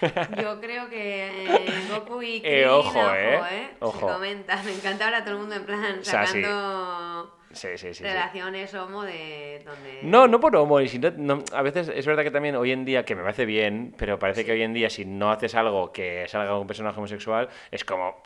Yo 0.42 0.60
creo 0.60 0.88
que 0.88 1.44
eh, 1.46 1.88
Goku 1.90 2.22
y 2.22 2.40
Krillin, 2.40 2.58
Eh, 2.58 2.68
ojo, 2.68 2.88
ojo, 2.88 3.14
eh, 3.14 3.40
eh, 3.50 3.70
ojo. 3.80 4.08
Se 4.08 4.14
comenta. 4.14 4.62
Me 4.62 4.72
encanta 4.74 5.04
ahora 5.06 5.24
todo 5.24 5.34
el 5.34 5.40
mundo 5.40 5.54
en 5.56 5.64
plan 5.64 6.04
sacando 6.04 7.35
Sí, 7.56 7.68
sí, 7.76 7.94
sí. 7.94 8.04
relaciones 8.04 8.72
homo 8.74 9.02
de 9.02 9.62
donde... 9.64 10.00
No, 10.02 10.28
no 10.28 10.38
por 10.38 10.54
homo, 10.56 10.80
y 10.80 10.88
si 10.88 10.98
no- 10.98 11.10
no- 11.16 11.42
a 11.52 11.62
veces 11.62 11.88
es 11.88 12.06
verdad 12.06 12.22
que 12.22 12.30
también 12.30 12.54
hoy 12.56 12.70
en 12.72 12.84
día, 12.84 13.04
que 13.04 13.14
me 13.16 13.22
parece 13.22 13.46
bien, 13.46 13.94
pero 13.98 14.18
parece 14.18 14.44
que 14.44 14.52
hoy 14.52 14.62
en 14.62 14.72
día 14.74 14.90
si 14.90 15.04
no 15.04 15.30
haces 15.32 15.54
algo 15.54 15.92
que 15.92 16.26
salga 16.28 16.58
un 16.58 16.66
personaje 16.66 16.98
homosexual, 16.98 17.48
es 17.70 17.84
como... 17.84 18.22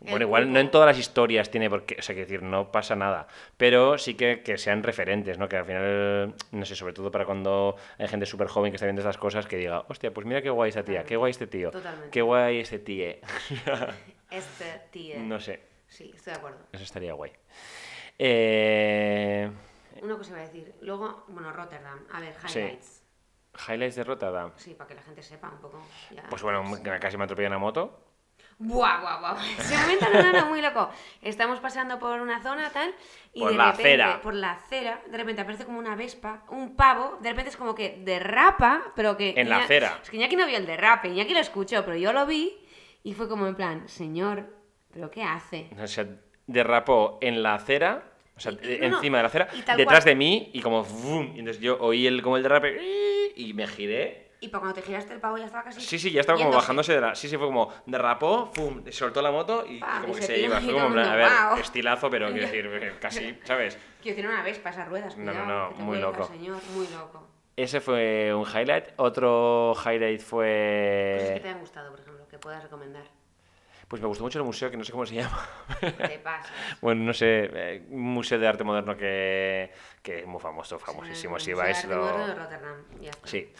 Bueno, 0.00 0.16
El 0.16 0.22
igual 0.22 0.42
no 0.42 0.46
grupo. 0.48 0.60
en 0.60 0.70
todas 0.70 0.86
las 0.88 0.98
historias 0.98 1.50
tiene 1.50 1.70
por 1.70 1.86
qué, 1.86 1.96
o 1.98 2.02
sea, 2.02 2.14
que 2.14 2.22
decir, 2.22 2.42
no 2.42 2.70
pasa 2.70 2.94
nada, 2.94 3.26
pero 3.56 3.96
sí 3.96 4.14
que, 4.14 4.42
que 4.42 4.58
sean 4.58 4.82
referentes, 4.82 5.38
¿no? 5.38 5.48
Que 5.48 5.56
al 5.56 5.64
final, 5.64 6.34
no 6.50 6.64
sé, 6.66 6.74
sobre 6.74 6.92
todo 6.92 7.10
para 7.10 7.24
cuando 7.24 7.76
hay 7.96 8.08
gente 8.08 8.26
súper 8.26 8.48
joven 8.48 8.70
que 8.70 8.76
está 8.76 8.84
viendo 8.86 9.00
estas 9.00 9.16
cosas, 9.16 9.46
que 9.46 9.56
diga, 9.56 9.84
hostia, 9.88 10.12
pues 10.12 10.26
mira 10.26 10.42
qué 10.42 10.50
guay 10.50 10.68
esta 10.70 10.84
tía, 10.84 11.04
qué 11.04 11.16
guay 11.16 11.30
este 11.30 11.46
tío, 11.46 11.70
Totalmente. 11.70 12.10
qué 12.10 12.20
guay 12.20 12.58
este 12.58 12.80
tío. 12.80 13.06
Este 14.30 14.64
tío. 14.90 15.20
no 15.20 15.38
sé, 15.40 15.60
Sí, 15.88 16.12
estoy 16.14 16.32
de 16.32 16.38
acuerdo. 16.38 16.58
eso 16.72 16.82
estaría 16.82 17.12
guay. 17.14 17.30
Eh... 18.18 19.50
Una 20.02 20.16
cosa 20.16 20.30
iba 20.32 20.40
a 20.40 20.42
decir. 20.42 20.74
Luego, 20.82 21.24
bueno, 21.28 21.52
Rotterdam. 21.52 22.00
A 22.12 22.20
ver, 22.20 22.34
Sí. 22.46 22.58
highlights. 22.58 23.02
Highlights 23.68 23.96
de 23.96 24.04
Rotterdam. 24.04 24.52
Sí, 24.56 24.74
para 24.74 24.88
que 24.88 24.94
la 24.94 25.02
gente 25.02 25.22
sepa 25.22 25.48
un 25.48 25.58
poco. 25.60 25.82
ya. 26.10 26.24
Pues 26.28 26.42
bueno, 26.42 26.62
casi 27.00 27.16
me 27.16 27.24
atropella 27.24 27.48
una 27.48 27.58
moto. 27.58 28.00
Buah, 28.58 29.00
buah, 29.00 29.20
buah. 29.20 29.36
Se 29.62 29.76
momento 29.76 30.06
no, 30.12 30.22
no, 30.22 30.32
no, 30.32 30.46
muy 30.46 30.60
loco. 30.62 30.88
Estamos 31.22 31.58
pasando 31.60 31.98
por 31.98 32.20
una 32.20 32.40
zona 32.42 32.70
tal 32.70 32.94
y 33.32 33.40
Por 33.40 33.50
de 33.52 33.56
la 33.56 33.70
repente, 33.72 34.02
acera. 34.02 34.20
por 34.22 34.34
la 34.34 34.52
acera, 34.52 35.02
de 35.10 35.16
repente 35.16 35.42
aparece 35.42 35.64
como 35.64 35.78
una 35.78 35.96
vespa, 35.96 36.44
un 36.50 36.76
pavo, 36.76 37.18
de 37.20 37.30
repente 37.30 37.50
es 37.50 37.56
como 37.56 37.74
que 37.74 38.00
derrapa, 38.04 38.92
pero 38.94 39.16
que 39.16 39.34
En 39.36 39.48
la 39.48 39.58
acera. 39.58 39.98
Es 40.02 40.10
que 40.10 40.16
Iñaki 40.16 40.36
no 40.36 40.46
vio 40.46 40.56
el 40.56 40.66
derrape, 40.66 41.08
Iñaki 41.08 41.34
lo 41.34 41.40
escuchó, 41.40 41.84
pero 41.84 41.96
yo 41.96 42.12
lo 42.12 42.26
vi 42.26 42.56
y 43.02 43.14
fue 43.14 43.28
como 43.28 43.46
en 43.48 43.56
plan, 43.56 43.88
señor, 43.88 44.46
¿pero 44.92 45.10
qué 45.10 45.24
hace? 45.24 45.70
O 45.80 45.86
sea, 45.88 46.06
derrapó 46.46 47.18
en 47.20 47.42
la 47.42 47.54
acera, 47.54 48.02
o 48.36 48.40
sea, 48.40 48.52
Y- 48.52 48.54
y- 48.62 48.72
eh, 48.74 48.78
no, 48.82 48.88
no, 48.90 48.96
encima 48.96 49.18
de 49.18 49.22
la 49.22 49.28
acera, 49.28 49.48
detrás 49.76 49.86
cual. 49.86 50.04
de 50.04 50.14
mí, 50.14 50.50
y 50.52 50.60
como 50.60 50.82
¡vum! 50.84 51.32
Y 51.34 51.40
entonces 51.40 51.62
yo 51.62 51.78
oí 51.80 52.06
el, 52.06 52.22
como 52.22 52.36
el 52.36 52.42
derrape 52.42 53.32
y 53.36 53.52
me 53.54 53.66
giré. 53.66 54.24
Y 54.40 54.48
para 54.48 54.60
cuando 54.60 54.74
te 54.78 54.82
giraste 54.86 55.14
el 55.14 55.20
pavo 55.20 55.38
ya 55.38 55.46
estaba 55.46 55.64
casi. 55.64 55.80
Sí, 55.80 55.98
sí, 55.98 56.10
ya 56.10 56.20
estaba 56.20 56.36
como 56.38 56.50
bajándose 56.50 56.92
de 56.92 57.00
la. 57.00 57.14
Sí, 57.14 57.28
sí, 57.28 57.38
fue 57.38 57.46
como 57.46 57.72
derrapó, 57.86 58.52
¡pum! 58.52 58.82
Soltó 58.90 59.22
la 59.22 59.30
moto 59.30 59.64
y, 59.66 59.76
y 59.76 59.80
como 59.80 60.14
que 60.14 60.20
se 60.20 60.38
iba. 60.38 60.60
Fue 60.60 60.72
como, 60.74 60.86
a 60.98 61.16
ver, 61.16 61.28
¡guau! 61.30 61.56
estilazo, 61.58 62.10
pero 62.10 62.30
quiero 62.30 62.46
decir, 62.52 62.66
eh, 62.66 62.92
casi, 63.00 63.38
¿sabes? 63.44 63.78
Quiero 64.02 64.16
decir 64.16 64.30
una 64.30 64.42
vespa 64.42 64.68
esas 64.70 64.86
ruedas, 64.88 65.16
No, 65.16 65.32
no, 65.32 65.40
cuidado, 65.44 65.70
no, 65.70 65.76
te 65.76 65.82
muy 65.82 65.98
loco. 65.98 66.24
señor, 66.24 66.58
muy 66.74 66.86
loco. 66.88 67.26
Ese 67.56 67.80
fue 67.80 68.34
un 68.34 68.44
highlight. 68.46 68.86
Otro 68.96 69.72
highlight 69.82 70.20
Cosas 70.20 70.28
que 70.28 71.30
fue. 71.32 71.40
te 71.40 71.48
han 71.48 71.60
gustado, 71.60 71.90
por 71.92 72.00
ejemplo, 72.00 72.28
que 72.28 72.38
puedas 72.38 72.62
recomendar. 72.64 73.04
Pues 73.94 74.02
me 74.02 74.08
gustó 74.08 74.24
mucho 74.24 74.40
el 74.40 74.44
museo, 74.44 74.72
que 74.72 74.76
no 74.76 74.82
sé 74.82 74.90
cómo 74.90 75.06
se 75.06 75.14
llama. 75.22 75.48
Te 75.78 76.18
pasas. 76.18 76.52
Bueno, 76.80 77.04
no 77.04 77.14
sé, 77.14 77.48
eh, 77.54 77.86
museo 77.90 78.40
de 78.40 78.48
arte 78.48 78.64
moderno 78.64 78.96
que, 78.96 79.70
que 80.02 80.18
es 80.18 80.26
muy 80.26 80.40
famoso, 80.40 80.80
famosísimo. 80.80 81.38
Si 81.38 81.44
Sí, 81.44 81.52
vais, 81.52 81.78
Arte 81.78 81.94
lo... 81.94 82.00
Moderno 82.02 82.26
de 82.26 82.34
Rotterdam, 82.34 82.76
ya 83.00 83.10
está. 83.10 83.28
Sí. 83.28 83.52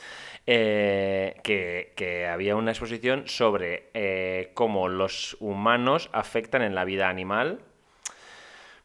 Eh, 0.45 1.37
que, 1.45 1.93
que 1.95 2.27
había 2.27 2.57
una 2.57 2.73
exposición 2.73 3.29
sobre 3.29 3.91
eh, 3.95 4.51
cómo 4.55 4.89
los 4.89 5.37
humanos 5.39 6.11
afectan 6.13 6.63
en 6.63 6.75
la 6.75 6.85
vida 6.85 7.09
animal, 7.09 7.61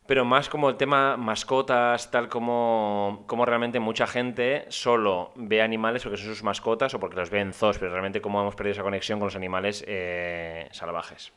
pero 0.06 0.26
más 0.26 0.50
como 0.50 0.70
el 0.70 0.78
tema 0.78 1.18
mascotas, 1.18 2.12
tal 2.12 2.30
como, 2.30 3.24
como 3.26 3.44
realmente 3.46 3.80
mucha 3.80 4.06
gente 4.06 4.66
solo 4.70 5.32
ve 5.36 5.64
animales 5.64 6.04
porque 6.04 6.18
son 6.18 6.28
sus 6.28 6.44
mascotas 6.44 6.94
o 6.94 7.00
porque 7.00 7.16
los 7.16 7.32
ve 7.32 7.40
en 7.40 7.54
zoos, 7.54 7.80
pero 7.80 7.90
realmente 7.92 8.22
cómo 8.22 8.40
hemos 8.40 8.54
perdido 8.54 8.74
esa 8.74 8.84
conexión 8.84 9.18
con 9.18 9.26
los 9.28 9.36
animales 9.36 9.84
eh, 9.88 10.68
salvajes. 10.72 11.32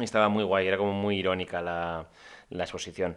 Estaba 0.00 0.28
muy 0.28 0.42
guay, 0.44 0.66
era 0.66 0.76
como 0.76 0.92
muy 0.92 1.18
irónica 1.18 1.62
la, 1.62 2.08
la 2.50 2.64
exposición. 2.64 3.16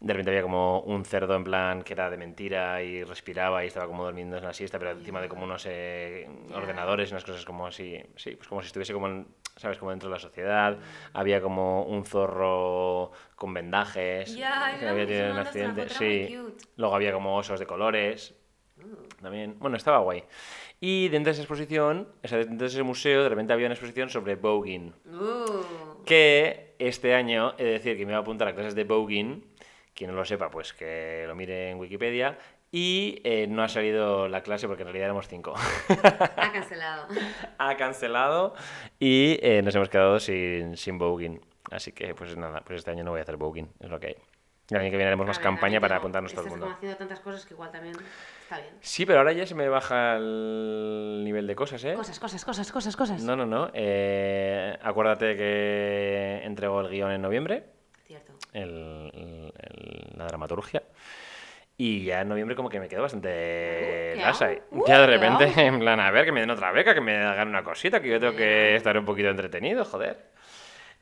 De 0.00 0.12
repente 0.12 0.30
había 0.30 0.42
como 0.42 0.80
un 0.80 1.04
cerdo 1.04 1.34
en 1.34 1.44
plan 1.44 1.82
que 1.82 1.94
era 1.94 2.10
de 2.10 2.16
mentira 2.16 2.82
y 2.82 3.02
respiraba 3.04 3.64
y 3.64 3.68
estaba 3.68 3.86
como 3.86 4.04
durmiendo 4.04 4.36
en 4.36 4.44
la 4.44 4.52
siesta, 4.52 4.78
pero 4.78 4.92
encima 4.92 5.20
de 5.20 5.28
como 5.28 5.44
unos 5.44 5.66
eh, 5.68 6.28
ordenadores 6.52 7.10
y 7.10 7.14
unas 7.14 7.24
cosas 7.24 7.44
como 7.44 7.66
así, 7.66 8.00
sí, 8.16 8.36
pues 8.36 8.46
como 8.48 8.60
si 8.60 8.66
estuviese 8.68 8.92
como, 8.92 9.08
en- 9.08 9.26
¿sabes? 9.56 9.78
Como 9.78 9.90
dentro 9.90 10.08
de 10.08 10.14
la 10.14 10.20
sociedad. 10.20 10.78
Había 11.14 11.40
como 11.40 11.84
un 11.84 12.04
zorro 12.04 13.10
con 13.34 13.52
vendajes 13.54 14.36
Ya, 14.36 14.76
que 14.78 14.86
había 14.86 15.06
tenido 15.06 15.32
un 15.32 15.38
accidente. 15.38 15.88
Sí. 15.88 16.36
Luego 16.76 16.94
había 16.94 17.12
como 17.12 17.36
osos 17.36 17.58
de 17.58 17.66
colores. 17.66 18.34
Uh, 18.78 19.06
También, 19.22 19.56
bueno, 19.58 19.76
estaba 19.76 19.98
guay. 19.98 20.22
Y 20.86 21.08
dentro 21.08 21.30
de 21.30 21.32
esa 21.32 21.40
exposición, 21.40 22.08
o 22.22 22.28
sea, 22.28 22.36
dentro 22.36 22.58
de 22.58 22.66
ese 22.66 22.82
museo, 22.82 23.22
de 23.22 23.30
repente 23.30 23.54
había 23.54 23.64
una 23.64 23.72
exposición 23.72 24.10
sobre 24.10 24.34
voguing. 24.34 24.92
uh. 25.06 26.04
Que 26.04 26.74
este 26.78 27.14
año 27.14 27.52
de 27.52 27.64
decir 27.64 27.96
que 27.96 28.04
me 28.04 28.12
iba 28.12 28.18
a 28.18 28.20
apuntar 28.20 28.48
a 28.48 28.54
clases 28.54 28.74
de 28.74 28.84
voguing. 28.84 29.46
Quien 29.94 30.10
no 30.10 30.16
lo 30.16 30.26
sepa, 30.26 30.50
pues 30.50 30.74
que 30.74 31.24
lo 31.26 31.34
mire 31.34 31.70
en 31.70 31.78
Wikipedia. 31.78 32.36
Y 32.70 33.22
eh, 33.24 33.46
no 33.48 33.62
ha 33.62 33.68
salido 33.70 34.28
la 34.28 34.42
clase 34.42 34.66
porque 34.68 34.82
en 34.82 34.88
realidad 34.88 35.06
éramos 35.06 35.26
cinco. 35.26 35.54
Ha 35.88 36.52
cancelado. 36.52 37.06
ha 37.58 37.76
cancelado 37.78 38.54
y 38.98 39.38
eh, 39.40 39.62
nos 39.62 39.74
hemos 39.74 39.88
quedado 39.88 40.20
sin, 40.20 40.76
sin 40.76 40.98
voguing. 40.98 41.40
Así 41.70 41.92
que, 41.92 42.14
pues 42.14 42.36
nada, 42.36 42.60
pues 42.60 42.80
este 42.80 42.90
año 42.90 43.04
no 43.04 43.12
voy 43.12 43.20
a 43.20 43.22
hacer 43.22 43.38
voguing, 43.38 43.70
es 43.80 43.88
lo 43.88 43.98
que 43.98 44.08
hay. 44.08 44.16
El 44.70 44.78
año 44.78 44.90
que 44.90 44.96
viene 44.96 45.06
haremos 45.06 45.26
más 45.26 45.38
ver, 45.38 45.44
campaña 45.44 45.78
para 45.80 45.96
apuntarnos 45.96 46.32
todo 46.32 46.44
el 46.44 46.50
mundo. 46.50 46.70
haciendo 46.70 46.96
tantas 46.96 47.20
cosas 47.20 47.44
que 47.44 47.52
igual 47.52 47.70
también 47.70 47.94
está 48.44 48.58
bien. 48.58 48.74
Sí, 48.80 49.04
pero 49.04 49.18
ahora 49.18 49.32
ya 49.32 49.46
se 49.46 49.54
me 49.54 49.68
baja 49.68 50.16
el 50.16 51.22
nivel 51.24 51.46
de 51.46 51.54
cosas, 51.56 51.82
¿eh? 51.84 51.94
Cosas, 51.94 52.18
cosas, 52.20 52.44
cosas, 52.44 52.70
cosas, 52.72 52.96
cosas. 52.96 53.22
No, 53.22 53.34
no, 53.36 53.44
no. 53.46 53.70
eh, 53.74 54.78
acuérdate 54.82 55.36
que 55.36 56.40
entregó 56.44 56.80
el 56.80 56.88
guion 56.88 57.10
en 57.10 57.22
noviembre, 57.22 57.64
Cierto. 58.06 58.32
el- 58.52 59.10
el- 59.14 59.52
el- 59.58 60.18
la 60.18 60.26
dramaturgia. 60.26 60.82
Y 61.76 62.04
ya 62.04 62.20
en 62.20 62.28
noviembre 62.28 62.54
como 62.54 62.68
que 62.68 62.78
me 62.78 62.86
quedo 62.88 63.02
bastante 63.02 63.28
Uh, 63.28 64.16
¿qué 64.16 64.22
lasa. 64.22 64.50
Uh, 64.70 64.84
Ya 64.86 65.00
de 65.00 65.06
¿qué 65.06 65.18
repente, 65.18 65.60
en 65.66 65.80
plan, 65.80 65.98
a 65.98 66.08
ver, 66.12 66.24
que 66.24 66.30
me 66.30 66.38
den 66.38 66.50
otra 66.50 66.70
beca, 66.70 66.94
que 66.94 67.00
me 67.00 67.16
hagan 67.16 67.48
una 67.48 67.64
cosita, 67.64 68.00
que 68.00 68.08
yo 68.10 68.20
tengo 68.20 68.36
que 68.36 68.76
estar 68.76 68.96
un 68.96 69.04
poquito 69.04 69.28
entretenido, 69.28 69.84
joder. 69.84 70.32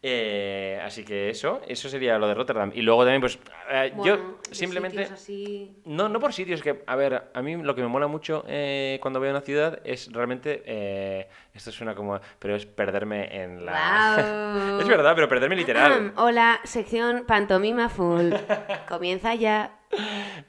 Eh, 0.05 0.81
así 0.83 1.05
que 1.05 1.31
eso, 1.31 1.61
eso 1.69 1.89
sería 1.89 2.19
lo 2.19 2.27
de 2.27 2.35
Rotterdam. 2.35 2.73
Y 2.75 2.83
luego 2.83 3.05
también, 3.05 3.21
pues, 3.21 3.39
eh, 3.71 3.93
Bueno, 3.95 4.17
yo 4.17 4.39
simplemente... 4.51 5.05
así... 5.05 5.71
No, 5.85 6.09
no 6.09 6.19
por 6.19 6.33
sitios, 6.33 6.61
que, 6.61 6.83
a 6.85 6.97
ver, 6.97 7.31
a 7.33 7.43
mí 7.43 7.57
lo 7.57 7.75
que 7.77 7.83
me 7.83 7.89
mola 7.89 8.09
mucho 8.09 8.45
eh, 8.49 8.99
cuando 9.01 9.21
veo 9.21 9.31
una 9.31 9.43
ciudad 9.43 9.79
es 9.85 10.13
realmente, 10.13 10.63
eh, 10.67 11.29
esto 11.55 11.71
suena 11.71 11.95
como, 11.95 12.19
pero 12.39 12.57
es 12.57 12.65
perderme 12.65 13.43
en 13.43 13.65
la... 13.65 14.17
Guau. 14.17 14.81
es 14.81 14.89
verdad, 14.89 15.13
pero 15.15 15.29
perderme 15.29 15.57
literal. 15.57 16.13
Hola, 16.17 16.61
sección 16.65 17.25
pantomima 17.27 17.89
full. 17.89 18.33
Comienza 18.89 19.35
ya. 19.35 19.79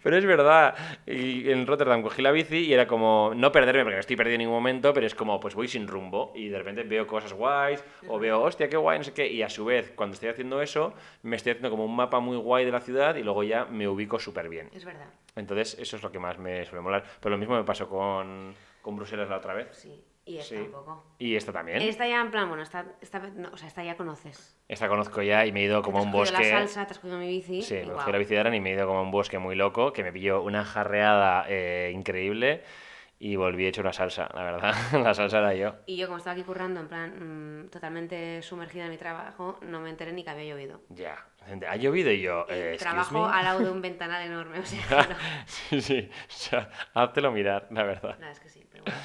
Pero 0.01 0.17
es 0.17 0.25
verdad. 0.25 0.75
Y 1.05 1.51
en 1.51 1.67
Rotterdam 1.67 2.01
cogí 2.01 2.21
la 2.21 2.31
bici 2.31 2.59
y 2.59 2.73
era 2.73 2.87
como, 2.87 3.33
no 3.35 3.51
perderme 3.51 3.83
porque 3.83 3.95
no 3.95 3.99
estoy 3.99 4.15
perdido 4.15 4.35
en 4.35 4.39
ningún 4.39 4.55
momento, 4.55 4.93
pero 4.93 5.05
es 5.05 5.13
como, 5.13 5.39
pues 5.39 5.55
voy 5.55 5.67
sin 5.67 5.87
rumbo 5.87 6.31
y 6.35 6.47
de 6.47 6.57
repente 6.57 6.83
veo 6.83 7.05
cosas 7.05 7.33
guays 7.33 7.83
o 8.07 8.17
veo, 8.17 8.41
hostia, 8.41 8.69
qué 8.69 8.77
guay, 8.77 8.99
no 8.99 9.03
sé 9.03 9.13
qué. 9.13 9.27
Y 9.27 9.41
a 9.41 9.49
su 9.49 9.65
vez, 9.65 9.91
cuando 9.95 10.13
estoy 10.13 10.29
haciendo 10.29 10.61
eso, 10.61 10.93
me 11.23 11.35
estoy 11.35 11.51
haciendo 11.51 11.69
como 11.69 11.83
un 11.83 11.95
mapa 11.95 12.21
muy 12.21 12.37
guay 12.37 12.63
de 12.63 12.71
la 12.71 12.79
ciudad 12.79 13.15
y 13.15 13.23
luego 13.23 13.43
ya 13.43 13.65
me 13.65 13.87
ubico 13.87 14.19
súper 14.19 14.47
bien. 14.47 14.69
Es 14.73 14.85
verdad. 14.85 15.07
Entonces, 15.35 15.77
eso 15.79 15.97
es 15.97 16.03
lo 16.03 16.11
que 16.11 16.19
más 16.19 16.37
me 16.37 16.63
suele 16.63 16.81
molar. 16.81 17.03
Pero 17.19 17.31
lo 17.31 17.37
mismo 17.37 17.55
me 17.55 17.63
pasó 17.63 17.89
con, 17.89 18.53
con 18.81 18.95
Bruselas 18.95 19.29
la 19.29 19.37
otra 19.37 19.53
vez. 19.53 19.67
Sí. 19.71 20.01
Y 20.25 20.37
esta 20.37 20.55
Sí. 20.55 20.61
un 20.61 20.71
poco. 20.71 21.05
¿Y 21.19 21.35
esta 21.35 21.51
también? 21.51 21.81
Esta 21.81 22.07
ya 22.07 22.21
en 22.21 22.31
plan, 22.31 22.47
bueno, 22.47 22.63
esta, 22.63 22.85
esta, 23.01 23.19
no, 23.19 23.49
o 23.51 23.57
sea, 23.57 23.67
esta 23.67 23.83
ya 23.83 23.97
conoces. 23.97 24.57
Esta 24.69 24.87
conozco 24.87 25.21
ya 25.21 25.45
y 25.45 25.51
me 25.51 25.61
he 25.61 25.63
ido 25.63 25.81
como 25.81 25.99
a 25.99 26.01
un 26.01 26.11
bosque. 26.11 26.41
la 26.43 26.49
salsa, 26.49 26.85
te 26.85 26.93
has 26.93 26.99
cogido 26.99 27.19
mi 27.19 27.27
bici. 27.27 27.61
Sí, 27.61 27.75
me 27.85 27.93
cogí 27.93 28.11
la 28.11 28.17
bici 28.17 28.33
de 28.33 28.39
Aran 28.39 28.53
y 28.55 28.61
me 28.61 28.71
he 28.71 28.75
ido 28.75 28.87
como 28.87 28.99
a 28.99 29.01
un 29.01 29.11
bosque 29.11 29.37
muy 29.39 29.55
loco 29.55 29.91
que 29.91 30.03
me 30.03 30.13
pilló 30.13 30.41
una 30.41 30.63
jarreada 30.63 31.45
eh, 31.49 31.91
increíble 31.93 32.63
y 33.19 33.35
volví 33.35 33.65
hecho 33.65 33.81
una 33.81 33.93
salsa, 33.93 34.29
la 34.33 34.43
verdad. 34.43 34.73
la 34.93 35.13
salsa 35.13 35.39
era 35.39 35.53
yo. 35.53 35.75
Y 35.85 35.97
yo, 35.97 36.07
como 36.07 36.17
estaba 36.17 36.33
aquí 36.33 36.43
currando, 36.43 36.79
en 36.79 36.87
plan, 36.87 37.63
mm, 37.65 37.69
totalmente 37.69 38.41
sumergida 38.41 38.85
en 38.85 38.91
mi 38.91 38.97
trabajo, 38.97 39.59
no 39.61 39.79
me 39.81 39.89
enteré 39.89 40.13
ni 40.13 40.23
que 40.23 40.29
había 40.29 40.45
llovido. 40.53 40.81
Ya. 40.89 41.17
Ha 41.67 41.75
llovido 41.75 42.11
y 42.11 42.21
yo. 42.21 42.45
Eh, 42.49 42.77
trabajo 42.79 43.27
me. 43.27 43.33
al 43.33 43.43
lado 43.43 43.59
de 43.59 43.69
un 43.69 43.81
ventanal 43.81 44.25
enorme, 44.25 44.59
o 44.59 44.65
sea, 44.65 45.07
no. 45.09 45.15
sí, 45.45 45.81
sí. 45.81 46.09
O 46.09 46.31
sea, 46.31 46.69
háztelo 46.93 47.31
mirar, 47.31 47.67
la 47.71 47.83
verdad. 47.83 48.11
La 48.11 48.27
verdad 48.27 48.31
es 48.31 48.39
que 48.39 48.49
sí, 48.49 48.65
pero 48.71 48.83
bueno. 48.85 48.99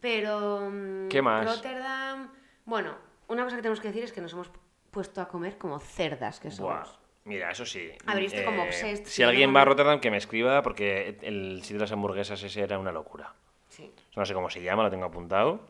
Pero. 0.00 0.68
mm, 0.70 1.08
¿Qué 1.08 1.22
más? 1.22 1.44
Rotterdam. 1.46 2.30
Bueno, 2.64 2.94
una 3.28 3.44
cosa 3.44 3.56
que 3.56 3.62
tenemos 3.62 3.80
que 3.80 3.88
decir 3.88 4.04
es 4.04 4.12
que 4.12 4.20
nos 4.20 4.32
hemos 4.32 4.50
puesto 4.90 5.20
a 5.20 5.28
comer 5.28 5.58
como 5.58 5.78
cerdas 5.78 6.40
que 6.40 6.48
Buah. 6.48 6.84
somos. 6.84 6.98
Mira, 7.24 7.50
eso 7.50 7.66
sí. 7.66 7.90
A 8.06 8.14
ver, 8.14 8.22
yo 8.22 8.26
estoy 8.28 8.44
como 8.44 8.62
eh, 8.62 8.68
obsessed, 8.68 9.06
Si 9.06 9.22
alguien 9.24 9.54
va 9.54 9.62
a 9.62 9.64
Rotterdam, 9.64 9.98
que 9.98 10.12
me 10.12 10.16
escriba 10.16 10.62
porque 10.62 11.18
el 11.22 11.60
sitio 11.62 11.78
de 11.78 11.82
las 11.82 11.92
hamburguesas 11.92 12.40
ese 12.42 12.60
era 12.62 12.78
una 12.78 12.92
locura. 12.92 13.34
Sí. 13.68 13.92
No 14.14 14.24
sé 14.24 14.32
cómo 14.32 14.48
se 14.48 14.62
llama, 14.62 14.84
lo 14.84 14.90
tengo 14.90 15.06
apuntado. 15.06 15.60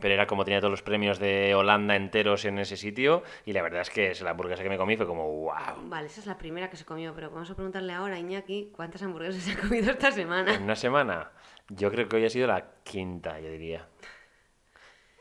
Pero 0.00 0.14
era 0.14 0.26
como 0.26 0.44
tenía 0.44 0.60
todos 0.60 0.70
los 0.70 0.82
premios 0.82 1.18
de 1.18 1.54
Holanda 1.54 1.94
enteros 1.96 2.44
en 2.44 2.58
ese 2.58 2.76
sitio. 2.76 3.22
Y 3.44 3.52
la 3.52 3.62
verdad 3.62 3.82
es 3.82 3.90
que 3.90 4.12
es 4.12 4.20
la 4.22 4.30
hamburguesa 4.30 4.62
que 4.62 4.68
me 4.68 4.78
comí 4.78 4.96
fue 4.96 5.06
como 5.06 5.28
wow. 5.28 5.88
Vale, 5.88 6.06
esa 6.06 6.20
es 6.20 6.26
la 6.26 6.38
primera 6.38 6.70
que 6.70 6.76
se 6.76 6.84
comió, 6.84 7.12
pero 7.14 7.30
vamos 7.30 7.50
a 7.50 7.54
preguntarle 7.54 7.92
ahora 7.92 8.14
a 8.14 8.18
Iñaki 8.18 8.70
cuántas 8.74 9.02
hamburguesas 9.02 9.42
se 9.44 9.52
ha 9.52 9.56
comido 9.60 9.90
esta 9.90 10.10
semana. 10.12 10.54
En 10.54 10.62
una 10.62 10.76
semana, 10.76 11.30
yo 11.68 11.90
creo 11.90 12.08
que 12.08 12.16
hoy 12.16 12.24
ha 12.26 12.30
sido 12.30 12.46
la 12.46 12.64
quinta, 12.84 13.38
yo 13.40 13.50
diría. 13.50 13.86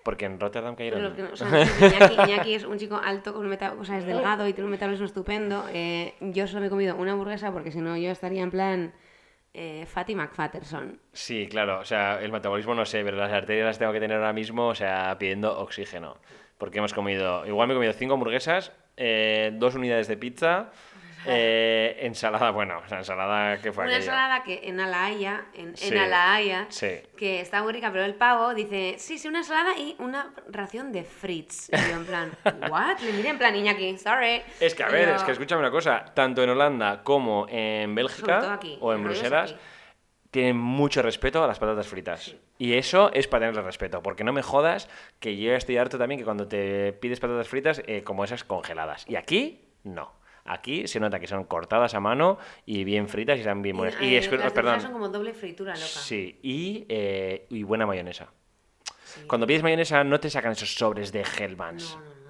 Porque 0.03 0.25
en 0.25 0.37
Rotterdam 0.39 0.75
Pero 0.75 0.97
cayeron. 0.97 1.03
los 1.03 1.13
que 1.13 1.21
no- 1.23 1.29
o 1.31 1.35
sea, 1.37 1.47
Iñaki, 1.97 2.13
Iñaki 2.31 2.55
es 2.55 2.65
un 2.65 2.77
chico 2.77 2.99
alto, 3.01 3.31
con 3.33 3.43
un 3.43 3.49
meta- 3.49 3.73
o 3.79 3.85
sea, 3.85 3.97
es 3.99 4.05
delgado 4.05 4.45
y 4.47 4.53
tiene 4.53 4.65
un 4.65 4.71
metabolismo 4.71 5.05
estupendo. 5.05 5.65
Eh, 5.71 6.13
yo 6.19 6.45
solo 6.47 6.59
me 6.61 6.67
he 6.67 6.69
comido 6.69 6.95
una 6.97 7.13
hamburguesa 7.13 7.51
porque 7.53 7.71
si 7.71 7.79
no 7.79 7.95
yo 7.95 8.11
estaría 8.11 8.43
en 8.43 8.51
plan 8.51 8.93
eh, 9.53 9.85
Fatty 9.85 10.13
McFatterson. 10.15 10.99
Sí, 11.13 11.47
claro, 11.47 11.79
o 11.79 11.85
sea, 11.85 12.21
el 12.21 12.31
metabolismo 12.33 12.75
no 12.75 12.85
sé, 12.85 13.03
pero 13.03 13.15
las 13.15 13.31
arterias 13.31 13.65
las 13.65 13.79
tengo 13.79 13.93
que 13.93 13.99
tener 14.01 14.17
ahora 14.17 14.33
mismo, 14.33 14.67
o 14.67 14.75
sea, 14.75 15.15
pidiendo 15.17 15.57
oxígeno. 15.59 16.17
Porque 16.57 16.79
hemos 16.79 16.93
comido, 16.93 17.45
igual 17.47 17.67
me 17.67 17.73
he 17.73 17.77
comido 17.77 17.93
cinco 17.93 18.15
hamburguesas, 18.15 18.71
eh, 18.97 19.51
dos 19.55 19.75
unidades 19.75 20.07
de 20.09 20.17
pizza, 20.17 20.71
eh, 21.25 21.97
ensalada, 22.01 22.51
bueno, 22.51 22.81
sea, 22.87 22.99
ensalada 22.99 23.61
que 23.61 23.71
fue 23.71 23.85
Una 23.85 23.97
ensalada 23.97 24.43
que 24.43 24.61
en 24.63 24.79
Alaaya, 24.79 25.45
en, 25.53 25.75
Sí, 25.77 25.93
en 25.93 26.71
sí. 26.71 27.01
que 27.17 27.39
está 27.41 27.63
muy 27.63 27.73
rica, 27.73 27.91
pero 27.91 28.03
el 28.03 28.15
pavo 28.15 28.53
dice, 28.53 28.95
sí, 28.97 29.17
sí, 29.17 29.27
una 29.27 29.39
ensalada 29.39 29.77
y 29.77 29.95
una 29.99 30.33
ración 30.49 30.91
de 30.91 31.03
Fritz. 31.03 31.69
Y 31.69 31.89
yo 31.89 31.97
en 31.97 32.05
plan, 32.05 32.31
¿what? 32.69 32.99
Le 32.99 33.13
miré 33.13 33.29
en 33.29 33.37
plan, 33.37 33.55
Iñaki, 33.55 33.97
sorry. 33.97 34.41
Es 34.59 34.75
que, 34.75 34.83
a 34.83 34.89
ver, 34.89 35.09
yo, 35.09 35.15
es 35.15 35.23
que 35.23 35.31
escúchame 35.31 35.59
una 35.59 35.71
cosa, 35.71 36.05
tanto 36.13 36.43
en 36.43 36.49
Holanda 36.49 37.03
como 37.03 37.47
en 37.49 37.95
Bélgica 37.95 38.53
aquí, 38.53 38.77
o 38.81 38.93
en 38.93 39.03
Bruselas, 39.03 39.51
aquí. 39.51 39.61
tienen 40.31 40.57
mucho 40.57 41.01
respeto 41.01 41.43
a 41.43 41.47
las 41.47 41.59
patatas 41.59 41.87
fritas. 41.87 42.35
Y 42.57 42.73
eso 42.73 43.11
es 43.13 43.27
para 43.27 43.41
tenerle 43.41 43.61
respeto, 43.61 44.01
porque 44.01 44.23
no 44.23 44.33
me 44.33 44.41
jodas 44.41 44.89
que 45.19 45.37
yo 45.37 45.53
estoy 45.53 45.77
harto 45.77 45.97
también 45.97 46.19
que 46.19 46.25
cuando 46.25 46.47
te 46.47 46.93
pides 46.93 47.19
patatas 47.19 47.47
fritas, 47.47 47.81
eh, 47.87 48.03
como 48.03 48.23
esas 48.23 48.43
congeladas. 48.43 49.05
Y 49.07 49.15
aquí, 49.15 49.65
no. 49.83 50.13
Aquí 50.45 50.87
se 50.87 50.99
nota 50.99 51.19
que 51.19 51.27
son 51.27 51.45
cortadas 51.45 51.93
a 51.93 51.99
mano 51.99 52.37
y 52.65 52.83
bien 52.83 53.07
fritas 53.07 53.37
y 53.37 53.41
están 53.41 53.61
bien 53.61 53.77
buenas. 53.77 54.01
Y, 54.01 54.15
es, 54.15 54.29
las 54.31 54.51
perdón, 54.51 54.81
son 54.81 54.91
como 54.91 55.07
doble 55.07 55.33
fritura 55.33 55.73
loca. 55.73 55.85
sí, 55.85 56.39
y, 56.43 56.85
eh, 56.89 57.47
y 57.49 57.63
buena 57.63 57.85
mayonesa. 57.85 58.27
Sí. 59.05 59.21
Cuando 59.27 59.47
pides 59.47 59.63
mayonesa 59.63 60.03
no 60.03 60.19
te 60.19 60.29
sacan 60.29 60.51
esos 60.51 60.75
sobres 60.75 61.11
de 61.13 61.21
Hellmann's. 61.21 61.95
No, 61.95 62.01
no, 62.01 62.09
no. 62.09 62.23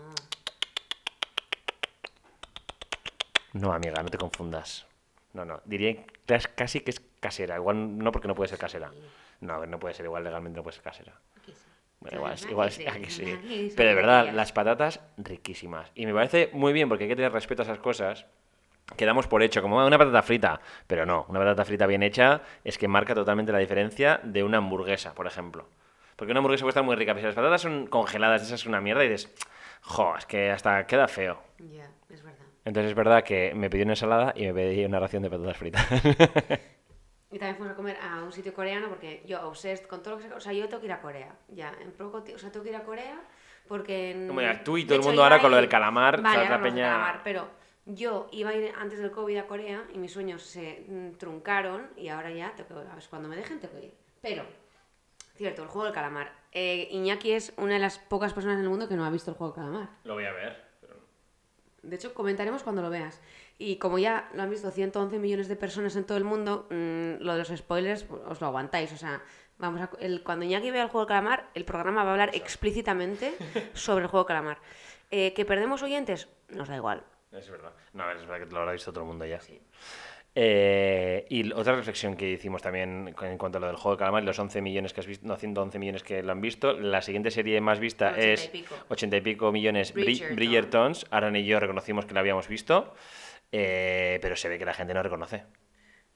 No, 3.53 3.73
amiga, 3.73 4.01
no 4.03 4.09
te 4.09 4.17
confundas. 4.17 4.85
No, 5.33 5.45
no. 5.45 5.61
Diría 5.65 6.05
casi 6.55 6.81
que 6.81 6.91
es 6.91 7.01
casera. 7.19 7.55
Igual 7.55 7.97
no 7.97 8.11
porque 8.11 8.27
no 8.27 8.35
puede 8.35 8.49
ser 8.49 8.59
casera. 8.59 8.91
No, 9.41 9.53
a 9.53 9.59
ver, 9.59 9.69
no 9.69 9.79
puede 9.79 9.93
ser. 9.93 10.05
Igual 10.05 10.23
legalmente 10.23 10.57
no 10.57 10.63
puede 10.63 10.75
ser 10.75 10.83
casera. 10.83 11.19
Bueno, 12.03 12.17
igual, 12.17 12.35
igual 12.47 12.71
sí, 12.71 12.83
aquí 12.85 13.09
sí. 13.09 13.39
Pero 13.75 13.89
de 13.89 13.95
verdad, 13.95 14.29
las 14.33 14.51
patatas 14.51 14.99
riquísimas. 15.17 15.89
Y 15.95 16.05
me 16.05 16.13
parece 16.13 16.49
muy 16.53 16.73
bien 16.73 16.89
porque 16.89 17.05
hay 17.05 17.09
que 17.09 17.15
tener 17.15 17.31
respeto 17.31 17.61
a 17.61 17.65
esas 17.65 17.79
cosas. 17.79 18.25
Que 18.97 19.05
damos 19.05 19.27
por 19.27 19.41
hecho, 19.41 19.61
como 19.61 19.79
"Ah, 19.79 19.85
una 19.85 19.97
patata 19.97 20.21
frita. 20.21 20.59
Pero 20.87 21.05
no, 21.05 21.25
una 21.29 21.39
patata 21.39 21.63
frita 21.65 21.87
bien 21.87 22.03
hecha 22.03 22.41
es 22.65 22.77
que 22.77 22.87
marca 22.89 23.15
totalmente 23.15 23.51
la 23.53 23.59
diferencia 23.59 24.19
de 24.23 24.43
una 24.43 24.57
hamburguesa, 24.57 25.13
por 25.15 25.25
ejemplo. 25.25 25.69
Porque 26.17 26.31
una 26.31 26.39
hamburguesa 26.39 26.63
puede 26.63 26.71
estar 26.71 26.83
muy 26.83 26.95
rica, 26.97 27.13
pero 27.13 27.21
si 27.21 27.25
las 27.27 27.35
patatas 27.35 27.61
son 27.61 27.87
congeladas, 27.87 28.41
esa 28.43 28.55
es 28.55 28.65
una 28.65 28.81
mierda 28.81 29.03
y 29.05 29.09
dices, 29.09 29.33
jo, 29.81 30.15
es 30.17 30.25
que 30.25 30.51
hasta 30.51 30.85
queda 30.85 31.07
feo. 31.07 31.41
Ya, 31.59 31.89
es 32.09 32.21
verdad. 32.23 32.45
Entonces 32.65 32.89
es 32.91 32.95
verdad 32.95 33.23
que 33.23 33.53
me 33.55 33.69
pedí 33.69 33.81
una 33.83 33.93
ensalada 33.93 34.33
y 34.35 34.43
me 34.45 34.53
pedí 34.53 34.83
una 34.85 34.99
ración 34.99 35.23
de 35.23 35.29
patatas 35.29 35.57
fritas. 35.57 35.87
Y 37.33 37.39
también 37.39 37.55
fuimos 37.57 37.73
a 37.73 37.75
comer 37.75 37.97
a 38.01 38.23
un 38.23 38.31
sitio 38.31 38.53
coreano 38.53 38.87
porque 38.89 39.23
yo, 39.25 39.47
obsessed 39.47 39.87
con 39.87 40.03
todo 40.03 40.15
lo 40.15 40.21
que 40.21 40.27
se... 40.29 40.33
O 40.35 40.39
sea, 40.39 40.53
yo 40.53 40.67
tengo 40.67 40.79
que 40.81 40.85
ir 40.85 40.91
a 40.93 41.01
Corea. 41.01 41.35
Ya, 41.49 41.73
en 41.81 41.91
poco 41.91 42.23
O 42.33 42.37
sea, 42.37 42.51
tengo 42.51 42.63
que 42.63 42.69
ir 42.69 42.75
a 42.75 42.83
Corea 42.83 43.19
porque... 43.67 44.11
en- 44.11 44.27
Como 44.27 44.41
ya, 44.41 44.63
tú 44.63 44.77
y 44.77 44.85
todo 44.85 44.97
el 44.99 45.03
mundo 45.03 45.23
ahora 45.23 45.39
con 45.39 45.49
lo 45.51 45.57
del 45.57 45.67
calamar, 45.67 46.21
Vale, 46.21 46.41
hablamos 46.45 46.63
del 46.63 46.73
peña- 46.73 46.85
calamar, 46.91 47.21
pero 47.23 47.47
yo 47.85 48.27
iba 48.31 48.51
a 48.51 48.53
ir 48.53 48.71
antes 48.79 48.99
del 48.99 49.09
COVID 49.11 49.37
a 49.37 49.47
Corea 49.47 49.83
y 49.93 49.97
mis 49.97 50.13
sueños 50.13 50.43
se 50.43 50.85
mm, 50.87 51.13
truncaron 51.17 51.89
y 51.97 52.09
ahora 52.09 52.29
ya 52.31 52.53
tengo 52.55 52.69
que... 52.83 52.87
A 52.87 52.93
ver, 52.95 53.03
cuando 53.09 53.27
me 53.29 53.35
dejen 53.35 53.59
tengo 53.59 53.79
que 53.79 53.87
ir. 53.87 53.93
Pero, 54.21 54.45
cierto, 55.35 55.63
el 55.63 55.69
juego 55.69 55.85
del 55.85 55.93
calamar. 55.93 56.31
Eh, 56.51 56.87
Iñaki 56.91 57.31
es 57.31 57.51
una 57.57 57.73
de 57.73 57.79
las 57.79 57.97
pocas 57.97 58.31
personas 58.33 58.57
en 58.59 58.63
el 58.65 58.69
mundo 58.69 58.87
que 58.87 58.95
no 58.95 59.03
ha 59.05 59.09
visto 59.09 59.31
el 59.31 59.37
juego 59.37 59.53
del 59.53 59.63
calamar. 59.65 59.89
Lo 60.03 60.13
voy 60.13 60.25
a 60.25 60.31
ver. 60.33 60.72
De 61.83 61.95
hecho, 61.97 62.13
comentaremos 62.13 62.63
cuando 62.63 62.81
lo 62.81 62.89
veas. 62.89 63.21
Y 63.57 63.77
como 63.77 63.99
ya 63.99 64.29
lo 64.33 64.41
han 64.41 64.49
visto 64.49 64.71
111 64.71 65.19
millones 65.19 65.47
de 65.47 65.55
personas 65.55 65.95
en 65.95 66.05
todo 66.05 66.17
el 66.17 66.23
mundo, 66.23 66.67
mm, 66.69 67.21
lo 67.23 67.33
de 67.33 67.39
los 67.39 67.49
spoilers 67.49 68.03
pues, 68.03 68.21
os 68.25 68.41
lo 68.41 68.47
aguantáis. 68.47 68.91
O 68.93 68.97
sea, 68.97 69.21
vamos 69.57 69.81
a, 69.81 69.89
el, 69.99 70.23
cuando 70.23 70.45
Iñaki 70.45 70.71
vea 70.71 70.83
el 70.83 70.89
juego 70.89 71.05
de 71.05 71.09
calamar, 71.09 71.49
el 71.53 71.65
programa 71.65 72.03
va 72.03 72.09
a 72.09 72.13
hablar 72.13 72.31
explícitamente 72.33 73.35
sobre 73.73 74.05
el 74.05 74.09
juego 74.09 74.23
de 74.23 74.27
calamar. 74.27 74.57
Eh, 75.11 75.33
¿Que 75.33 75.45
perdemos 75.45 75.83
oyentes? 75.83 76.27
Nos 76.49 76.69
da 76.69 76.75
igual. 76.75 77.03
Es 77.31 77.49
verdad. 77.49 77.73
No, 77.93 78.09
es 78.11 78.25
verdad 78.25 78.47
que 78.47 78.53
lo 78.53 78.59
habrá 78.59 78.71
visto 78.71 78.91
todo 78.91 79.03
el 79.03 79.07
mundo 79.07 79.25
ya. 79.25 79.39
Eh, 80.35 81.25
y 81.29 81.51
otra 81.53 81.75
reflexión 81.75 82.15
que 82.15 82.29
hicimos 82.31 82.61
también 82.63 83.13
en 83.21 83.37
cuanto 83.37 83.59
a 83.59 83.61
lo 83.61 83.67
del 83.67 83.75
juego 83.75 83.95
de 83.95 83.99
calamar 83.99 84.23
y 84.23 84.25
los 84.25 84.39
11 84.39 84.61
millones 84.61 84.91
que 84.91 85.01
has 85.01 85.05
visto, 85.07 85.27
no, 85.27 85.35
111 85.35 85.77
millones 85.77 86.01
que 86.03 86.23
lo 86.23 86.31
han 86.31 86.41
visto, 86.41 86.73
la 86.73 87.01
siguiente 87.03 87.29
serie 87.29 87.61
más 87.61 87.79
vista 87.79 88.09
80 88.13 88.25
y 88.25 88.33
es 88.33 88.47
pico. 88.47 88.75
80 88.89 89.17
y 89.17 89.21
pico 89.21 89.51
millones 89.51 89.93
Bri- 89.93 90.05
Bridgerton. 90.05 90.35
Bridgertons. 90.35 91.05
Aaron 91.11 91.35
y 91.35 91.45
yo 91.45 91.59
reconocimos 91.59 92.05
que 92.05 92.13
la 92.15 92.21
habíamos 92.21 92.47
visto, 92.47 92.95
eh, 93.51 94.17
pero 94.21 94.35
se 94.35 94.49
ve 94.49 94.57
que 94.57 94.65
la 94.65 94.73
gente 94.73 94.93
no 94.95 95.03
reconoce. 95.03 95.43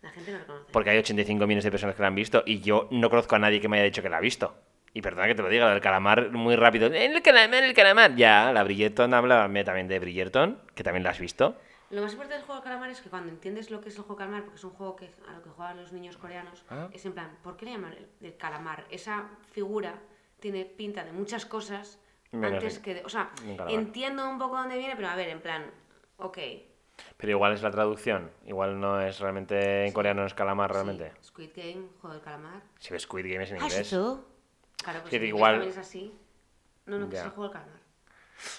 La 0.01 0.09
gente 0.09 0.31
no 0.31 0.39
lo 0.39 0.45
conoce. 0.47 0.71
Porque 0.71 0.89
hay 0.89 0.97
85 0.97 1.45
millones 1.45 1.63
de 1.63 1.71
personas 1.71 1.95
que 1.95 2.01
la 2.01 2.07
han 2.07 2.15
visto 2.15 2.41
y 2.45 2.61
yo 2.61 2.87
no 2.91 3.09
conozco 3.11 3.35
a 3.35 3.39
nadie 3.39 3.61
que 3.61 3.67
me 3.67 3.77
haya 3.77 3.85
dicho 3.85 4.01
que 4.01 4.09
la 4.09 4.17
ha 4.17 4.21
visto. 4.21 4.55
Y 4.93 5.01
perdona 5.03 5.27
que 5.27 5.35
te 5.35 5.43
lo 5.43 5.49
diga, 5.49 5.69
del 5.69 5.79
calamar 5.81 6.31
muy 6.31 6.55
rápido. 6.55 6.87
El 6.87 7.21
calamar, 7.21 7.63
el 7.63 7.73
calamar. 7.75 8.15
Ya, 8.15 8.51
la 8.51 8.63
Bridgerton, 8.63 9.13
háblame 9.13 9.63
también 9.63 9.87
de 9.87 9.99
Bridgerton, 9.99 10.59
que 10.73 10.83
también 10.83 11.03
la 11.03 11.11
has 11.11 11.19
visto. 11.19 11.55
Lo 11.89 12.01
más 12.01 12.11
importante 12.11 12.35
del 12.35 12.45
juego 12.45 12.59
de 12.61 12.65
calamar 12.65 12.89
es 12.89 12.99
que 13.01 13.09
cuando 13.09 13.29
entiendes 13.31 13.71
lo 13.71 13.79
que 13.79 13.89
es 13.89 13.95
el 13.95 14.01
juego 14.03 14.15
de 14.15 14.25
calamar, 14.25 14.43
porque 14.43 14.57
es 14.57 14.63
un 14.63 14.71
juego 14.71 14.95
que, 14.97 15.09
a 15.27 15.33
lo 15.33 15.41
que 15.41 15.49
juegan 15.49 15.77
los 15.77 15.93
niños 15.93 16.17
coreanos, 16.17 16.63
Ah. 16.69 16.89
es 16.91 17.05
en 17.05 17.13
plan, 17.13 17.37
¿por 17.43 17.55
qué 17.55 17.65
le 17.65 17.71
llaman 17.71 17.93
el, 17.93 18.09
el 18.21 18.35
calamar? 18.37 18.85
Esa 18.89 19.29
figura 19.51 19.97
tiene 20.39 20.65
pinta 20.65 21.03
de 21.05 21.11
muchas 21.13 21.45
cosas 21.45 21.99
Menos 22.31 22.53
antes 22.55 22.79
que 22.79 22.93
de... 22.95 23.05
O 23.05 23.09
sea, 23.09 23.31
entiendo 23.69 24.29
un 24.29 24.37
poco 24.37 24.57
dónde 24.57 24.77
viene, 24.77 24.95
pero 24.97 25.07
a 25.07 25.15
ver, 25.15 25.29
en 25.29 25.39
plan, 25.41 25.71
ok. 26.17 26.37
Pero 27.15 27.31
igual 27.31 27.53
es 27.53 27.61
la 27.61 27.71
traducción. 27.71 28.29
Igual 28.45 28.79
no 28.81 28.99
es 28.99 29.19
realmente 29.21 29.83
en 29.83 29.87
Sí. 29.89 29.93
coreano, 29.93 30.21
no 30.21 30.27
es 30.27 30.33
calamar 30.33 30.69
sí, 30.69 30.73
realmente. 30.73 31.13
Squid 31.23 31.51
Game, 31.55 31.87
juego 32.01 32.13
del 32.15 32.21
calamar. 32.23 32.61
Si 32.79 32.91
ves 32.91 33.03
Squid 33.03 33.31
Game 33.31 33.43
es 33.45 33.51
en 33.51 33.57
¿Has 33.61 33.71
inglés. 33.71 33.89
tú? 33.91 34.25
Claro, 34.83 34.99
pues 35.01 35.09
Sí, 35.11 35.15
en 35.15 35.21
inglés 35.23 35.37
igual- 35.37 35.53
también 35.53 35.71
es 35.71 35.77
así. 35.77 36.13
No, 36.85 36.97
no, 36.99 37.09
que 37.09 37.15
es 37.17 37.23
el 37.23 37.29
juego 37.29 37.43
del 37.43 37.53
calamar. 37.53 37.76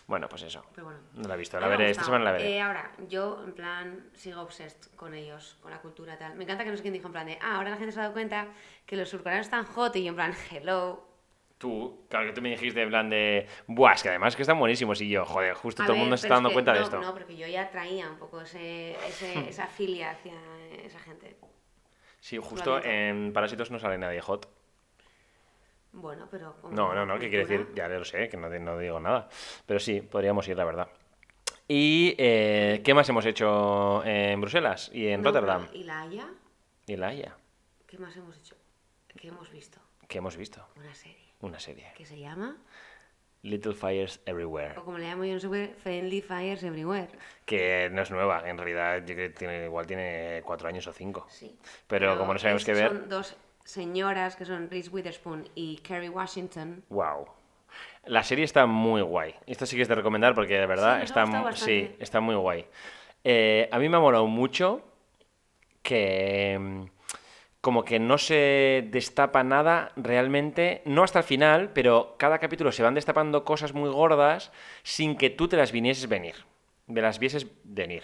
Bueno, 0.07 0.29
pues 0.29 0.43
eso. 0.43 0.65
Pero 0.75 0.87
bueno. 0.87 1.01
No 1.15 1.29
la 1.29 1.35
he 1.35 1.39
visto. 1.39 1.59
La 1.61 1.69
veré, 1.69 1.91
esta 1.91 2.05
semana 2.05 2.25
la 2.25 2.33
veré. 2.33 2.57
Eh, 2.57 2.61
ahora, 2.61 2.91
yo 3.09 3.43
en 3.45 3.53
plan 3.53 4.11
sigo 4.15 4.41
obsessed 4.43 4.91
con 4.97 5.15
ellos, 5.15 5.57
con 5.63 5.71
la 5.71 5.79
cultura 5.81 6.19
tal. 6.19 6.35
Me 6.37 6.45
encanta 6.45 6.65
que 6.65 6.71
no 6.71 6.77
sé 6.77 6.83
quién 6.83 6.95
dijo 6.95 7.07
en 7.07 7.13
plan 7.13 7.27
de, 7.27 7.39
ah, 7.41 7.57
ahora 7.57 7.71
la 7.71 7.77
gente 7.77 7.93
se 7.93 7.99
ha 7.99 8.03
dado 8.03 8.13
cuenta 8.15 8.49
que 8.87 8.97
los 8.97 9.09
surcoreanos 9.09 9.47
están 9.47 9.65
hot 9.67 9.95
y 9.97 10.03
yo 10.05 10.11
en 10.11 10.15
plan, 10.17 10.35
hello. 10.51 11.05
Tú, 11.59 12.07
claro 12.09 12.27
que 12.27 12.33
tú 12.33 12.41
me 12.41 12.51
dijiste 12.51 12.81
en 12.83 12.89
plan 12.89 13.11
de. 13.11 13.49
Buah, 13.67 13.95
es 13.95 14.03
que 14.05 14.09
además 14.11 14.37
que 14.37 14.43
están 14.43 14.61
buenísimos. 14.61 15.01
Y 15.01 15.09
yo, 15.09 15.25
joder, 15.25 15.55
justo 15.55 15.83
A 15.83 15.87
todo 15.87 15.95
el 15.97 16.01
mundo 16.03 16.17
se 16.17 16.27
está 16.27 16.35
es 16.35 16.37
dando 16.37 16.51
que 16.51 16.53
cuenta 16.55 16.73
de 16.73 16.83
esto. 16.83 17.01
No, 17.01 17.13
porque 17.13 17.37
yo 17.37 17.49
ya 17.49 17.69
traía 17.71 18.09
un 18.09 18.17
poco 18.17 18.41
ese, 18.43 18.93
ese- 19.09 19.49
esa 19.49 19.67
filia 19.67 20.11
hacia 20.13 20.35
esa 20.85 21.01
gente. 21.01 21.37
Sí, 22.21 22.39
justo 22.39 22.81
en 22.85 23.33
Parásitos 23.33 23.71
no 23.73 23.79
sale 23.81 23.99
nadie 23.99 24.21
hot. 24.21 24.49
Bueno, 25.93 26.29
pero... 26.31 26.55
No, 26.71 26.95
no, 26.95 27.07
no, 27.07 27.19
¿qué 27.19 27.29
quiere 27.31 27.47
decir? 27.47 27.69
Ya 27.75 27.89
lo 27.89 28.05
sé, 28.05 28.29
que 28.29 28.37
no, 28.37 28.49
no 28.49 28.79
digo 28.79 29.01
nada. 29.01 29.29
Pero 29.67 29.81
sí, 29.81 30.01
podríamos 30.01 30.47
ir, 30.49 30.57
la 30.57 30.65
verdad. 30.65 30.89
¿Y 31.67 32.15
eh, 32.19 32.81
qué 32.85 32.95
más 32.95 33.09
hemos 33.09 33.27
hecho 33.27 34.03
en 34.05 34.41
Bruselas 34.41 34.91
y 34.93 35.09
en 35.09 35.23
No, 35.23 35.29
Rotterdam? 35.31 35.67
pero, 35.67 35.79
¿Y 35.79 35.85
la 35.85 36.01
Haya? 36.03 36.29
Y 36.87 36.97
La 36.97 37.09
Haya. 37.09 37.37
¿Qué 37.87 37.99
más 37.99 38.17
hemos 38.17 38.37
hecho? 38.39 38.57
¿Qué 39.17 39.29
hemos 39.29 39.51
visto? 39.51 39.79
¿Qué 40.07 40.19
hemos 40.19 40.37
visto? 40.37 40.67
Una 40.77 40.95
serie. 40.95 41.29
una 41.41 41.59
serie. 41.61 41.93
que 41.97 42.07
se 42.07 42.19
llama, 42.19 42.57
Little 43.43 43.75
Fires 43.75 44.21
Everywhere. 44.27 44.79
o 44.79 44.85
como 44.85 44.97
le 44.99 45.05
llamo 45.07 45.25
yo 45.25 45.33
en 45.35 45.41
Super, 45.41 45.75
Friendly 45.75 46.23
Fires 46.23 46.63
Everywhere. 46.63 47.09
Que 47.45 47.89
no 47.93 48.03
es 48.03 48.11
nueva, 48.11 48.49
en 48.49 48.57
realidad 48.57 49.05
yo 49.05 49.15
creo 49.15 49.29
que 49.29 49.35
tiene, 49.39 49.65
igual 49.67 49.87
tiene 49.87 50.43
cuatro 50.45 50.69
años 50.69 50.87
o 50.87 50.93
cinco. 50.93 51.27
Sí. 51.29 51.59
Pero 51.87 52.17
como 52.19 52.33
no 52.33 52.39
sabemos 52.39 52.65
qué 52.65 52.73
ver- 52.73 52.89
Son 52.89 53.09
dos 53.09 53.37
señoras 53.69 54.35
que 54.35 54.47
son 54.47 54.71
Reese 54.71 54.89
Witherspoon 54.89 55.47
y 55.55 55.77
Kerry 55.77 56.09
Washington. 56.09 56.83
Wow. 56.89 57.27
La 58.07 58.23
serie 58.23 58.47
está 58.47 58.65
muy 58.65 59.03
guay. 59.03 59.35
Esto 59.47 59.67
sí 59.67 59.77
que 59.77 59.83
es 59.83 59.89
de 59.89 59.95
recomendar 59.95 60.35
porque 60.35 60.59
de 60.59 60.67
verdad 60.67 60.95
ha 60.95 61.03
está, 61.03 61.27
sí, 61.53 61.95
está 61.99 62.21
muy 62.21 62.35
guay. 62.35 62.65
Eh, 63.25 63.69
a 63.71 63.79
mí 63.79 63.91
me 63.91 63.99
ha 63.99 64.01
molado 64.01 64.27
mucho 64.27 64.81
que 65.83 66.57
mm, 66.59 66.85
como 67.61 67.85
que 67.85 67.99
no 67.99 68.17
se 68.17 68.89
destapa 68.91 69.45
nada 69.45 69.93
realmente, 69.97 70.81
no 70.87 71.03
hasta 71.03 71.19
el 71.19 71.25
final, 71.27 71.71
pero 71.75 72.15
cada 72.19 72.39
capítulo 72.39 72.73
se 72.73 72.83
van 72.83 72.95
destapando 72.95 73.45
cosas 73.45 73.75
muy 73.75 73.91
gordas 73.91 74.51
sin 74.83 75.15
que 75.15 75.29
tú 75.29 75.47
te 75.47 75.59
las 75.59 75.73
vinieses 75.73 76.09
venir. 76.09 76.37
Me 76.89 77.01
las 77.01 77.19
vieses 77.19 77.47
venir. 77.65 78.03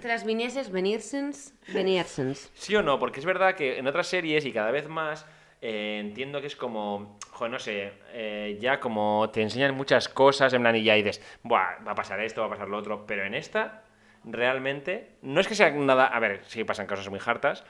Te 0.00 0.08
las 0.08 0.24
vinieses 0.24 0.70
veniersens, 0.70 1.52
veniersens. 1.74 2.50
¿Sí 2.54 2.74
o 2.76 2.82
no? 2.82 2.98
Porque 2.98 3.20
es 3.20 3.26
verdad 3.26 3.54
que 3.54 3.78
en 3.78 3.86
otras 3.86 4.06
series 4.06 4.44
y 4.44 4.52
cada 4.52 4.70
vez 4.70 4.88
más 4.88 5.26
eh, 5.60 5.98
entiendo 6.00 6.40
que 6.40 6.46
es 6.46 6.54
como, 6.54 7.18
joder, 7.30 7.50
no 7.50 7.58
sé, 7.58 7.92
eh, 8.12 8.56
ya 8.60 8.78
como 8.78 9.28
te 9.32 9.42
enseñan 9.42 9.74
muchas 9.74 10.08
cosas 10.08 10.52
en 10.52 10.62
plan 10.62 10.76
y 10.76 10.84
ya 10.84 10.94
dices, 10.94 11.20
Buah, 11.42 11.80
va 11.84 11.92
a 11.92 11.94
pasar 11.96 12.20
esto, 12.20 12.40
va 12.40 12.46
a 12.46 12.50
pasar 12.50 12.68
lo 12.68 12.78
otro, 12.78 13.04
pero 13.06 13.24
en 13.24 13.34
esta 13.34 13.82
realmente 14.24 15.16
no 15.22 15.40
es 15.40 15.48
que 15.48 15.54
sea 15.54 15.70
nada, 15.70 16.06
a 16.06 16.20
ver, 16.20 16.42
sí 16.46 16.62
pasan 16.64 16.86
cosas 16.86 17.08
muy 17.08 17.20
hartas, 17.24 17.64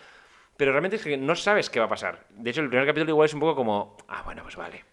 pero 0.59 0.73
realmente 0.73 0.97
es 0.97 1.05
que 1.05 1.17
no 1.17 1.35
sabes 1.37 1.71
qué 1.71 1.79
va 1.81 1.87
a 1.87 1.91
pasar. 1.91 2.27
De 2.31 2.51
hecho, 2.51 2.61
el 2.61 2.69
primer 2.69 2.87
capítulo 2.87 3.13
igual 3.13 3.27
es 3.27 3.35
un 3.35 3.41
poco 3.41 3.57
como, 3.57 3.97
ah, 4.09 4.23
bueno, 4.25 4.43
pues 4.43 4.57
vale. 4.57 4.85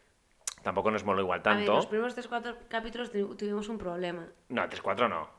Tampoco 0.65 0.89
nos 0.89 1.03
moló 1.03 1.21
igual 1.21 1.41
A 1.45 1.49
ver, 1.49 1.57
tanto. 1.59 1.75
los 1.75 1.85
primeros 1.85 2.15
tres 2.15 2.27
cuatro 2.27 2.57
capítulos 2.67 3.11
tu- 3.11 3.35
tuvimos 3.35 3.69
un 3.69 3.77
problema. 3.77 4.25
No, 4.49 4.67
3-4 4.67 5.07
no. 5.07 5.29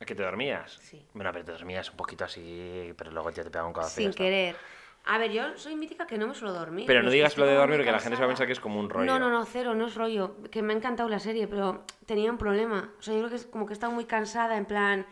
¿Es 0.00 0.06
que 0.06 0.14
te 0.14 0.22
dormías? 0.22 0.78
Sí. 0.80 1.06
Bueno, 1.12 1.30
pero 1.30 1.44
te 1.44 1.52
dormías 1.52 1.90
un 1.90 1.96
poquito 1.98 2.24
así, 2.24 2.94
pero 2.96 3.10
luego 3.10 3.28
ya 3.28 3.42
te 3.44 3.50
pegaba 3.50 3.68
un 3.68 3.74
cagazo 3.74 4.00
y 4.00 4.04
ya 4.04 4.10
Sin 4.12 4.16
querer. 4.16 4.56
A 5.04 5.18
ver, 5.18 5.30
yo 5.30 5.58
soy 5.58 5.76
mítica 5.76 6.06
que 6.06 6.16
no 6.16 6.26
me 6.26 6.34
suelo 6.34 6.54
dormir. 6.54 6.86
Pero 6.86 7.02
no 7.02 7.10
que 7.10 7.16
digas 7.16 7.36
lo 7.36 7.44
de 7.44 7.52
dormir 7.52 7.68
muy 7.68 7.76
porque 7.80 7.92
la 7.92 7.98
gente 8.00 8.16
se 8.16 8.22
va 8.22 8.24
a 8.24 8.28
cansada. 8.28 8.28
pensar 8.28 8.46
que 8.46 8.52
es 8.54 8.60
como 8.60 8.80
un 8.80 8.88
rollo. 8.88 9.04
No, 9.04 9.18
no, 9.18 9.28
no, 9.28 9.44
cero, 9.44 9.74
no 9.74 9.88
es 9.88 9.94
rollo. 9.94 10.36
Que 10.50 10.62
me 10.62 10.72
ha 10.72 10.76
encantado 10.76 11.10
la 11.10 11.18
serie, 11.18 11.46
pero 11.48 11.84
tenía 12.06 12.30
un 12.30 12.38
problema. 12.38 12.94
O 12.98 13.02
sea, 13.02 13.12
yo 13.12 13.20
creo 13.20 13.28
que 13.30 13.36
es 13.36 13.44
como 13.44 13.66
que 13.66 13.72
he 13.72 13.74
estado 13.74 13.92
muy 13.92 14.06
cansada, 14.06 14.56
en 14.56 14.64
plan, 14.64 15.04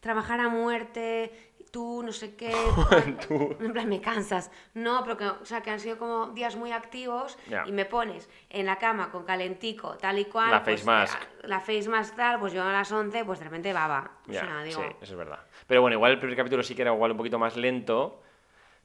trabajar 0.00 0.40
a 0.40 0.50
muerte, 0.50 1.54
tú, 1.70 2.02
no 2.02 2.12
sé 2.12 2.34
qué. 2.36 2.52
Tú. 3.28 3.56
En 3.60 3.72
plan, 3.72 3.88
me 3.88 4.00
cansas. 4.00 4.50
No, 4.74 5.02
pero 5.04 5.16
que, 5.16 5.26
o 5.26 5.44
sea, 5.44 5.62
que 5.62 5.70
han 5.70 5.80
sido 5.80 5.98
como 5.98 6.28
días 6.28 6.56
muy 6.56 6.72
activos 6.72 7.36
y 7.66 7.72
me 7.72 7.84
pones 7.84 8.28
en 8.50 8.66
la 8.66 8.78
cama 8.78 9.10
con 9.10 9.24
calentico, 9.24 9.96
tal 9.98 10.18
y 10.18 10.24
cual. 10.26 10.50
La 10.50 10.62
pues, 10.64 10.82
face 10.82 10.86
mask. 10.86 11.22
eh, 11.22 11.26
La 11.48 11.60
face 11.60 11.88
mask 11.88 12.16
tal, 12.16 12.38
pues 12.40 12.52
yo 12.52 12.62
a 12.62 12.72
las 12.72 12.90
11, 12.90 13.24
pues 13.24 13.38
de 13.38 13.44
repente 13.44 13.72
baba. 13.72 14.12
O 14.28 14.32
Ya, 14.32 14.40
sea, 14.40 14.62
digo, 14.62 14.80
sí, 14.82 14.88
eso 15.00 15.12
es 15.12 15.18
verdad. 15.18 15.40
Pero 15.66 15.80
bueno, 15.82 15.94
igual 15.96 16.12
el 16.12 16.18
primer 16.18 16.36
capítulo 16.36 16.62
sí 16.62 16.74
que 16.74 16.82
era 16.82 16.92
igual 16.94 17.10
un 17.12 17.16
poquito 17.16 17.38
más 17.38 17.56
lento, 17.56 18.22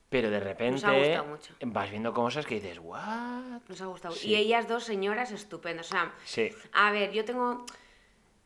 pero 0.09 0.29
de 0.29 0.39
repente 0.41 0.85
gustado 0.85 1.25
mucho. 1.25 1.53
vas 1.61 1.89
viendo 1.89 2.13
cosas 2.13 2.45
que 2.45 2.55
dices, 2.55 2.79
¿what? 2.79 3.61
nos 3.67 3.81
ha 3.81 3.85
gustado. 3.85 4.13
Sí. 4.15 4.29
Y 4.29 4.35
ellas 4.35 4.67
dos 4.67 4.83
señoras 4.83 5.31
estupendas. 5.31 5.87
O 5.87 5.91
sea, 5.91 6.11
Sí, 6.25 6.49
A 6.73 6.91
ver, 6.91 7.11
yo 7.13 7.23
tengo. 7.23 7.65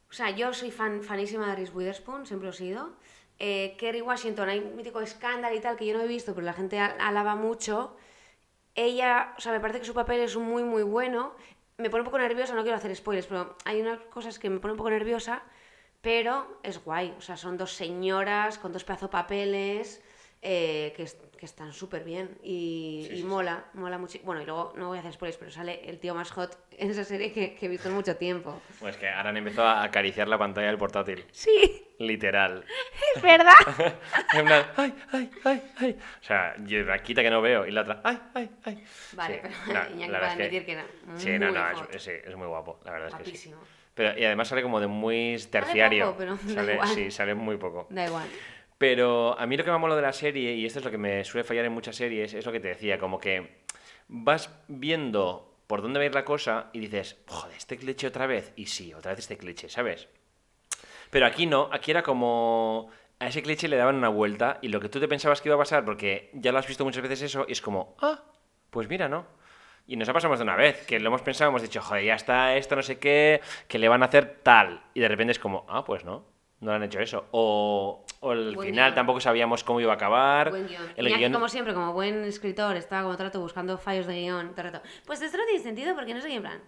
O 0.08 0.14
sea, 0.14 0.30
yo 0.30 0.54
soy 0.54 0.72
fan, 0.72 1.02
fanísima 1.02 1.48
de 1.50 1.56
Reese 1.56 1.74
Witherspoon, 1.74 2.26
siempre 2.26 2.46
lo 2.48 2.54
he 2.54 2.58
sido. 2.58 2.92
Eh, 3.40 3.76
Kerry 3.78 4.02
Washington, 4.02 4.50
hay 4.50 4.60
un 4.60 4.76
mítico 4.76 5.02
escándalo 5.02 5.56
y 5.56 5.60
tal 5.60 5.76
que 5.76 5.86
yo 5.86 5.94
no 5.98 6.04
he 6.04 6.08
visto, 6.08 6.34
pero 6.34 6.46
la 6.46 6.54
gente 6.54 6.80
al- 6.80 6.96
alaba 7.00 7.36
mucho. 7.36 7.96
Ella, 8.76 9.34
o 9.38 9.42
sea, 9.42 9.52
me 9.54 9.60
parece 9.60 9.80
que 9.80 9.86
su 9.86 9.94
papel 9.94 10.22
es 10.22 10.36
muy, 10.38 10.64
muy 10.64 10.84
bueno. 10.84 11.34
Me 11.78 11.90
pone 11.90 12.02
un 12.02 12.06
poco 12.06 12.18
nerviosa, 12.18 12.56
no 12.56 12.64
quiero 12.64 12.78
hacer 12.78 12.96
spoilers, 12.96 13.28
pero 13.28 13.56
hay 13.66 13.82
unas 13.82 14.00
cosas 14.10 14.40
que 14.40 14.50
me 14.50 14.60
ponen 14.60 14.74
un 14.74 14.78
poco 14.78 14.90
nerviosa, 14.90 15.44
pero 16.02 16.60
es 16.64 16.84
guay. 16.84 17.14
O 17.18 17.22
sea, 17.22 17.38
son 17.38 17.58
dos 17.58 17.72
señoras 17.74 18.58
con 18.58 18.72
dos 18.74 18.84
pedazos 18.84 19.10
papeles 19.10 20.02
eh, 20.42 20.94
que, 20.96 21.08
que 21.46 21.52
están 21.52 21.74
súper 21.74 22.04
bien 22.04 22.38
y, 22.44 23.08
y 23.14 23.24
mola, 23.24 23.66
mola 23.74 24.00
mucho. 24.00 24.18
Bueno, 24.24 24.42
y 24.42 24.46
luego 24.46 24.74
no 24.76 24.88
voy 24.88 24.98
a 24.98 25.02
hacer 25.02 25.14
spoilers, 25.14 25.38
pero 25.38 25.52
sale 25.52 25.88
el 25.88 26.00
tío 26.00 26.16
más 26.16 26.32
hot 26.32 26.58
en 26.72 26.90
esa 26.90 27.04
serie 27.04 27.32
que, 27.32 27.54
que 27.56 27.68
he 27.68 27.70
visto 27.70 27.88
en 27.90 27.94
mucho 27.96 28.16
tiempo. 28.18 28.60
pues 28.80 28.98
que 28.98 29.08
ahora 29.08 29.30
han 29.30 29.38
empezado 29.38 29.68
a 29.68 29.84
acariciar 29.84 30.28
la 30.28 30.38
pantalla 30.40 30.68
del 30.68 30.78
portátil. 30.78 31.24
Sí, 31.32 31.84
Literal. 32.00 32.66
es 33.16 33.22
verdad. 33.22 33.54
En 34.34 34.46
plan, 34.46 34.66
ay, 34.76 34.94
ay, 35.14 35.32
ay, 35.46 35.62
ay. 35.78 35.98
O 36.22 36.24
sea, 36.24 36.56
yo 36.66 36.82
la 36.84 37.02
quita 37.02 37.22
que 37.22 37.30
no 37.30 37.42
veo 37.42 37.66
y 37.66 37.72
la 37.72 37.82
otra, 37.82 38.02
ay, 38.04 38.20
ay, 38.34 38.50
ay. 38.66 38.84
Vale, 39.14 39.42
pero 39.66 39.74
no, 39.74 39.96
Iñaki 39.96 40.04
es 40.04 40.20
que- 40.20 40.26
admitir 40.26 40.66
que 40.66 40.72
era 40.74 40.86
Sí, 41.16 41.40
no, 41.40 41.52
no, 41.52 41.88
es- 41.92 42.36
muy 42.36 42.48
guapo, 42.48 42.80
la 42.84 42.92
verdad 42.92 43.08
es 43.10 43.14
que 43.16 43.24
sí. 43.38 43.50
Guapísimo. 43.50 43.58
Pero, 43.94 44.20
y 44.20 44.26
además 44.26 44.50
sale 44.50 44.62
como 44.62 44.82
de 44.82 44.88
muy 44.88 45.38
terciario. 45.50 46.08
poco, 46.08 46.18
pero 46.18 46.36
da 46.36 46.54
Sale- 46.54 46.74
igual. 46.74 46.88
sí, 46.90 47.12
sale 47.12 47.34
muy 47.34 47.56
poco. 47.56 47.88
Da 47.90 48.06
igual. 48.06 48.28
Pero 48.78 49.40
a 49.40 49.46
mí 49.46 49.56
lo 49.56 49.64
que 49.64 49.72
me 49.72 49.78
mola 49.78 49.96
de 49.96 50.02
la 50.02 50.14
serie, 50.14 50.54
y 50.54 50.66
esto 50.66 50.80
es 50.80 50.86
lo 50.86 50.92
que 50.92 50.98
me 50.98 51.24
suele 51.24 51.46
fallar 51.46 51.66
en 51.66 51.72
muchas 51.72 51.96
series, 51.96 52.34
es 52.34 52.46
lo 52.46 52.52
que 52.52 52.60
te 52.60 52.68
decía, 52.70 53.00
como 53.00 53.20
que 53.20 53.64
vas 54.08 54.50
viendo 54.68 55.56
por 55.68 55.82
dónde 55.82 56.00
va 56.00 56.04
a 56.04 56.06
ir 56.08 56.14
la 56.14 56.26
cosa 56.26 56.70
y 56.74 56.80
dices, 56.80 57.18
joder, 57.28 57.56
este 57.56 57.78
cliché 57.78 58.08
otra 58.08 58.28
vez, 58.28 58.54
y 58.56 58.68
sí, 58.68 58.94
otra 58.94 59.12
vez 59.12 59.20
este 59.20 59.38
cliché, 59.38 59.70
¿sabes? 59.70 60.10
Pero 61.10 61.26
aquí 61.26 61.46
no, 61.46 61.70
aquí 61.72 61.92
era 61.92 62.04
como... 62.04 62.90
A 63.18 63.28
ese 63.28 63.42
cliché 63.42 63.70
le 63.70 63.78
daban 63.78 63.96
una 63.96 64.10
vuelta 64.10 64.60
y 64.62 64.68
lo 64.68 64.82
que 64.82 64.90
tú 64.90 65.00
te 65.00 65.08
pensabas 65.08 65.42
que 65.42 65.48
iba 65.48 65.56
a 65.56 65.60
pasar, 65.60 65.86
porque 65.86 66.30
ya 66.34 66.52
lo 66.52 66.60
has 66.60 66.68
visto 66.68 66.84
muchas 66.84 67.02
veces 67.02 67.22
eso, 67.22 67.46
y 67.48 67.54
es 67.54 67.62
como, 67.62 67.96
ah, 68.02 68.24
pues 68.70 68.90
mira, 68.90 69.08
¿no? 69.08 69.26
Y 69.88 69.96
nos 69.96 70.10
ha 70.10 70.14
pasado 70.14 70.36
de 70.36 70.44
una 70.44 70.58
vez, 70.58 70.86
que 70.86 71.00
lo 71.00 71.08
hemos 71.08 71.22
pensado, 71.22 71.50
hemos 71.50 71.62
dicho, 71.62 71.82
joder, 71.82 72.04
ya 72.04 72.16
está 72.16 72.58
esto, 72.58 72.76
no 72.76 72.82
sé 72.82 73.00
qué, 73.00 73.40
que 73.70 73.80
le 73.80 73.88
van 73.88 74.04
a 74.04 74.08
hacer 74.08 74.42
tal. 74.44 74.84
Y 74.94 75.00
de 75.00 75.08
repente 75.08 75.32
es 75.32 75.40
como, 75.40 75.66
ah, 75.70 75.86
pues 75.86 76.04
no, 76.04 76.26
no 76.66 76.74
han 76.74 76.84
hecho 76.84 77.00
eso. 77.00 77.26
O, 77.32 78.04
o 78.20 78.32
el 78.34 78.56
Buen 78.56 78.70
final 78.70 78.86
guion. 78.90 78.96
tampoco 78.96 79.20
sabíamos 79.22 79.64
cómo 79.64 79.80
iba 79.80 79.94
a 79.94 79.96
acabar. 79.96 80.50
Buen 80.50 80.68
guion. 80.68 80.82
El 80.96 81.08
Iñaki, 81.08 81.24
guión- 81.24 81.34
como 81.34 81.48
siempre, 81.48 81.74
como 81.74 81.94
buen 81.94 82.24
escritor, 82.26 82.76
estaba 82.76 83.04
como 83.04 83.16
trato 83.16 83.40
buscando 83.40 83.78
fallos 83.78 84.08
de 84.08 84.16
guion. 84.16 84.50
todo 84.56 84.66
el 84.68 84.74
rato. 84.74 84.88
Pues 85.06 85.22
esto 85.22 85.38
no 85.38 85.46
tiene 85.46 85.62
sentido 85.62 85.96
porque 85.96 86.14
no 86.14 86.22
sé 86.22 86.28
qué 86.28 86.36
en 86.36 86.42
plan. 86.42 86.62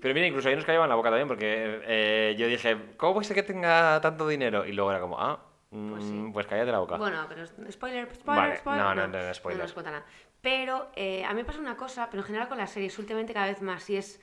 Pero 0.00 0.14
mira, 0.14 0.26
incluso 0.28 0.48
ahí 0.48 0.54
nos 0.56 0.64
callaban 0.64 0.88
la 0.88 0.94
boca 0.94 1.10
también, 1.10 1.26
porque 1.28 1.80
eh, 1.84 2.36
yo 2.38 2.46
dije, 2.46 2.76
¿cómo 2.96 3.14
puede 3.14 3.26
ser 3.26 3.34
que 3.34 3.42
tenga 3.42 4.00
tanto 4.00 4.28
dinero? 4.28 4.64
Y 4.64 4.72
luego 4.72 4.90
era 4.92 5.00
como, 5.00 5.18
ah, 5.20 5.42
Pues 5.70 6.04
mm, 6.04 6.26
sí. 6.26 6.30
pues 6.32 6.46
cállate 6.46 6.70
la 6.70 6.78
boca. 6.78 6.96
Bueno, 6.98 7.26
pero 7.28 7.44
spoiler, 7.46 7.72
spoiler, 8.14 8.14
Vale, 8.24 8.56
spoiler. 8.58 8.82
no, 8.82 8.94
no, 8.94 9.08
no, 9.08 9.22
no, 9.26 9.34
spoiler. 9.34 9.58
No 9.58 9.64
nos 9.64 9.72
cuenta 9.72 9.90
nada. 9.90 10.06
Pero 10.40 10.88
eh, 10.94 11.24
a 11.24 11.30
mí 11.30 11.36
me 11.36 11.44
pasa 11.44 11.58
una 11.58 11.76
cosa, 11.76 12.08
pero 12.10 12.20
en 12.22 12.26
general 12.26 12.48
con 12.48 12.58
las 12.58 12.70
series, 12.70 12.96
últimamente 12.98 13.32
cada 13.34 13.46
vez 13.46 13.60
más, 13.60 13.88
y 13.90 13.96
es 13.96 14.20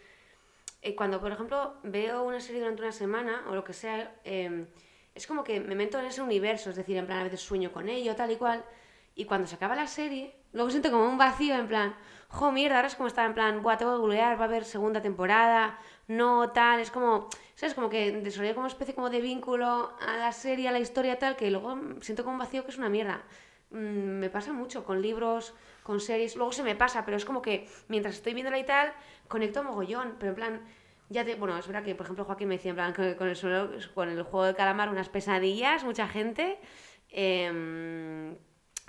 eh, 0.82 0.96
cuando, 0.96 1.20
por 1.20 1.32
ejemplo, 1.34 1.76
veo 1.84 2.24
una 2.24 2.40
serie 2.40 2.62
durante 2.62 2.82
una 2.82 2.92
semana 2.94 3.44
o 3.50 3.56
lo 3.56 3.64
que 3.66 3.74
sea, 3.74 4.16
eh, 4.24 4.66
es 5.16 5.28
como 5.28 5.44
que 5.44 5.60
me 5.60 5.76
meto 5.76 6.00
en 6.00 6.06
ese 6.06 6.22
universo, 6.22 6.70
es 6.70 6.76
decir, 6.76 6.98
en 6.98 7.06
plan, 7.06 7.20
a 7.20 7.24
veces 7.24 7.42
sueño 7.42 7.72
con 7.72 7.90
ello, 7.90 8.16
tal 8.16 8.32
y 8.32 8.36
cual, 8.36 8.64
y 9.16 9.26
cuando 9.26 9.48
se 9.48 9.56
acaba 9.56 9.76
la 9.76 9.88
serie, 9.88 10.36
luego 10.54 10.70
siento 10.70 10.92
como 10.92 11.06
un 11.08 11.18
vacío, 11.18 11.56
en 11.56 11.68
plan, 11.68 11.96
jo, 12.30 12.52
mierda, 12.52 12.78
ahora 12.78 12.88
es 12.88 12.96
como 12.96 13.08
estar 13.08 13.26
en 13.26 13.34
plan, 13.34 13.62
buah, 13.62 13.78
tengo 13.78 13.94
que 13.94 14.00
googlear, 14.00 14.40
va 14.40 14.46
a 14.46 14.48
haber 14.48 14.64
segunda 14.64 15.02
temporada, 15.02 15.78
no, 16.08 16.52
tal, 16.52 16.80
es 16.80 16.92
como, 16.92 17.28
¿sabes? 17.56 17.76
Como 17.76 17.90
que 17.90 18.12
desarrolla 18.12 18.56
como 18.56 18.68
especie 18.68 18.96
como 18.96 19.10
de 19.10 19.20
vínculo 19.22 19.94
a 20.00 20.18
la 20.18 20.32
serie, 20.32 20.70
a 20.70 20.72
la 20.72 20.80
historia, 20.80 21.20
tal, 21.20 21.36
que 21.36 21.52
luego 21.52 21.78
siento 22.02 22.24
como 22.24 22.34
un 22.36 22.40
vacío 22.40 22.64
que 22.64 22.72
es 22.72 22.78
una 22.78 22.90
mierda. 22.90 23.24
Mm, 23.72 24.20
me 24.20 24.30
pasa 24.30 24.54
mucho 24.54 24.84
con 24.84 25.02
libros, 25.02 25.54
con 25.84 26.00
series, 26.00 26.36
luego 26.36 26.52
se 26.52 26.64
me 26.64 26.76
pasa, 26.76 27.06
pero 27.06 27.18
es 27.18 27.26
como 27.26 27.42
que 27.42 27.68
mientras 27.88 28.16
estoy 28.16 28.34
viéndola 28.34 28.58
y 28.60 28.66
tal, 28.66 28.94
conecto 29.28 29.64
mogollón, 29.64 30.16
pero 30.20 30.30
en 30.32 30.36
plan, 30.36 30.62
ya 31.10 31.26
te, 31.26 31.36
bueno, 31.36 31.58
es 31.58 31.68
verdad 31.68 31.84
que, 31.84 31.96
por 31.96 32.06
ejemplo, 32.06 32.24
Joaquín 32.26 32.48
me 32.48 32.56
decía, 32.58 32.70
en 32.72 32.76
plan, 32.76 32.94
con, 32.94 33.28
el, 33.28 33.36
suelo- 33.36 33.70
con 33.94 34.10
el 34.10 34.24
juego 34.24 34.46
de 34.46 34.56
calamar, 34.56 34.90
unas 34.90 35.10
pesadillas, 35.10 35.84
mucha 35.84 36.08
gente, 36.08 36.60
em, 37.10 38.36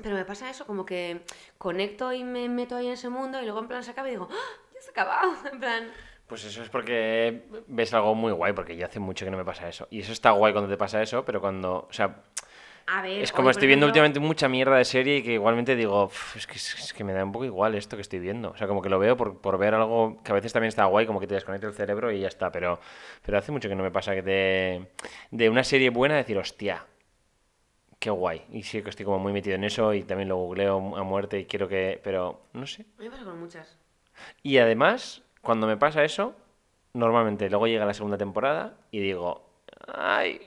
pero 0.03 0.17
me 0.17 0.25
pasa 0.25 0.49
eso, 0.51 0.67
como 0.67 0.85
que 0.87 1.23
conecto 1.59 2.13
y 2.13 2.25
me 2.25 2.49
meto 2.49 2.77
ahí 2.77 2.87
en 2.87 2.93
ese 2.93 3.09
mundo 3.09 3.41
y 3.41 3.45
luego 3.45 3.61
en 3.61 3.69
plan 3.69 3.83
se 3.83 3.91
acaba 3.91 4.09
y 4.09 4.13
digo, 4.13 4.29
¡Ah! 4.31 4.61
ya 4.75 4.81
se 4.81 4.89
ha 4.89 4.93
acabado, 4.93 5.33
en 5.53 5.61
plan... 5.61 5.91
Pues 6.27 6.45
eso 6.45 6.63
es 6.63 6.69
porque 6.69 7.43
ves 7.67 7.93
algo 7.93 8.15
muy 8.15 8.31
guay, 8.31 8.53
porque 8.53 8.77
ya 8.77 8.87
hace 8.87 9.01
mucho 9.01 9.25
que 9.25 9.33
no 9.33 9.37
me 9.37 9.45
pasa 9.45 9.69
eso. 9.69 9.89
Y 9.91 9.99
eso 9.99 10.13
está 10.13 10.31
guay 10.31 10.53
cuando 10.53 10.71
te 10.71 10.77
pasa 10.77 11.03
eso, 11.03 11.25
pero 11.25 11.41
cuando, 11.41 11.89
o 11.91 11.93
sea, 11.93 12.23
A 12.93 13.03
ver, 13.03 13.23
es 13.23 13.33
como 13.33 13.51
estoy 13.51 13.69
viendo 13.69 13.87
ejemplo- 13.87 13.91
últimamente 14.03 14.21
mucha 14.21 14.49
mierda 14.49 14.77
de 14.77 14.85
serie 14.85 15.19
y 15.19 15.23
que 15.23 15.33
igualmente 15.35 15.77
digo, 15.77 16.05
"Uf, 16.05 16.37
es 16.37 16.47
que, 16.47 16.55
es 16.55 16.93
que 16.93 17.05
me 17.05 17.13
da 17.13 17.25
un 17.25 17.33
poco 17.33 17.45
igual 17.45 17.75
esto 17.75 17.97
que 17.97 18.03
estoy 18.03 18.19
viendo. 18.19 18.51
O 18.51 18.57
sea, 18.57 18.67
como 18.67 18.83
que 18.83 18.89
lo 18.89 18.99
veo 18.99 19.17
por, 19.17 19.41
por 19.41 19.59
ver 19.59 19.75
algo 19.75 20.21
que 20.25 20.33
a 20.33 20.35
veces 20.35 20.53
también 20.53 20.69
está 20.71 20.87
guay, 20.87 21.07
como 21.07 21.21
que 21.21 21.27
te 21.27 21.35
desconecta 21.35 21.67
el 21.67 21.75
cerebro 21.75 22.11
y 22.11 22.21
ya 22.21 22.29
está. 22.29 22.51
Pero, 22.51 22.81
pero 23.25 23.39
hace 23.39 23.53
mucho 23.53 23.69
que 23.69 23.75
no 23.75 23.83
me 23.83 23.91
pasa 23.91 24.15
que 24.15 24.23
de, 24.23 24.87
de 25.31 25.51
una 25.51 25.63
serie 25.65 25.91
buena 25.91 26.17
decir, 26.17 26.37
hostia, 26.39 26.85
qué 27.99 28.11
guay. 28.11 28.43
Y 28.51 28.63
sí 28.63 28.83
que 28.83 28.91
estoy 28.91 29.05
como 29.05 29.19
muy 29.19 29.33
metido 29.33 29.57
en 29.57 29.65
eso 29.65 29.93
y 29.95 30.03
también 30.05 30.29
lo 30.29 30.37
googleo 30.37 30.97
a 30.97 31.03
muerte 31.03 31.39
y 31.41 31.45
quiero 31.45 31.69
que... 31.69 32.01
Pero, 32.03 32.41
no 32.55 32.67
sé. 32.67 32.83
A 32.97 33.01
mí 33.01 33.05
me 33.05 33.11
pasa 33.11 33.25
con 33.25 33.39
muchas. 33.39 33.79
Y 34.43 34.59
además, 34.59 35.23
cuando 35.43 35.67
me 35.67 35.77
pasa 35.77 36.03
eso, 36.05 36.35
normalmente 36.95 37.49
luego 37.51 37.67
llega 37.67 37.85
la 37.85 37.95
segunda 37.95 38.17
temporada 38.19 38.75
y 38.91 39.01
digo, 39.01 39.47
ay, 39.87 40.41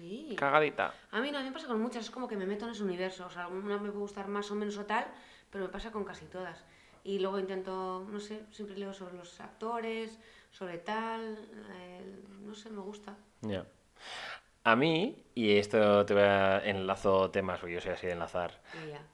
Sí. 0.00 0.34
cagadita. 0.36 0.94
A 1.10 1.20
mí 1.20 1.30
no, 1.30 1.38
a 1.38 1.42
mí 1.42 1.48
me 1.48 1.52
pasa 1.52 1.66
con 1.66 1.80
muchas, 1.80 2.04
es 2.04 2.10
como 2.10 2.26
que 2.26 2.36
me 2.36 2.46
meto 2.46 2.64
en 2.64 2.72
ese 2.72 2.82
universo. 2.82 3.26
O 3.26 3.30
sea, 3.30 3.44
alguna 3.44 3.76
me 3.76 3.90
puede 3.90 4.00
gustar 4.00 4.28
más 4.28 4.50
o 4.50 4.54
menos 4.54 4.78
o 4.78 4.86
tal, 4.86 5.04
pero 5.50 5.64
me 5.64 5.70
pasa 5.70 5.92
con 5.92 6.04
casi 6.04 6.24
todas. 6.24 6.64
Y 7.04 7.18
luego 7.18 7.38
intento, 7.38 8.06
no 8.10 8.18
sé, 8.18 8.42
siempre 8.50 8.78
leo 8.78 8.94
sobre 8.94 9.14
los 9.14 9.40
actores, 9.40 10.18
sobre 10.50 10.78
tal, 10.78 11.38
eh, 11.72 12.22
no 12.40 12.54
sé, 12.54 12.70
me 12.70 12.80
gusta. 12.80 13.14
Ya. 13.42 13.66
A 14.64 14.76
mí, 14.76 15.24
y 15.34 15.56
esto 15.56 16.04
te 16.04 16.12
voy 16.12 16.22
a 16.22 16.62
enlazo 16.64 17.30
temas, 17.30 17.60
porque 17.60 17.74
yo 17.74 17.80
soy 17.80 17.92
así 17.92 18.06
de 18.06 18.12
enlazar, 18.12 18.60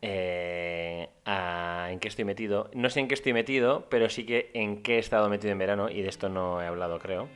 eh, 0.02 1.08
a 1.24 1.88
en 1.90 2.00
qué 2.00 2.08
estoy 2.08 2.24
metido. 2.24 2.70
No 2.74 2.90
sé 2.90 3.00
en 3.00 3.08
qué 3.08 3.14
estoy 3.14 3.32
metido, 3.32 3.88
pero 3.88 4.08
sí 4.08 4.26
que 4.26 4.50
en 4.54 4.82
qué 4.82 4.96
he 4.96 4.98
estado 4.98 5.28
metido 5.28 5.52
en 5.52 5.58
verano, 5.58 5.88
y 5.88 6.02
de 6.02 6.08
esto 6.08 6.28
no 6.28 6.60
he 6.60 6.66
hablado, 6.66 6.98
creo. 6.98 7.28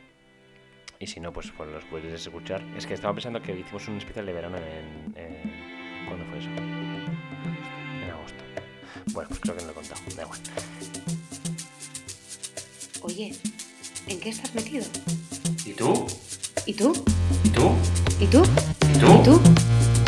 Y 1.01 1.07
si 1.07 1.19
no, 1.19 1.33
pues, 1.33 1.51
pues 1.57 1.67
los 1.71 1.83
puedes 1.85 2.13
escuchar. 2.27 2.63
Es 2.77 2.85
que 2.85 2.93
estaba 2.93 3.13
pensando 3.13 3.41
que 3.41 3.57
hicimos 3.57 3.87
un 3.87 3.97
especial 3.97 4.23
de 4.25 4.33
verano 4.33 4.57
en... 4.57 5.17
en- 5.17 5.71
¿Cuándo 6.07 6.25
fue 6.25 6.37
eso? 6.39 6.49
En 6.49 8.09
agosto. 8.11 8.43
Bueno, 9.13 9.29
pues 9.29 9.39
creo 9.39 9.55
que 9.55 9.61
no 9.61 9.67
lo 9.67 9.71
he 9.71 9.75
contado, 9.75 10.01
da 10.15 10.23
igual. 10.23 10.39
Oye, 13.01 13.35
¿en 14.07 14.19
qué 14.19 14.29
estás 14.29 14.53
metido? 14.53 14.85
¿Y 15.65 15.71
tú? 15.73 16.05
¿Y 16.67 16.73
tú? 16.73 16.93
¿Y 17.45 17.49
tú? 17.49 17.71
¿Y 18.19 18.27
tú? 18.27 18.43
¿Y 18.93 18.99
tú? 18.99 19.07
¿Y 19.19 19.23
tú? 19.23 19.41
En 19.41 20.00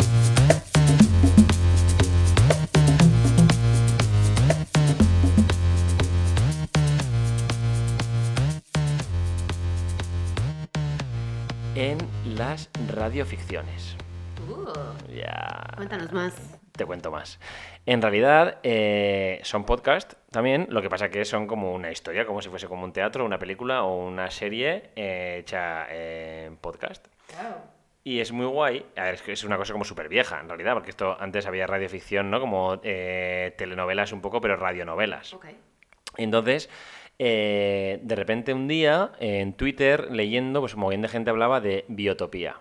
las 12.36 12.70
radioficciones. 12.94 13.96
Uh, 14.48 15.12
Ya. 15.12 15.64
cuéntanos 15.76 16.12
más. 16.12 16.34
Te 16.72 16.84
cuento 16.84 17.10
más. 17.10 17.38
En 17.86 18.02
realidad 18.02 18.58
eh, 18.64 19.40
son 19.44 19.64
podcast 19.64 20.14
también, 20.30 20.66
lo 20.70 20.82
que 20.82 20.90
pasa 20.90 21.08
que 21.08 21.24
son 21.24 21.46
como 21.46 21.72
una 21.72 21.92
historia, 21.92 22.26
como 22.26 22.42
si 22.42 22.48
fuese 22.48 22.66
como 22.66 22.82
un 22.84 22.92
teatro, 22.92 23.24
una 23.24 23.38
película 23.38 23.84
o 23.84 24.04
una 24.06 24.30
serie 24.30 24.90
eh, 24.96 25.36
hecha 25.40 25.86
en 25.88 26.56
podcast. 26.56 27.06
Y 28.02 28.20
es 28.20 28.32
muy 28.32 28.46
guay. 28.46 28.84
A 28.96 29.04
ver, 29.04 29.14
es 29.14 29.22
que 29.22 29.32
es 29.32 29.44
una 29.44 29.56
cosa 29.56 29.72
como 29.72 29.84
súper 29.84 30.08
vieja, 30.08 30.40
en 30.40 30.48
realidad, 30.48 30.74
porque 30.74 30.90
esto 30.90 31.16
antes 31.20 31.46
había 31.46 31.66
radioficción, 31.66 32.30
¿no? 32.30 32.40
Como 32.40 32.80
eh, 32.82 33.54
telenovelas 33.56 34.12
un 34.12 34.20
poco, 34.20 34.40
pero 34.40 34.56
radionovelas. 34.56 35.32
Ok. 35.32 35.46
Entonces, 36.16 36.68
eh, 37.18 38.00
de 38.02 38.16
repente 38.16 38.54
un 38.54 38.68
día 38.68 39.12
en 39.20 39.52
Twitter 39.54 40.10
leyendo, 40.10 40.60
pues 40.60 40.74
un 40.74 40.80
montón 40.80 41.02
de 41.02 41.08
gente 41.08 41.30
hablaba 41.30 41.60
de 41.60 41.84
biotopía. 41.88 42.56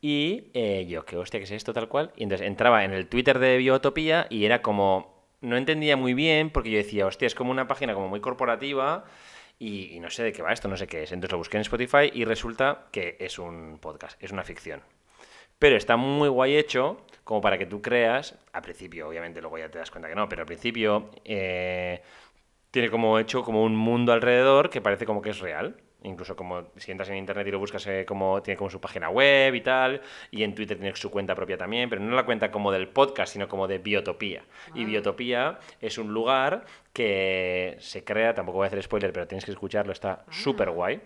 Y 0.00 0.50
eh, 0.54 0.86
yo, 0.88 1.04
qué 1.04 1.16
hostia, 1.16 1.38
¿qué 1.38 1.44
es 1.44 1.52
esto 1.52 1.72
tal 1.72 1.88
cual? 1.88 2.12
Y 2.16 2.24
entonces 2.24 2.46
entraba 2.46 2.84
en 2.84 2.92
el 2.92 3.06
Twitter 3.06 3.38
de 3.38 3.56
Biotopía 3.58 4.26
y 4.30 4.44
era 4.44 4.60
como, 4.60 5.14
no 5.40 5.56
entendía 5.56 5.96
muy 5.96 6.12
bien 6.12 6.50
porque 6.50 6.70
yo 6.72 6.78
decía, 6.78 7.06
hostia, 7.06 7.26
es 7.26 7.36
como 7.36 7.52
una 7.52 7.68
página 7.68 7.94
como 7.94 8.08
muy 8.08 8.20
corporativa 8.20 9.04
y, 9.60 9.94
y 9.94 10.00
no 10.00 10.10
sé 10.10 10.24
de 10.24 10.32
qué 10.32 10.42
va 10.42 10.52
esto, 10.52 10.66
no 10.66 10.76
sé 10.76 10.88
qué 10.88 11.04
es. 11.04 11.12
Entonces 11.12 11.32
lo 11.32 11.38
busqué 11.38 11.56
en 11.56 11.62
Spotify 11.62 12.10
y 12.12 12.24
resulta 12.24 12.86
que 12.90 13.16
es 13.20 13.38
un 13.38 13.78
podcast, 13.80 14.20
es 14.22 14.32
una 14.32 14.42
ficción. 14.42 14.82
Pero 15.60 15.76
está 15.76 15.96
muy 15.96 16.28
guay 16.28 16.56
hecho 16.56 17.06
como 17.22 17.40
para 17.40 17.56
que 17.56 17.66
tú 17.66 17.80
creas, 17.80 18.36
al 18.52 18.62
principio, 18.62 19.08
obviamente, 19.08 19.40
luego 19.40 19.58
ya 19.58 19.70
te 19.70 19.78
das 19.78 19.92
cuenta 19.92 20.08
que 20.08 20.16
no, 20.16 20.28
pero 20.28 20.42
al 20.42 20.46
principio 20.46 21.10
eh, 21.24 22.02
tiene 22.72 22.90
como 22.90 23.18
hecho 23.18 23.44
como 23.44 23.62
un 23.62 23.76
mundo 23.76 24.12
alrededor 24.12 24.70
que 24.70 24.80
parece 24.80 25.06
como 25.06 25.22
que 25.22 25.30
es 25.30 25.38
real. 25.38 25.76
Incluso 26.04 26.34
como 26.34 26.64
si 26.78 26.90
entras 26.90 27.10
en 27.10 27.16
internet 27.16 27.46
y 27.46 27.52
lo 27.52 27.60
buscas, 27.60 27.86
eh, 27.86 28.04
como, 28.04 28.42
tiene 28.42 28.58
como 28.58 28.70
su 28.70 28.80
página 28.80 29.08
web 29.08 29.54
y 29.54 29.60
tal, 29.60 30.00
y 30.32 30.42
en 30.42 30.52
Twitter 30.52 30.76
tiene 30.76 30.96
su 30.96 31.12
cuenta 31.12 31.36
propia 31.36 31.56
también, 31.56 31.88
pero 31.88 32.02
no 32.02 32.16
la 32.16 32.24
cuenta 32.24 32.50
como 32.50 32.72
del 32.72 32.88
podcast, 32.88 33.34
sino 33.34 33.46
como 33.46 33.68
de 33.68 33.78
Biotopía. 33.78 34.42
Y 34.74 34.84
Biotopía 34.84 35.60
es 35.80 35.98
un 35.98 36.12
lugar 36.12 36.64
que 36.92 37.76
se 37.78 38.02
crea, 38.02 38.34
tampoco 38.34 38.58
voy 38.58 38.64
a 38.64 38.66
hacer 38.66 38.82
spoiler, 38.82 39.12
pero 39.12 39.28
tienes 39.28 39.44
que 39.44 39.52
escucharlo, 39.52 39.92
está 39.92 40.24
súper 40.28 40.70
guay. 40.70 41.00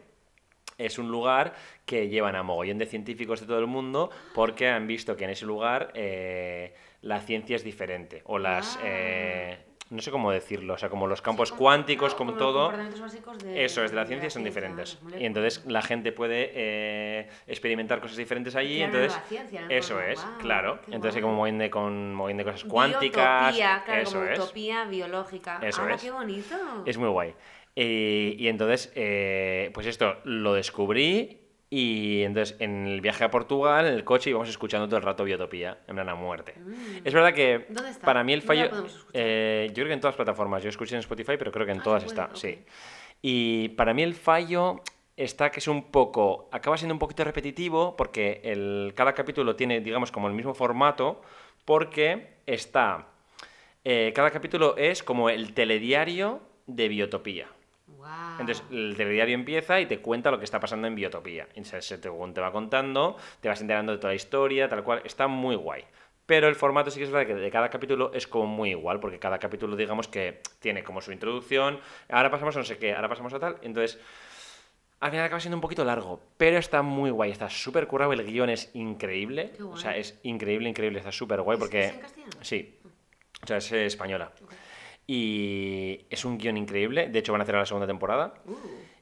Es 0.78 0.98
un 0.98 1.10
lugar 1.10 1.52
que 1.84 2.08
llevan 2.08 2.34
a 2.34 2.42
mogollón 2.42 2.78
de 2.78 2.86
científicos 2.86 3.40
de 3.40 3.46
todo 3.46 3.58
el 3.58 3.66
mundo 3.66 4.08
porque 4.34 4.68
han 4.68 4.86
visto 4.86 5.14
que 5.14 5.24
en 5.24 5.30
ese 5.30 5.44
lugar 5.44 5.90
eh, 5.94 6.74
la 7.02 7.20
ciencia 7.20 7.56
es 7.56 7.64
diferente. 7.64 8.22
O 8.24 8.38
las... 8.38 8.76
Ah. 8.76 8.80
eh, 8.84 9.65
no 9.90 10.02
sé 10.02 10.10
cómo 10.10 10.30
decirlo, 10.32 10.74
o 10.74 10.78
sea, 10.78 10.88
como 10.88 11.06
los 11.06 11.22
campos 11.22 11.48
Sí, 11.48 11.54
como- 11.54 11.64
cuánticos, 11.66 12.14
como 12.14 12.32
los 12.32 12.38
todo. 12.38 12.54
comportamientos 12.70 13.00
básicos 13.00 13.38
de- 13.38 13.64
Eso 13.64 13.84
es, 13.84 13.90
de 13.90 13.96
la 13.96 14.02
de 14.02 14.08
ciencia 14.08 14.30
son 14.30 14.42
ciencia, 14.42 14.60
diferentes. 14.60 14.98
Y 15.18 15.24
entonces 15.24 15.64
la 15.66 15.82
gente 15.82 16.12
puede 16.12 16.50
eh, 16.54 17.28
experimentar 17.46 18.00
cosas 18.00 18.16
diferentes 18.16 18.56
allí. 18.56 18.82
Entonces, 18.82 19.12
nueva 19.12 19.28
ciencia, 19.28 19.62
¿no? 19.62 19.68
eso 19.70 19.94
Como, 19.94 20.06
es, 20.06 20.26
claro. 20.38 20.80
Entonces 20.90 21.16
hay 21.16 21.22
como 21.22 21.36
de, 21.58 21.70
con 21.70 22.14
de 22.36 22.44
cosas 22.44 22.64
cuánticas. 22.64 23.54
Biotopía, 23.56 23.82
claro, 23.84 24.02
eso 24.02 24.18
como 24.18 24.30
es. 24.30 24.38
utopía 24.40 24.84
biológica. 24.86 25.60
Eso 25.62 25.82
¡Hala, 25.82 25.94
es. 25.94 26.02
qué 26.02 26.10
bonito! 26.10 26.56
Es 26.84 26.98
muy 26.98 27.08
guay. 27.08 27.34
Eh, 27.76 28.34
y 28.38 28.48
entonces, 28.48 28.90
eh, 28.94 29.70
pues 29.74 29.86
esto 29.86 30.16
lo 30.24 30.54
descubrí 30.54 31.45
y 31.68 32.22
entonces 32.22 32.56
en 32.60 32.86
el 32.86 33.00
viaje 33.00 33.24
a 33.24 33.30
Portugal, 33.30 33.86
en 33.86 33.94
el 33.94 34.04
coche, 34.04 34.30
íbamos 34.30 34.48
escuchando 34.48 34.86
todo 34.86 34.96
el 34.98 35.02
rato 35.02 35.24
Biotopía, 35.24 35.78
en 35.88 35.94
plan 35.96 36.08
a 36.08 36.14
muerte. 36.14 36.54
Es 37.04 37.12
verdad 37.12 37.32
que 37.34 37.66
Mm. 37.68 37.74
¿Dónde 37.74 37.90
está? 37.90 38.04
para 38.06 38.22
mí 38.24 38.32
el 38.32 38.40
¿Dónde 38.42 38.62
la 38.64 38.68
fallo... 38.70 38.86
eh, 39.12 39.66
yo 39.70 39.74
creo 39.74 39.86
que 39.88 39.92
en 39.94 40.00
todas 40.00 40.12
las 40.14 40.16
plataformas. 40.16 40.62
Yo 40.62 40.68
escuché 40.68 40.94
en 40.94 41.00
Spotify, 41.00 41.36
pero 41.38 41.50
creo 41.50 41.66
que 41.66 41.72
en 41.72 41.80
Ah, 41.80 41.84
todas 41.84 42.04
está, 42.04 42.30
sí. 42.34 42.58
Y 43.22 43.70
para 43.70 43.92
mí 43.94 44.02
el 44.02 44.14
fallo 44.14 44.80
está 45.16 45.50
que 45.50 45.60
es 45.60 45.66
un 45.68 45.90
poco... 45.90 46.48
Acaba 46.52 46.76
siendo 46.76 46.94
un 46.94 46.98
poquito 46.98 47.24
repetitivo 47.24 47.96
porque 47.96 48.40
el, 48.44 48.92
cada 48.94 49.14
capítulo 49.14 49.56
tiene, 49.56 49.80
digamos, 49.80 50.12
como 50.12 50.28
el 50.28 50.34
mismo 50.34 50.54
formato 50.54 51.22
porque 51.64 52.36
está... 52.46 53.08
eh, 53.84 54.12
cada 54.14 54.30
capítulo 54.30 54.76
es 54.76 55.02
como 55.02 55.30
el 55.30 55.52
telediario 55.54 56.40
de 56.66 56.88
Biotopía. 56.88 57.48
Guau. 58.06 58.34
Entonces, 58.38 58.66
el 58.70 58.94
telediario 58.96 59.34
empieza 59.34 59.80
y 59.80 59.86
te 59.86 59.98
cuenta 60.00 60.30
lo 60.30 60.38
que 60.38 60.44
está 60.44 60.60
pasando 60.60 60.86
en 60.86 60.94
Biotopía. 60.94 61.48
Y 61.54 61.64
se, 61.64 61.80
se 61.82 61.98
te, 61.98 62.08
va 62.08 62.52
contando, 62.52 63.16
te 63.40 63.48
vas 63.48 63.60
enterando 63.60 63.92
de 63.92 63.98
toda 63.98 64.10
la 64.12 64.16
historia, 64.16 64.68
tal 64.68 64.84
cual. 64.84 65.02
Está 65.04 65.26
muy 65.26 65.56
guay. 65.56 65.84
Pero 66.26 66.48
el 66.48 66.54
formato 66.56 66.90
sí 66.90 66.98
que 66.98 67.04
es 67.04 67.10
verdad 67.10 67.26
que 67.26 67.34
de 67.34 67.50
cada 67.50 67.70
capítulo 67.70 68.10
es 68.12 68.26
como 68.26 68.46
muy 68.46 68.70
igual, 68.70 68.98
porque 68.98 69.18
cada 69.18 69.38
capítulo, 69.38 69.76
digamos 69.76 70.08
que 70.08 70.40
tiene 70.58 70.82
como 70.82 71.00
su 71.00 71.12
introducción, 71.12 71.78
ahora 72.10 72.30
pasamos 72.32 72.56
a 72.56 72.58
no 72.58 72.64
sé 72.64 72.78
qué, 72.78 72.94
ahora 72.94 73.08
pasamos 73.08 73.32
a 73.32 73.38
tal. 73.38 73.58
Entonces, 73.62 74.00
al 74.98 75.10
final 75.10 75.26
acaba 75.26 75.40
siendo 75.40 75.56
un 75.56 75.60
poquito 75.60 75.84
largo, 75.84 76.20
pero 76.36 76.58
está 76.58 76.82
muy 76.82 77.10
guay, 77.10 77.30
está 77.30 77.48
súper 77.48 77.86
currado, 77.86 78.12
el 78.12 78.24
guion 78.24 78.50
es 78.50 78.70
increíble. 78.74 79.52
O 79.70 79.76
sea, 79.76 79.96
es 79.96 80.18
increíble, 80.24 80.68
increíble, 80.68 80.98
está 80.98 81.12
súper 81.12 81.42
guay 81.42 81.56
¿Es- 81.56 81.60
porque... 81.60 81.84
es 81.84 81.92
en 81.92 82.00
castellano? 82.00 82.32
Sí, 82.40 82.78
o 83.42 83.46
sea, 83.46 83.58
es 83.58 83.70
española. 83.72 84.32
Ok. 84.42 84.52
Y 85.06 86.00
es 86.10 86.24
un 86.24 86.36
guion 86.36 86.56
increíble, 86.56 87.08
de 87.08 87.18
hecho 87.18 87.32
van 87.32 87.40
a 87.40 87.44
hacer 87.44 87.54
la 87.54 87.66
segunda 87.66 87.86
temporada. 87.86 88.34
Uh, 88.44 88.54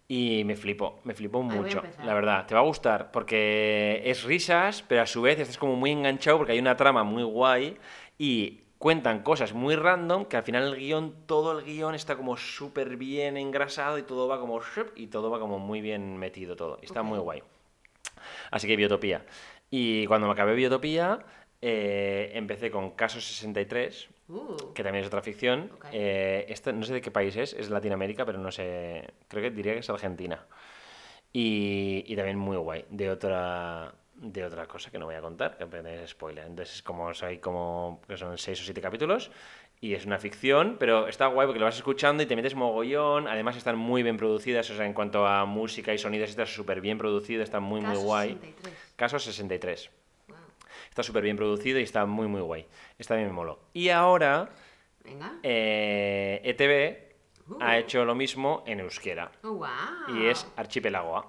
Y 0.06 0.42
me 0.44 0.54
flipó, 0.54 1.00
me 1.04 1.14
flipó 1.14 1.42
mucho, 1.42 1.82
la 2.04 2.12
verdad. 2.12 2.46
Te 2.46 2.54
va 2.54 2.60
a 2.60 2.64
gustar 2.64 3.10
porque 3.10 4.02
es 4.04 4.22
risas, 4.24 4.84
pero 4.86 5.00
a 5.00 5.06
su 5.06 5.22
vez 5.22 5.38
estás 5.40 5.56
como 5.56 5.76
muy 5.76 5.92
enganchado 5.92 6.36
porque 6.36 6.52
hay 6.52 6.58
una 6.58 6.76
trama 6.76 7.04
muy 7.04 7.22
guay 7.22 7.78
y 8.18 8.60
cuentan 8.76 9.22
cosas 9.22 9.54
muy 9.54 9.76
random 9.76 10.26
que 10.26 10.36
al 10.36 10.42
final 10.42 10.64
el 10.64 10.76
guion, 10.76 11.14
todo 11.24 11.58
el 11.58 11.64
guion 11.64 11.94
está 11.94 12.16
como 12.16 12.36
súper 12.36 12.98
bien 12.98 13.38
engrasado 13.38 13.96
y 13.96 14.02
todo 14.02 14.28
va 14.28 14.38
como 14.38 14.60
y 14.94 15.06
todo 15.06 15.30
va 15.30 15.40
como 15.40 15.58
muy 15.58 15.80
bien 15.80 16.18
metido 16.18 16.54
todo. 16.54 16.78
Está 16.82 17.02
muy 17.02 17.18
guay. 17.18 17.42
Así 18.50 18.66
que 18.68 18.76
Biotopía. 18.76 19.24
Y 19.70 20.04
cuando 20.06 20.26
me 20.26 20.34
acabé 20.34 20.54
Biotopía, 20.54 21.24
eh, 21.62 22.32
empecé 22.34 22.70
con 22.70 22.90
Caso 22.90 23.22
63, 23.22 24.08
uh. 24.28 24.72
que 24.74 24.82
también 24.82 25.02
es 25.02 25.08
otra 25.08 25.22
ficción. 25.22 25.70
Eh, 25.92 26.46
esta- 26.48 26.72
no 26.72 26.84
sé 26.84 26.94
de 26.94 27.00
qué 27.00 27.10
país 27.10 27.36
es, 27.36 27.52
es 27.52 27.70
Latinoamérica, 27.70 28.24
pero 28.24 28.38
no 28.38 28.50
sé, 28.50 29.04
creo 29.28 29.42
que 29.42 29.50
diría 29.50 29.74
que 29.74 29.80
es 29.80 29.90
Argentina. 29.90 30.44
Y, 31.32 32.04
y 32.06 32.16
también 32.16 32.38
muy 32.38 32.56
guay, 32.56 32.84
de 32.90 33.10
otra 33.10 33.94
de 34.16 34.44
otra 34.44 34.66
cosa 34.66 34.90
que 34.90 34.98
no 34.98 35.06
voy 35.06 35.16
a 35.16 35.20
contar, 35.20 35.58
que 35.58 35.64
es 36.02 36.10
spoiler. 36.10 36.46
Entonces 36.46 36.76
es 36.76 36.82
como, 36.82 37.10
hay 37.22 37.38
como, 37.38 38.00
que 38.06 38.16
son 38.16 38.38
seis 38.38 38.60
o 38.60 38.64
siete 38.64 38.80
capítulos, 38.80 39.30
y 39.80 39.94
es 39.94 40.06
una 40.06 40.18
ficción, 40.18 40.76
pero 40.78 41.08
está 41.08 41.26
guay 41.26 41.46
porque 41.46 41.58
lo 41.58 41.66
vas 41.66 41.76
escuchando 41.76 42.22
y 42.22 42.26
te 42.26 42.36
metes 42.36 42.54
mogollón, 42.54 43.26
además 43.28 43.56
están 43.56 43.76
muy 43.76 44.02
bien 44.02 44.16
producidas, 44.16 44.70
o 44.70 44.76
sea, 44.76 44.86
en 44.86 44.92
cuanto 44.94 45.26
a 45.26 45.44
música 45.44 45.92
y 45.92 45.98
sonidos, 45.98 46.30
está 46.30 46.46
súper 46.46 46.80
bien 46.80 46.96
producido, 46.96 47.42
está 47.42 47.60
muy, 47.60 47.80
muy 47.80 47.90
Caso 47.90 48.02
guay. 48.02 48.28
63. 48.34 48.74
Caso 48.96 49.18
63. 49.18 49.90
Está 50.94 51.02
súper 51.02 51.24
bien 51.24 51.36
producido 51.36 51.80
y 51.80 51.82
está 51.82 52.06
muy, 52.06 52.28
muy 52.28 52.40
guay. 52.40 52.68
Está 53.00 53.16
bien 53.16 53.26
me 53.26 53.32
moló. 53.32 53.58
Y 53.72 53.88
ahora 53.88 54.48
Venga. 55.02 55.32
eh, 55.42 56.40
ETV 56.44 57.02
Uh. 57.46 57.56
ha 57.60 57.76
hecho 57.78 58.04
lo 58.06 58.14
mismo 58.14 58.62
en 58.64 58.78
euskera 58.80 59.30
Oh, 59.42 59.54
wow. 59.54 59.66
y 60.16 60.26
es 60.26 60.46
Archipelagoa. 60.56 61.26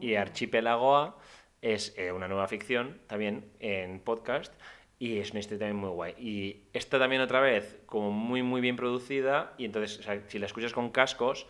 Y 0.00 0.14
Archipelagoa 0.14 1.16
es 1.60 1.94
eh, 1.98 2.10
una 2.12 2.26
nueva 2.28 2.48
ficción 2.48 2.98
también 3.06 3.44
en 3.60 4.00
podcast 4.00 4.52
y 4.98 5.18
es 5.18 5.30
una 5.32 5.40
historia 5.40 5.58
también 5.60 5.76
muy 5.76 5.90
guay. 5.90 6.14
Y 6.18 6.62
esta 6.72 6.98
también 6.98 7.20
otra 7.20 7.40
vez 7.40 7.78
como 7.84 8.10
muy 8.10 8.42
muy 8.42 8.62
bien 8.62 8.74
producida 8.76 9.52
y 9.58 9.66
entonces 9.66 9.98
o 10.00 10.02
sea, 10.02 10.22
si 10.28 10.38
la 10.38 10.46
escuchas 10.46 10.72
con 10.72 10.88
cascos 10.88 11.46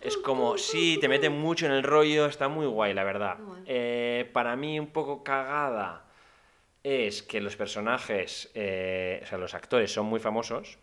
es 0.00 0.16
como, 0.16 0.58
sí, 0.58 0.98
te 1.00 1.08
mete 1.08 1.30
mucho 1.30 1.66
en 1.66 1.72
el 1.72 1.84
rollo, 1.84 2.26
está 2.26 2.48
muy 2.48 2.66
guay, 2.66 2.94
la 2.94 3.04
verdad. 3.04 3.38
Eh, 3.66 4.28
para 4.32 4.56
mí 4.56 4.80
un 4.80 4.88
poco 4.88 5.22
cagada 5.22 6.04
es 6.84 7.22
que 7.22 7.40
los 7.40 7.56
personajes, 7.56 8.50
eh, 8.54 9.20
o 9.22 9.26
sea, 9.26 9.38
los 9.38 9.54
actores 9.54 9.92
son 9.92 10.06
muy 10.06 10.20
famosos. 10.20 10.78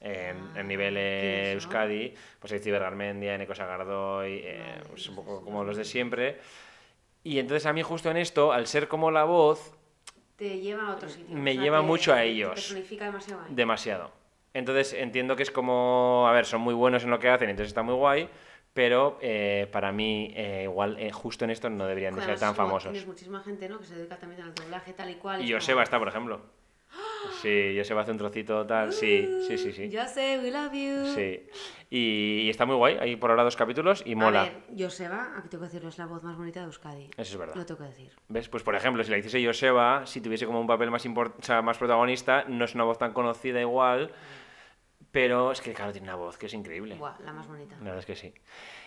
En, 0.00 0.50
Ah, 0.54 0.60
en 0.60 0.68
nivel 0.68 0.96
eh. 0.98 1.52
Euskadi, 1.52 2.12
pues 2.38 2.52
hay 2.52 2.58
Ciber 2.58 2.80
Garmendia, 2.80 3.38
Neko 3.38 3.54
Sagardoy, 3.54 4.40
eh, 4.44 4.74
pues 4.90 5.08
un 5.08 5.14
poco 5.16 5.42
como 5.42 5.64
los 5.64 5.76
de 5.78 5.84
siempre. 5.84 6.38
Y 7.22 7.38
entonces 7.38 7.64
a 7.64 7.72
mí 7.72 7.82
justo 7.82 8.10
en 8.10 8.18
esto, 8.18 8.52
al 8.52 8.66
ser 8.66 8.86
como 8.88 9.10
la 9.10 9.24
voz, 9.24 9.72
Te 10.36 10.58
lleva 10.58 10.88
a 10.88 10.94
otro 10.96 11.08
sitio. 11.08 11.34
Me 11.36 11.56
lleva 11.56 11.78
te- 11.78 11.84
mucho 11.86 12.12
a 12.12 12.16
te 12.16 12.24
ellos. 12.26 12.50
personifica 12.54 13.06
demasiado 13.06 13.40
ahí. 13.44 13.54
demasiado. 13.54 14.12
Entonces 14.52 14.92
entiendo 14.92 15.36
que 15.36 15.42
es 15.44 15.50
como, 15.50 16.26
a 16.28 16.32
ver, 16.32 16.44
son 16.44 16.60
muy 16.60 16.74
buenos 16.74 17.04
en 17.04 17.10
lo 17.10 17.18
que 17.18 17.28
hacen, 17.30 17.48
entonces 17.48 17.68
está 17.68 17.82
muy 17.82 17.94
guay, 17.94 18.28
pero 18.74 19.18
eh, 19.22 19.68
para 19.72 19.92
mí 19.92 20.32
eh, 20.34 20.62
igual 20.64 20.96
eh, 20.98 21.10
justo 21.12 21.44
en 21.44 21.50
esto 21.50 21.70
no 21.70 21.86
deberían 21.86 22.14
de 22.14 22.22
ser 22.22 22.38
tan 22.38 22.54
famosos. 22.54 22.90
Tienes 22.90 23.06
muchísima 23.06 23.40
gente, 23.40 23.68
¿no? 23.68 23.78
Que 23.78 23.86
se 23.86 23.94
dedica 23.94 24.18
también 24.18 24.42
al 24.42 24.54
doblaje 24.54 24.92
tal 24.92 25.10
y 25.10 25.14
cual. 25.14 25.42
Y 25.42 25.52
Joseba 25.52 25.76
como, 25.76 25.82
está, 25.84 25.98
por 25.98 26.08
ejemplo. 26.08 26.40
Sí, 27.40 27.74
Joseba 27.76 28.02
hace 28.02 28.10
un 28.10 28.18
trocito 28.18 28.66
tal, 28.66 28.92
sí, 28.92 29.26
sí, 29.46 29.56
sí, 29.56 29.72
sí. 29.72 29.90
Sé, 29.90 30.38
we 30.42 30.50
love 30.50 30.72
you. 30.72 31.14
Sí. 31.14 31.46
Y, 31.90 32.42
y 32.42 32.50
está 32.50 32.66
muy 32.66 32.76
guay, 32.76 32.96
hay 33.00 33.16
por 33.16 33.30
ahora 33.30 33.44
dos 33.44 33.56
capítulos 33.56 34.02
y 34.04 34.12
A 34.12 34.16
mola. 34.16 34.42
ver, 34.42 34.62
Joseba, 34.78 35.32
aquí 35.36 35.48
tengo 35.48 35.62
que 35.62 35.68
decirlo, 35.68 35.88
es 35.88 35.98
la 35.98 36.06
voz 36.06 36.22
más 36.22 36.36
bonita 36.36 36.60
de 36.60 36.66
Euskadi. 36.66 37.04
Eso 37.16 37.32
es 37.32 37.36
verdad. 37.36 37.54
Lo 37.54 37.64
tengo 37.64 37.78
que 37.80 37.86
decir. 37.86 38.12
¿Ves? 38.28 38.48
Pues 38.48 38.62
por 38.62 38.74
ejemplo, 38.74 39.02
si 39.04 39.10
la 39.10 39.18
hiciese 39.18 39.44
Joseba, 39.44 40.06
si 40.06 40.20
tuviese 40.20 40.46
como 40.46 40.60
un 40.60 40.66
papel 40.66 40.90
más, 40.90 41.04
o 41.06 41.32
sea, 41.40 41.62
más 41.62 41.78
protagonista, 41.78 42.44
no 42.48 42.64
es 42.64 42.74
una 42.74 42.84
voz 42.84 42.98
tan 42.98 43.12
conocida 43.12 43.60
igual, 43.60 44.10
pero 45.14 45.52
es 45.52 45.60
que 45.60 45.72
claro, 45.72 45.92
tiene 45.92 46.08
una 46.08 46.16
voz 46.16 46.36
que 46.36 46.46
es 46.46 46.54
increíble. 46.54 46.96
Buah, 46.96 47.14
la 47.24 47.32
más 47.32 47.46
bonita. 47.46 47.76
La 47.76 47.84
verdad 47.84 48.00
es 48.00 48.06
que 48.06 48.16
sí. 48.16 48.34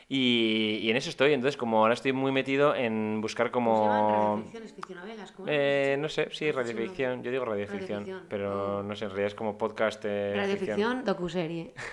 Y, 0.10 0.80
y 0.82 0.92
en 0.92 0.98
eso 0.98 1.10
estoy, 1.10 1.32
entonces 1.32 1.56
como 1.56 1.80
ahora 1.80 1.94
estoy 1.94 2.12
muy 2.12 2.34
metido 2.34 2.76
en 2.76 3.22
buscar 3.22 3.50
como... 3.50 3.88
Radioficciones, 3.88 4.74
ficcionovelas, 4.74 5.32
¿cómo 5.32 5.48
Eh, 5.50 5.96
no 5.98 6.10
sé, 6.10 6.28
sí, 6.32 6.52
radioficción, 6.52 7.24
yo 7.24 7.32
digo 7.32 7.46
radioficción, 7.46 8.02
Radioficción, 8.02 8.26
pero 8.30 8.80
oh. 8.80 8.84
no 8.84 8.94
sé, 8.98 9.06
en 9.06 9.12
realidad 9.12 9.28
es 9.28 9.36
como 9.36 9.58
podcast 9.58 10.04
eh, 10.04 10.34
ficción. 10.34 10.44
Radioficción, 10.44 11.06
docuserie. 11.06 11.74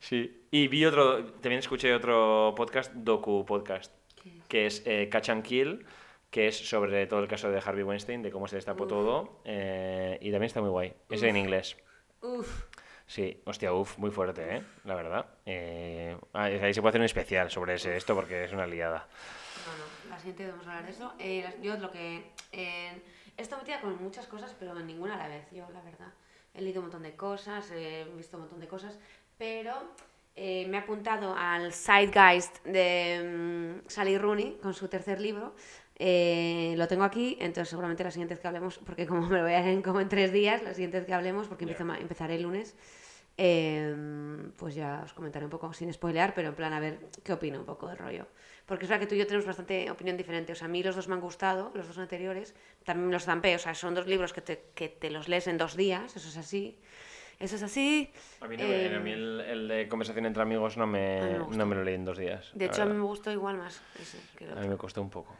Sí, 0.00 0.46
y 0.52 0.68
vi 0.68 0.86
otro, 0.86 1.24
también 1.24 1.58
escuché 1.58 1.92
otro 1.92 2.54
podcast, 2.56 2.94
docu 2.94 3.44
podcast, 3.44 3.92
¿Qué? 4.22 4.40
que 4.48 4.66
es 4.66 4.82
eh, 4.86 5.08
Catch 5.10 5.28
and 5.30 5.42
Kill, 5.42 5.84
que 6.30 6.46
es 6.46 6.56
sobre 6.56 7.06
todo 7.08 7.20
el 7.20 7.28
caso 7.28 7.50
de 7.50 7.58
Harvey 7.58 7.82
Weinstein, 7.82 8.22
de 8.22 8.30
cómo 8.30 8.46
se 8.46 8.56
destapó 8.56 8.84
Uf. 8.84 8.90
todo, 8.90 9.40
eh, 9.44 10.16
y 10.22 10.30
también 10.30 10.46
está 10.46 10.60
muy 10.62 10.70
guay. 10.70 10.94
Es 11.10 11.22
en 11.24 11.36
inglés. 11.36 11.76
Uf, 12.22 12.64
Sí, 13.08 13.40
hostia, 13.46 13.72
uff, 13.72 13.96
muy 13.96 14.10
fuerte, 14.10 14.56
¿eh? 14.56 14.62
La 14.84 14.94
verdad. 14.94 15.24
Eh, 15.46 16.14
ah, 16.34 16.44
ahí 16.44 16.74
se 16.74 16.82
puede 16.82 16.90
hacer 16.90 17.00
un 17.00 17.06
especial 17.06 17.50
sobre 17.50 17.74
ese, 17.74 17.96
esto 17.96 18.14
porque 18.14 18.44
es 18.44 18.52
una 18.52 18.66
liada. 18.66 19.08
no, 19.64 19.72
no, 19.78 20.10
la 20.10 20.18
siguiente 20.18 20.42
debemos 20.42 20.66
hablar 20.66 20.84
de 20.84 20.90
eso. 20.90 21.14
Eh, 21.18 21.56
yo 21.62 21.78
lo 21.78 21.90
que... 21.90 22.32
Eh, 22.52 23.02
he 23.34 23.42
estado 23.42 23.62
metida 23.62 23.80
con 23.80 24.02
muchas 24.02 24.26
cosas, 24.26 24.54
pero 24.58 24.74
ninguna 24.74 25.14
a 25.14 25.18
la 25.18 25.28
vez, 25.28 25.46
yo, 25.50 25.66
la 25.72 25.80
verdad. 25.80 26.12
He 26.52 26.60
leído 26.60 26.80
un 26.80 26.86
montón 26.86 27.02
de 27.02 27.16
cosas, 27.16 27.70
he 27.70 28.04
visto 28.14 28.36
un 28.36 28.42
montón 28.42 28.60
de 28.60 28.68
cosas, 28.68 28.98
pero 29.38 29.74
eh, 30.36 30.66
me 30.68 30.76
he 30.76 30.80
apuntado 30.80 31.34
al 31.34 31.72
Zeitgeist 31.72 32.62
de 32.64 33.80
mm, 33.84 33.88
Sally 33.88 34.18
Rooney 34.18 34.58
con 34.60 34.74
su 34.74 34.86
tercer 34.86 35.18
libro. 35.18 35.54
Eh, 35.98 36.74
lo 36.76 36.86
tengo 36.86 37.02
aquí, 37.04 37.36
entonces 37.40 37.68
seguramente 37.70 38.04
la 38.04 38.10
siguiente 38.10 38.34
vez 38.34 38.40
que 38.40 38.46
hablemos, 38.48 38.78
porque 38.78 39.06
como 39.06 39.22
me 39.26 39.36
lo 39.38 39.42
voy 39.44 39.54
a 39.54 39.60
leer 39.60 39.74
en 39.74 39.82
como 39.82 40.00
en 40.00 40.08
tres 40.08 40.32
días, 40.32 40.62
la 40.62 40.72
siguiente 40.74 40.98
vez 40.98 41.06
que 41.06 41.14
hablemos, 41.14 41.48
porque 41.48 41.66
Ya. 41.66 41.72
empiezo 41.72 41.94
empezaré 42.00 42.36
el 42.36 42.42
lunes, 42.42 42.76
eh, 43.36 43.94
pues 44.56 44.74
ya 44.74 45.02
os 45.04 45.12
comentaré 45.12 45.44
un 45.44 45.50
poco 45.50 45.72
sin 45.72 45.92
spoilear, 45.92 46.34
pero 46.34 46.48
en 46.48 46.54
plan 46.54 46.72
a 46.72 46.80
ver 46.80 46.98
qué 47.24 47.32
opino 47.32 47.58
un 47.60 47.66
poco 47.66 47.88
del 47.88 47.98
rollo. 47.98 48.26
Porque 48.66 48.84
es 48.84 48.88
verdad 48.90 49.00
que 49.00 49.06
tú 49.06 49.14
y 49.14 49.18
yo 49.18 49.26
tenemos 49.26 49.46
bastante 49.46 49.90
opinión 49.90 50.16
diferente. 50.16 50.52
O 50.52 50.54
sea, 50.56 50.66
a 50.66 50.68
mí 50.68 50.82
los 50.82 50.94
dos 50.94 51.08
me 51.08 51.14
han 51.14 51.20
gustado, 51.20 51.70
los 51.74 51.86
dos 51.86 51.96
anteriores. 51.98 52.54
También 52.84 53.10
los 53.10 53.24
zampé. 53.24 53.54
O 53.54 53.58
sea, 53.58 53.74
son 53.74 53.94
dos 53.94 54.06
libros 54.06 54.32
que 54.34 54.42
te, 54.42 54.64
que 54.74 54.88
te 54.90 55.10
los 55.10 55.26
lees 55.28 55.46
en 55.46 55.56
dos 55.56 55.74
días. 55.76 56.14
Eso 56.16 56.28
es 56.28 56.36
así. 56.36 56.78
Eso 57.38 57.56
es 57.56 57.62
así. 57.62 58.12
A 58.42 58.48
mí, 58.48 58.56
no 58.58 58.64
Eh, 58.64 58.94
a 58.94 58.98
mí 59.00 59.12
el, 59.12 59.40
el 59.40 59.68
de 59.68 59.88
conversación 59.88 60.26
entre 60.26 60.42
amigos 60.42 60.76
no 60.76 60.86
me, 60.86 61.20
A 61.20 61.44
me 61.48 61.56
no 61.56 61.64
me 61.66 61.76
lo 61.76 61.84
leí 61.84 61.94
en 61.94 62.04
dos 62.04 62.18
días. 62.18 62.50
De 62.52 62.66
hecho, 62.66 62.82
a 62.82 62.84
mí 62.84 62.90
verdad. 62.90 63.00
me 63.02 63.06
gustó 63.08 63.30
igual 63.32 63.56
más 63.56 63.80
ese 63.98 64.18
que 64.36 64.44
el 64.44 64.50
a 64.50 64.52
otro. 64.54 64.64
mí 64.64 64.68
me 64.70 64.76
costó 64.76 65.00
un 65.00 65.08
poco. 65.10 65.34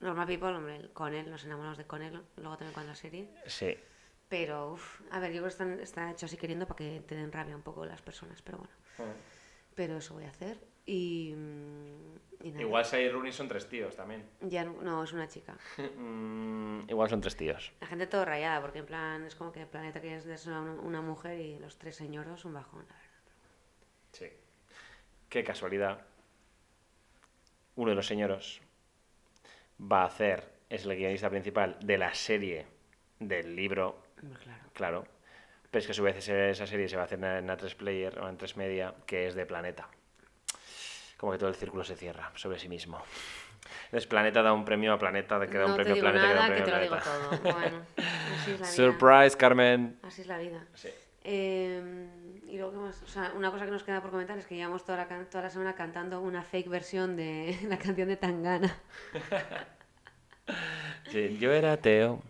Normal 0.00 0.26
People, 0.26 0.48
hombre, 0.48 0.76
el 0.76 0.90
Connell, 0.92 1.30
nos 1.30 1.44
enamoramos 1.44 1.78
de 1.78 1.84
Connell. 1.86 2.22
Luego 2.36 2.56
también 2.56 2.72
con 2.74 2.86
la 2.86 2.94
serie. 2.94 3.28
Sí. 3.46 3.76
Pero, 4.28 4.72
uf, 4.72 5.00
a 5.10 5.18
ver, 5.20 5.30
yo 5.32 5.38
creo 5.38 5.44
que 5.44 5.48
están- 5.48 5.80
está 5.80 6.10
hecho 6.10 6.26
así 6.26 6.36
queriendo 6.36 6.66
para 6.66 6.76
que 6.78 7.00
te 7.06 7.14
den 7.16 7.32
rabia 7.32 7.54
un 7.56 7.62
poco 7.62 7.84
las 7.84 8.00
personas. 8.00 8.40
Pero 8.42 8.58
bueno, 8.58 9.12
pero 9.74 9.96
eso 9.98 10.14
voy 10.14 10.24
a 10.24 10.28
hacer. 10.30 10.58
Y, 10.86 11.34
mm, 11.36 12.44
y 12.46 12.50
nada. 12.52 12.62
Igual 12.62 12.84
Sai 12.84 13.08
Rooney 13.10 13.32
son 13.32 13.48
tres 13.48 13.68
tíos 13.68 13.94
también. 13.96 14.24
Ya 14.40 14.64
no, 14.64 14.80
no, 14.82 15.04
es 15.04 15.12
una 15.12 15.28
chica. 15.28 15.56
Mm, 15.96 16.88
igual 16.88 17.10
son 17.10 17.20
tres 17.20 17.36
tíos. 17.36 17.72
La 17.80 17.86
gente 17.86 18.06
todo 18.06 18.24
rayada, 18.24 18.60
porque 18.62 18.78
en 18.78 18.86
plan 18.86 19.24
es 19.26 19.34
como 19.34 19.52
que 19.52 19.60
el 19.62 19.66
planeta 19.68 20.00
que 20.00 20.16
es 20.16 20.46
una 20.46 21.00
mujer 21.02 21.38
y 21.40 21.58
los 21.58 21.76
tres 21.76 21.96
señoros 21.96 22.44
un 22.44 22.54
bajón, 22.54 22.86
la 22.88 22.94
verdad. 22.94 23.10
Sí. 24.12 24.26
Qué 25.28 25.44
casualidad. 25.44 26.06
Uno 27.76 27.90
de 27.90 27.96
los 27.96 28.06
señoros 28.06 28.60
va 29.80 30.02
a 30.02 30.06
hacer, 30.06 30.44
es 30.68 30.84
el 30.84 30.96
guionista 30.96 31.30
principal 31.30 31.76
de 31.80 31.98
la 31.98 32.14
serie 32.14 32.66
del 33.18 33.54
libro, 33.54 34.02
claro. 34.42 34.62
claro. 34.72 35.04
Pero 35.70 35.80
es 35.80 35.86
que 35.86 35.92
a 35.92 35.94
su 35.94 36.02
vez 36.02 36.28
esa 36.28 36.66
serie 36.66 36.88
se 36.88 36.96
va 36.96 37.02
a 37.02 37.04
hacer 37.04 37.18
en, 37.18 37.24
en 37.24 37.48
A3 37.48 37.76
Player 37.76 38.18
o 38.18 38.28
en 38.28 38.36
3 38.36 38.56
Media, 38.56 38.94
que 39.06 39.26
es 39.28 39.34
de 39.34 39.46
Planeta. 39.46 39.88
Como 41.16 41.32
que 41.32 41.38
todo 41.38 41.48
el 41.48 41.54
círculo 41.54 41.84
se 41.84 41.94
cierra 41.96 42.32
sobre 42.34 42.58
sí 42.58 42.68
mismo. 42.68 43.00
Entonces 43.84 44.06
Planeta 44.06 44.42
da 44.42 44.52
un 44.52 44.64
premio 44.64 44.92
a 44.92 44.98
Planeta, 44.98 45.38
que 45.46 45.58
da 45.58 45.66
un 45.66 45.72
no 45.72 45.76
premio 45.76 45.94
a 45.94 45.98
Planeta, 45.98 46.26
que 46.28 46.34
da 46.34 46.34
nada, 46.34 46.48
un 46.48 46.54
que 46.54 46.62
premio 46.62 46.64
te 46.64 46.72
a 46.72 46.76
lo 46.76 46.82
digo 46.82 46.96
Planeta. 46.96 47.40
todo. 47.42 47.52
Bueno, 47.60 47.82
así 47.96 48.50
es 48.52 48.60
la 48.60 48.66
vida. 48.66 48.66
Surprise, 48.66 49.36
Carmen. 49.36 49.98
Así 50.02 50.20
es 50.22 50.26
la 50.26 50.38
vida. 50.38 50.66
Sí. 50.74 50.88
Eh, 51.22 52.08
y 52.48 52.56
luego, 52.56 52.72
¿qué 52.72 52.78
más? 52.78 53.02
O 53.02 53.06
sea, 53.06 53.32
una 53.36 53.50
cosa 53.50 53.64
que 53.66 53.70
nos 53.70 53.82
queda 53.84 54.00
por 54.00 54.10
comentar 54.10 54.38
es 54.38 54.46
que 54.46 54.56
llevamos 54.56 54.84
toda 54.84 54.98
la, 54.98 55.24
toda 55.26 55.44
la 55.44 55.50
semana 55.50 55.74
cantando 55.74 56.20
una 56.20 56.42
fake 56.42 56.68
versión 56.68 57.16
de 57.16 57.58
la 57.68 57.78
canción 57.78 58.08
de 58.08 58.16
Tangana. 58.16 58.74
Sí, 61.10 61.38
yo 61.38 61.52
era 61.52 61.72
ateo, 61.72 62.22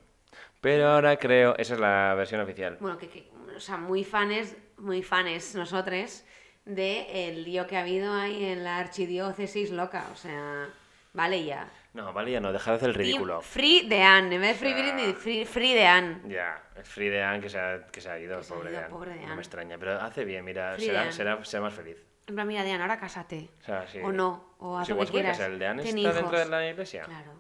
pero 0.60 0.88
ahora 0.88 1.16
creo... 1.16 1.54
Esa 1.56 1.74
es 1.74 1.80
la 1.80 2.14
versión 2.14 2.40
oficial. 2.40 2.76
Bueno, 2.80 2.98
que, 2.98 3.08
que- 3.08 3.30
o 3.56 3.60
sea, 3.60 3.76
muy 3.76 4.04
fanes, 4.04 4.56
muy 4.78 5.02
fanes 5.02 5.54
nosotros 5.54 6.24
de 6.64 7.28
el 7.28 7.44
lío 7.44 7.66
que 7.66 7.76
ha 7.76 7.80
habido 7.80 8.12
ahí 8.14 8.44
en 8.44 8.64
la 8.64 8.78
archidiócesis 8.78 9.70
loca. 9.70 10.06
O 10.12 10.16
sea, 10.16 10.68
vale 11.12 11.44
ya. 11.44 11.68
No, 11.92 12.12
vale, 12.12 12.30
ya 12.30 12.40
no, 12.40 12.52
deja 12.52 12.70
de 12.70 12.76
hacer 12.76 12.88
el 12.90 12.94
ridículo. 12.94 13.40
Free 13.40 13.88
de 13.88 14.00
Anne, 14.02 14.36
en 14.36 14.40
vez 14.40 14.60
de 14.60 14.70
Free. 14.70 14.80
Britney, 14.80 15.12
Free, 15.12 15.44
free 15.44 15.74
de 15.74 15.86
Anne. 15.86 16.20
Ya, 16.28 16.62
es 16.76 16.88
Free 16.88 17.08
de 17.08 17.22
Anne 17.22 17.40
que 17.40 17.48
se 17.48 17.58
ha, 17.58 17.86
que 17.88 18.00
se 18.00 18.08
ha 18.10 18.18
ido, 18.18 18.38
Que 18.38 18.44
se 18.44 18.52
ha 18.52 18.56
pobre, 18.56 18.70
ido, 18.70 18.78
de 18.78 18.84
Anne. 18.84 18.94
pobre 18.94 19.14
de 19.14 19.26
No 19.26 19.34
me 19.34 19.40
extraña, 19.42 19.76
pero 19.78 20.00
hace 20.00 20.24
bien, 20.24 20.44
mira, 20.44 20.78
será, 20.78 21.10
será, 21.10 21.44
será 21.44 21.62
más 21.64 21.74
feliz. 21.74 21.96
En 22.28 22.34
plan, 22.36 22.46
mira, 22.46 22.62
Diane, 22.62 22.80
ahora 22.82 22.96
cásate. 22.98 23.50
O 23.60 23.64
sea, 23.64 23.88
sí. 23.88 23.98
O 24.04 24.12
no, 24.12 24.54
o 24.58 24.78
haz 24.78 24.88
igual 24.88 25.00
lo 25.00 25.06
se 25.06 25.12
que 25.12 25.18
quieras. 25.20 25.40
el 25.40 25.58
de 25.58 25.66
Anne 25.66 25.82
Ten 25.82 25.98
está 25.98 26.12
dentro 26.12 26.38
de 26.38 26.44
la 26.46 26.68
iglesia. 26.68 27.02
Claro. 27.02 27.32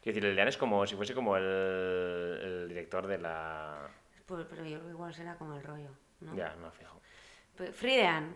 Quiero 0.00 0.14
decir, 0.14 0.24
el 0.26 0.36
de 0.36 0.40
Anne 0.42 0.50
es 0.50 0.56
como 0.56 0.86
si 0.86 0.94
fuese 0.94 1.14
como 1.14 1.36
el, 1.36 1.42
el 1.44 2.68
director 2.68 3.08
de 3.08 3.18
la... 3.18 3.88
Pues, 4.24 4.46
pero 4.48 4.62
yo 4.64 4.76
creo 4.76 4.84
que 4.84 4.90
igual 4.90 5.12
será 5.12 5.34
como 5.34 5.56
el 5.56 5.62
rollo, 5.64 5.90
¿no? 6.20 6.34
Ya, 6.36 6.54
no 6.60 6.70
fijo. 6.70 7.00
Pues 7.56 7.74
Free 7.74 7.96
de 7.96 8.06
Anne. 8.06 8.34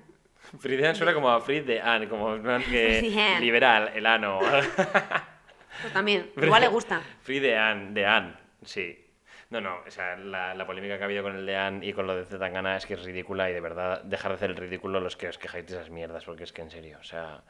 Anne 0.65 0.95
suena 0.95 1.15
como 1.15 1.31
a 1.31 1.41
Free 1.41 1.61
de 1.61 1.81
Anne, 1.81 2.09
como 2.09 2.35
que 2.71 3.37
liberal, 3.41 3.91
el 3.95 4.07
ano. 4.07 4.41
Pues 5.81 5.93
también, 5.93 6.31
igual 6.37 6.63
le 6.63 6.69
gusta. 6.69 7.01
Free 7.23 7.41
de 7.41 7.57
Anne, 7.57 7.93
de 7.93 8.07
Anne, 8.07 8.35
sí. 8.65 8.99
No, 9.51 9.61
no, 9.61 9.81
o 9.87 9.91
sea, 9.91 10.17
la, 10.17 10.55
la 10.55 10.67
polémica 10.67 10.97
que 10.97 11.03
ha 11.03 11.07
habido 11.07 11.23
con 11.23 11.37
el 11.37 11.45
de 11.45 11.57
Anne 11.57 11.85
y 11.87 11.93
con 11.93 12.07
lo 12.07 12.17
de 12.17 12.25
Zetangana 12.25 12.77
es 12.77 12.87
que 12.87 12.95
es 12.95 13.05
ridícula 13.05 13.51
y 13.51 13.53
de 13.53 13.61
verdad 13.61 14.03
dejar 14.03 14.31
de 14.33 14.37
hacer 14.37 14.51
el 14.51 14.57
ridículo 14.57 14.99
los 14.99 15.17
que 15.17 15.29
os 15.29 15.37
quejáis 15.37 15.67
de 15.67 15.75
esas 15.75 15.91
mierdas, 15.91 16.25
porque 16.25 16.45
es 16.45 16.53
que 16.55 16.63
en 16.63 16.71
serio, 16.71 16.97
o 16.99 17.05
sea, 17.05 17.43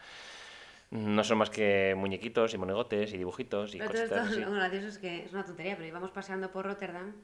no 0.90 1.22
son 1.22 1.38
más 1.38 1.48
que 1.48 1.94
muñequitos 1.96 2.54
y 2.54 2.58
monigotes 2.58 3.12
y 3.12 3.18
dibujitos 3.18 3.74
y 3.76 3.78
Pero 3.78 3.92
todo 3.92 4.00
cositas 4.02 4.26
esto, 4.26 4.32
así. 4.32 4.40
lo 4.44 4.50
gracioso 4.56 4.88
es 4.88 4.98
que 4.98 5.24
es 5.24 5.32
una 5.32 5.44
tontería, 5.44 5.76
pero 5.76 5.86
íbamos 5.86 6.10
paseando 6.10 6.50
por 6.50 6.66
Rotterdam 6.66 7.14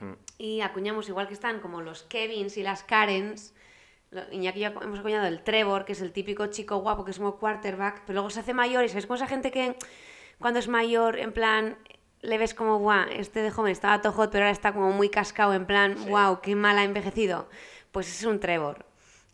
Ujú. 0.00 0.16
y 0.38 0.60
acuñamos, 0.60 1.08
igual 1.08 1.26
que 1.26 1.34
están 1.34 1.58
como 1.58 1.80
los 1.80 2.04
Kevins 2.04 2.56
y 2.56 2.62
las 2.62 2.84
Karens, 2.84 3.56
Iñaki 4.30 4.58
y 4.58 4.62
yo 4.62 4.68
hemos 4.82 4.98
acuñado 4.98 5.26
el 5.26 5.42
Trevor, 5.42 5.84
que 5.84 5.92
es 5.92 6.02
el 6.02 6.12
típico 6.12 6.46
chico 6.46 6.76
guapo 6.78 7.04
que 7.04 7.10
es 7.12 7.18
como 7.18 7.36
quarterback, 7.38 8.02
pero 8.06 8.14
luego 8.14 8.30
se 8.30 8.40
hace 8.40 8.54
mayor 8.54 8.84
y 8.84 8.88
sabes 8.88 9.06
como 9.06 9.16
esa 9.16 9.26
gente 9.26 9.50
que 9.50 9.76
cuando 10.38 10.58
es 10.58 10.68
mayor, 10.68 11.18
en 11.18 11.32
plan, 11.32 11.76
le 12.20 12.38
ves 12.38 12.52
como, 12.54 12.78
guau, 12.78 13.06
este 13.10 13.42
de 13.42 13.50
joven 13.50 13.72
estaba 13.72 14.00
todo 14.00 14.12
hot, 14.12 14.30
pero 14.30 14.44
ahora 14.44 14.52
está 14.52 14.72
como 14.72 14.90
muy 14.92 15.08
cascado, 15.08 15.54
en 15.54 15.66
plan, 15.66 15.96
Sí. 15.96 16.08
wow, 16.10 16.40
qué 16.40 16.54
mal 16.54 16.78
ha 16.78 16.84
envejecido. 16.84 17.48
Pues 17.90 18.08
es 18.08 18.24
un 18.24 18.40
Trevor. 18.40 18.84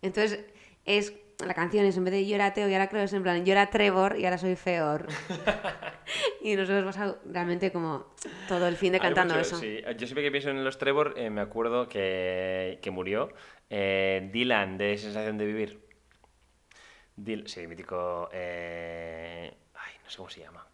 Entonces, 0.02 0.44
es... 0.84 1.12
La 1.46 1.54
canción 1.54 1.84
es 1.84 1.96
en 1.96 2.02
vez 2.04 2.10
de 2.12 2.26
yo 2.26 2.34
era 2.34 2.46
ateo 2.46 2.68
y 2.68 2.72
ahora 2.72 2.88
creo 2.88 3.04
es 3.04 3.12
en 3.12 3.22
plan 3.22 3.44
yo 3.44 3.52
era 3.52 3.70
Trevor 3.70 4.18
y 4.18 4.24
ahora 4.24 4.38
soy 4.38 4.56
Feor. 4.56 5.06
y 6.42 6.56
nos 6.56 6.68
hemos 6.68 6.84
pasado 6.84 7.20
realmente 7.30 7.70
como 7.70 8.06
todo 8.48 8.66
el 8.66 8.76
fin 8.76 8.92
de 8.92 8.98
cantando 8.98 9.34
mucho- 9.34 9.46
eso. 9.46 9.56
sí. 9.56 9.80
Yo 9.96 10.06
siempre 10.08 10.24
que 10.24 10.32
pienso 10.32 10.50
en 10.50 10.64
los 10.64 10.78
Trevor, 10.78 11.14
eh, 11.16 11.30
me 11.30 11.40
acuerdo 11.40 11.88
que, 11.88 12.80
que 12.82 12.90
murió 12.90 13.28
eh, 13.70 14.28
Dylan 14.32 14.78
de 14.78 14.98
Sensación 14.98 15.38
de 15.38 15.46
Vivir. 15.46 15.80
Dil- 17.16 17.46
sí, 17.48 17.66
mítico. 17.66 18.28
eh, 18.32 19.52
Ay, 19.74 19.92
no 20.04 20.10
sé 20.10 20.16
cómo 20.16 20.30
se 20.30 20.40
llama. 20.40 20.66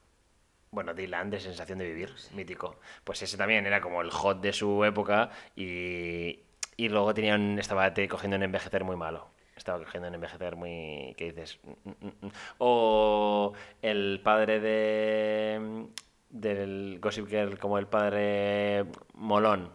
Bueno, 0.71 0.95
Dylan 0.95 1.31
de 1.31 1.41
Sensación 1.41 1.79
de 1.79 1.87
Vivir, 1.87 2.13
mítico. 2.35 2.81
Pues 3.05 3.23
ese 3.23 3.37
también 3.39 3.67
era 3.67 3.81
como 3.81 4.03
el 4.03 4.11
hot 4.11 4.41
de 4.43 4.53
su 4.53 4.85
época 4.85 5.31
y, 5.57 6.41
Y 6.77 6.89
luego 6.91 7.15
tenía 7.15 7.37
un, 7.37 7.59
estaba 7.61 7.93
cogiendo 8.11 8.37
un 8.39 8.45
envejecer 8.45 8.85
muy 8.85 8.97
malo. 8.97 9.29
Estaba 9.57 9.79
cogiendo 9.81 10.09
un 10.09 10.15
envejecer 10.17 10.57
muy... 10.57 11.15
¿Qué 11.19 11.27
dices? 11.33 11.61
Mm, 11.65 11.91
mm, 12.07 12.27
mm. 12.27 12.31
O 12.59 13.55
el 13.83 14.21
padre 14.25 14.61
de... 14.61 15.87
Del 16.31 16.99
Gossip 17.03 17.29
Girl, 17.29 17.59
como 17.59 17.79
el 17.79 17.87
padre 17.89 18.87
Molón. 19.15 19.71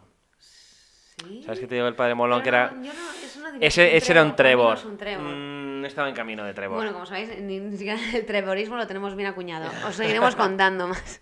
Sí. 1.28 1.43
¿Sabes 1.43 1.59
qué 1.59 1.67
te 1.67 1.76
digo 1.76 1.88
el 1.88 1.95
padre 1.95 2.15
Molón? 2.15 2.41
Que 2.41 2.49
era... 2.49 2.72
no, 2.72 2.84
yo 2.84 2.93
no- 2.93 3.51
no 3.51 3.59
que 3.59 3.65
Ese, 3.67 3.95
ese 3.97 4.11
era 4.11 4.22
un 4.24 4.30
no 4.30 4.36
Trevor. 4.36 4.78
es 4.78 4.86
un 4.86 4.97
Trevor. 4.97 5.26
Mm, 5.26 5.86
estaba 5.86 6.09
en 6.09 6.15
camino 6.15 6.43
de 6.45 6.53
Trevor. 6.53 6.78
Bueno, 6.78 6.93
como 6.93 7.05
sabéis, 7.05 7.39
ni, 7.41 7.59
ni 7.59 7.78
siquiera 7.78 7.99
el 8.13 8.26
trevorismo 8.26 8.78
lo 8.78 8.86
tenemos 8.88 9.15
bien 9.15 9.28
acuñado. 9.30 9.70
Os 9.88 9.95
seguiremos 9.95 10.36
contando 10.38 10.88
más. 10.88 11.22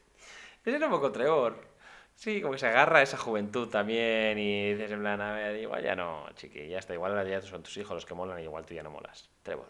Ese 0.65 0.75
era 0.75 0.85
un 0.87 0.91
poco 0.91 1.11
Trevor. 1.11 1.65
Sí, 2.15 2.41
como 2.41 2.53
que 2.53 2.59
se 2.59 2.67
agarra 2.67 2.99
a 2.99 3.01
esa 3.03 3.17
juventud 3.17 3.69
también 3.69 4.39
y 4.39 4.73
dices 4.73 4.91
en 4.91 5.01
plan, 5.01 5.21
a 5.21 5.33
ver, 5.33 5.55
igual 5.61 5.83
ya 5.83 5.95
no, 5.95 6.25
chiqui, 6.33 6.67
ya 6.67 6.79
está, 6.79 6.93
igual 6.95 7.11
ahora 7.11 7.29
ya 7.29 7.39
son 7.41 7.61
tus 7.61 7.77
hijos 7.77 7.93
los 7.93 8.05
que 8.07 8.15
molan 8.15 8.39
y 8.39 8.43
igual 8.43 8.65
tú 8.65 8.73
ya 8.73 8.81
no 8.81 8.89
molas. 8.89 9.29
Trevor. 9.43 9.69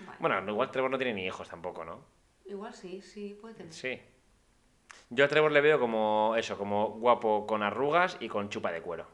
Bueno, 0.00 0.16
Bueno, 0.18 0.40
no, 0.40 0.50
igual 0.52 0.70
Trevor 0.72 0.90
no 0.90 0.98
tiene 0.98 1.14
ni 1.14 1.24
hijos 1.26 1.48
tampoco, 1.48 1.84
¿no? 1.84 2.04
igual 2.46 2.74
sí, 2.74 3.00
sí, 3.00 3.38
puede 3.40 3.54
tener. 3.54 3.72
Sí. 3.72 4.00
Yo 5.10 5.24
a 5.24 5.28
Trevor 5.28 5.52
le 5.52 5.60
veo 5.60 5.78
como 5.78 6.34
eso, 6.36 6.58
como 6.58 6.88
guapo 6.98 7.46
con 7.46 7.62
arrugas 7.62 8.16
y 8.18 8.28
con 8.28 8.48
chupa 8.48 8.72
de 8.72 8.82
cuero. 8.82 9.06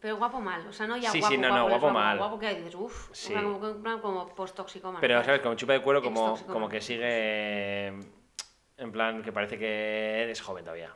Pero 0.00 0.16
guapo 0.16 0.40
mal, 0.40 0.66
o 0.66 0.72
sea, 0.72 0.86
no 0.86 0.96
ya 0.96 1.10
Sí, 1.10 1.20
guapo, 1.20 1.34
sí, 1.34 1.38
no, 1.40 1.48
no, 1.48 1.54
guapo, 1.54 1.68
guapo 1.68 1.86
es 1.88 1.92
mal. 1.92 2.18
Guapo 2.18 2.38
que 2.38 2.54
dices, 2.54 2.74
uff, 2.74 3.10
Sí. 3.12 3.34
como, 3.34 4.00
como 4.00 4.34
post-toxicómano. 4.34 5.00
Pero, 5.00 5.22
¿sabes? 5.22 5.40
Con 5.40 5.56
chupa 5.56 5.74
de 5.74 5.82
cuero 5.82 6.00
como, 6.02 6.38
como 6.46 6.68
que 6.68 6.80
sigue 6.80 7.88
en 7.88 8.92
plan 8.92 9.22
que 9.22 9.30
parece 9.30 9.58
que 9.58 10.22
eres 10.22 10.40
joven 10.40 10.64
todavía. 10.64 10.94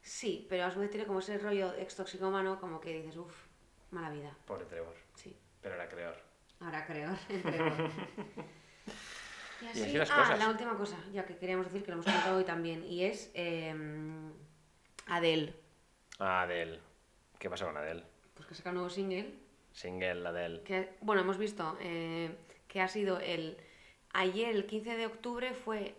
Sí, 0.00 0.46
pero 0.48 0.64
a 0.64 0.70
su 0.70 0.80
vez 0.80 0.90
tiene 0.90 1.06
como 1.06 1.18
ese 1.18 1.36
rollo 1.38 1.74
ex-toxicómano, 1.74 2.58
como 2.58 2.80
que 2.80 2.94
dices, 2.94 3.16
uff, 3.18 3.34
mala 3.90 4.08
vida. 4.10 4.34
Pobre 4.46 4.64
Trevor. 4.64 4.94
Sí, 5.14 5.36
Pero 5.60 5.74
era 5.74 5.86
creador. 5.88 6.16
ahora 6.60 6.86
creo, 6.86 7.10
creo. 7.42 7.74
Y 9.60 9.66
así, 9.66 9.82
así 9.82 9.98
las 9.98 10.10
ah, 10.12 10.18
cosas. 10.18 10.38
la 10.38 10.48
última 10.50 10.76
cosa, 10.76 10.96
ya 11.12 11.26
que 11.26 11.36
queríamos 11.36 11.66
decir 11.66 11.82
que 11.82 11.88
lo 11.90 11.94
hemos 11.94 12.06
comentado 12.06 12.36
hoy 12.38 12.44
también, 12.44 12.84
y 12.84 13.02
es 13.04 13.30
eh, 13.34 13.74
Adele. 15.08 15.52
Ah, 16.20 16.42
Adele. 16.42 16.78
¿Qué 17.40 17.50
pasa 17.50 17.66
con 17.66 17.76
Adele? 17.76 18.04
Pues 18.38 18.48
que 18.48 18.54
saca 18.54 18.70
un 18.70 18.76
nuevo 18.76 18.88
single 18.90 19.34
Single 19.72 20.26
Adele. 20.26 20.62
que 20.62 20.94
bueno 21.02 21.20
hemos 21.22 21.36
visto 21.38 21.76
eh, 21.80 22.34
que 22.66 22.80
ha 22.80 22.88
sido 22.88 23.20
el 23.20 23.56
ayer 24.14 24.48
el 24.54 24.64
15 24.66 24.96
de 24.96 25.06
octubre 25.06 25.52
fue 25.54 25.94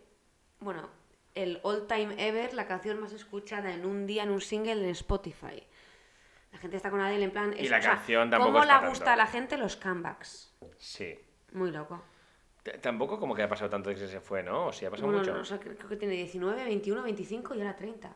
bueno 0.59 0.89
el 1.35 1.59
all 1.63 1.85
time 1.87 2.15
ever 2.17 2.53
la 2.55 2.65
canción 2.65 2.99
más 2.99 3.13
escuchada 3.13 3.71
en 3.73 3.85
un 3.85 4.07
día 4.07 4.23
en 4.23 4.31
un 4.31 4.41
single 4.41 4.73
en 4.83 4.89
Spotify 4.89 5.61
la 6.51 6.57
gente 6.57 6.77
está 6.77 6.89
con 6.89 6.99
Adele 6.99 7.25
en 7.25 7.31
plan 7.31 7.53
Y 7.57 7.67
la 7.69 7.77
o 7.77 7.81
sea, 7.81 7.91
canción 7.95 8.29
tampoco 8.31 8.53
cómo 8.53 8.65
pa' 8.67 8.87
gusta 8.89 9.05
tanto. 9.05 9.11
a 9.11 9.15
la 9.25 9.27
gente 9.27 9.57
los 9.57 9.75
comebacks 9.75 10.51
Sí. 10.77 11.15
muy 11.53 11.69
loco 11.71 12.01
T- 12.63 12.79
Tampoco 12.79 13.19
como 13.19 13.35
que 13.35 13.43
ha 13.43 13.47
pasado 13.49 13.69
tanto 13.69 13.89
que 13.91 13.95
se 13.95 14.19
fue, 14.19 14.43
¿no? 14.43 14.67
O 14.67 14.73
sí, 14.73 14.85
ha 14.85 14.89
pasado 14.91 15.07
Bueno, 15.07 15.19
mucho. 15.19 15.33
no, 15.33 15.41
o 15.41 15.45
sea, 15.45 15.59
creo, 15.61 15.77
que 15.77 15.95
tiene 15.95 16.15
19 16.15 16.65
21 16.65 17.03
25 17.03 17.55
y 17.55 17.59
ahora 17.61 17.75
30 17.77 18.13